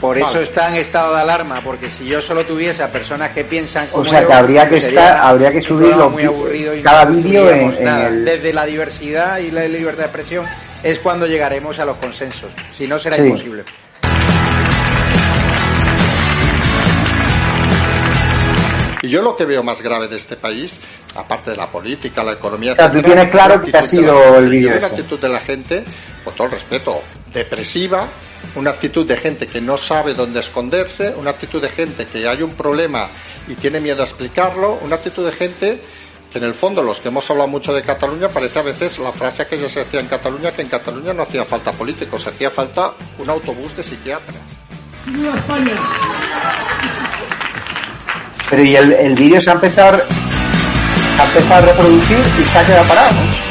Por 0.00 0.16
eso 0.16 0.40
está 0.40 0.68
en 0.68 0.76
estado 0.76 1.14
de 1.16 1.22
alarma, 1.22 1.60
porque 1.64 1.90
si 1.90 2.06
yo 2.06 2.22
solo 2.22 2.44
tuviese 2.46 2.82
a 2.84 2.88
personas 2.92 3.30
que 3.32 3.42
piensan 3.44 3.86
O 3.88 3.96
como 3.96 4.04
sea, 4.04 4.22
yo, 4.22 4.28
que 4.28 4.32
habría 4.34 4.68
que 4.68 4.76
estar- 4.76 5.18
habría 5.18 5.50
que 5.50 5.56
un 5.56 5.62
subir 5.64 5.88
programa 5.88 6.04
los 6.04 6.12
muy 6.12 6.24
aburrido 6.24 6.74
y 6.74 6.82
cada 6.82 7.04
no 7.04 7.10
vídeo 7.16 7.50
en- 7.50 7.62
construiríamos 7.64 7.78
en 7.78 7.84
nada. 7.84 8.06
el- 8.08 8.24
Desde 8.24 8.52
la 8.52 8.64
diversidad 8.64 9.38
y 9.38 9.50
la 9.50 9.64
libertad 9.66 9.98
de 9.98 10.04
expresión 10.04 10.46
es 10.84 10.98
cuando 11.00 11.26
llegaremos 11.26 11.78
a 11.80 11.84
los 11.84 11.96
consensos. 11.96 12.52
Si 12.76 12.86
no, 12.86 12.96
será 12.98 13.16
Sí. 13.16 13.22
imposible. 13.22 13.64
Yo 19.08 19.22
lo 19.22 19.36
que 19.36 19.44
veo 19.44 19.62
más 19.62 19.82
grave 19.82 20.08
de 20.08 20.16
este 20.16 20.36
país, 20.36 20.80
aparte 21.14 21.52
de 21.52 21.56
la 21.56 21.70
política, 21.70 22.22
la 22.22 22.32
economía, 22.32 22.72
O 22.72 22.76
sea, 22.76 22.90
tú 22.90 22.98
etcétera, 22.98 23.14
tienes 23.14 23.32
claro 23.32 23.64
que 23.64 23.76
ha 23.76 23.82
sido 23.82 24.38
el 24.38 24.48
vídeo 24.48 24.76
Una 24.76 24.86
actitud 24.86 25.18
de 25.18 25.28
la 25.28 25.40
gente, 25.40 25.84
con 26.24 26.34
todo 26.34 26.46
el 26.46 26.52
respeto, 26.52 27.02
depresiva, 27.32 28.08
una 28.54 28.70
actitud 28.70 29.06
de 29.06 29.16
gente 29.16 29.46
que 29.46 29.60
no 29.60 29.76
sabe 29.76 30.14
dónde 30.14 30.40
esconderse, 30.40 31.14
una 31.16 31.30
actitud 31.30 31.60
de 31.60 31.68
gente 31.68 32.06
que 32.06 32.26
hay 32.26 32.42
un 32.42 32.52
problema 32.54 33.10
y 33.46 33.54
tiene 33.54 33.80
miedo 33.80 34.02
a 34.02 34.04
explicarlo, 34.04 34.78
una 34.82 34.96
actitud 34.96 35.24
de 35.24 35.32
gente 35.32 35.80
que 36.32 36.38
en 36.38 36.44
el 36.44 36.54
fondo 36.54 36.82
los 36.82 37.00
que 37.00 37.08
hemos 37.08 37.28
hablado 37.30 37.48
mucho 37.48 37.72
de 37.72 37.82
Cataluña 37.82 38.28
parece 38.28 38.58
a 38.58 38.62
veces 38.62 38.98
la 38.98 39.12
frase 39.12 39.46
que 39.46 39.58
ya 39.58 39.68
se 39.68 39.80
decía 39.84 40.00
en 40.00 40.06
Cataluña 40.06 40.52
que 40.52 40.62
en 40.62 40.68
Cataluña 40.68 41.12
no 41.14 41.22
hacía 41.22 41.44
falta 41.44 41.72
políticos, 41.72 42.26
hacía 42.26 42.50
falta 42.50 42.92
un 43.18 43.30
autobús 43.30 43.74
de 43.76 43.82
psiquiatras. 43.82 44.36
Pero 48.50 48.62
y 48.64 48.76
el, 48.76 48.92
el 48.92 49.14
vídeo 49.14 49.40
se 49.40 49.50
ha 49.50 49.54
empezado, 49.54 49.98
a- 49.98 51.22
ha 51.22 51.26
empezado 51.26 51.62
a 51.62 51.66
reproducir 51.72 52.18
y 52.40 52.44
se 52.46 52.58
ha 52.58 52.64
quedado 52.64 52.88
parado. 52.88 53.12
¿no? 53.14 53.48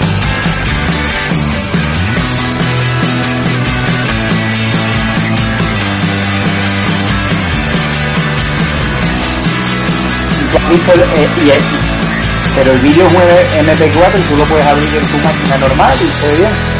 Eh, 11.15 11.27
el- 11.53 12.55
pero 12.55 12.71
el 12.71 12.79
vídeo 12.79 13.05
es 13.07 13.13
un 13.13 13.67
MP4 13.67 14.19
y 14.19 14.23
tú 14.23 14.35
lo 14.37 14.45
puedes 14.47 14.65
abrir 14.65 14.95
en 14.95 15.07
tu 15.07 15.17
máquina 15.19 15.57
normal 15.57 15.93
y 16.01 16.07
se 16.25 16.35
bien. 16.37 16.76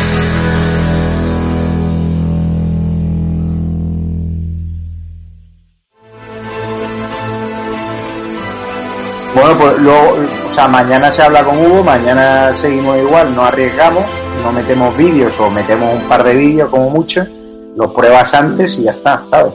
Bueno, 9.37 9.55
pues 9.55 9.77
luego, 9.77 10.15
o 10.47 10.51
sea, 10.51 10.67
mañana 10.67 11.11
se 11.11 11.21
habla 11.21 11.43
con 11.43 11.59
Hugo, 11.59 11.83
mañana 11.83 12.55
seguimos 12.55 12.97
igual, 12.97 13.35
no 13.35 13.43
arriesgamos, 13.43 14.03
no 14.41 14.51
metemos 14.51 14.97
vídeos 14.97 15.39
o 15.39 15.47
metemos 15.51 15.93
un 15.93 16.09
par 16.09 16.23
de 16.23 16.33
vídeos 16.33 16.69
como 16.69 16.89
mucho, 16.89 17.23
los 17.75 17.91
pruebas 17.91 18.33
antes 18.33 18.79
y 18.79 18.85
ya 18.85 18.91
está, 18.91 19.23
¿sabes? 19.29 19.53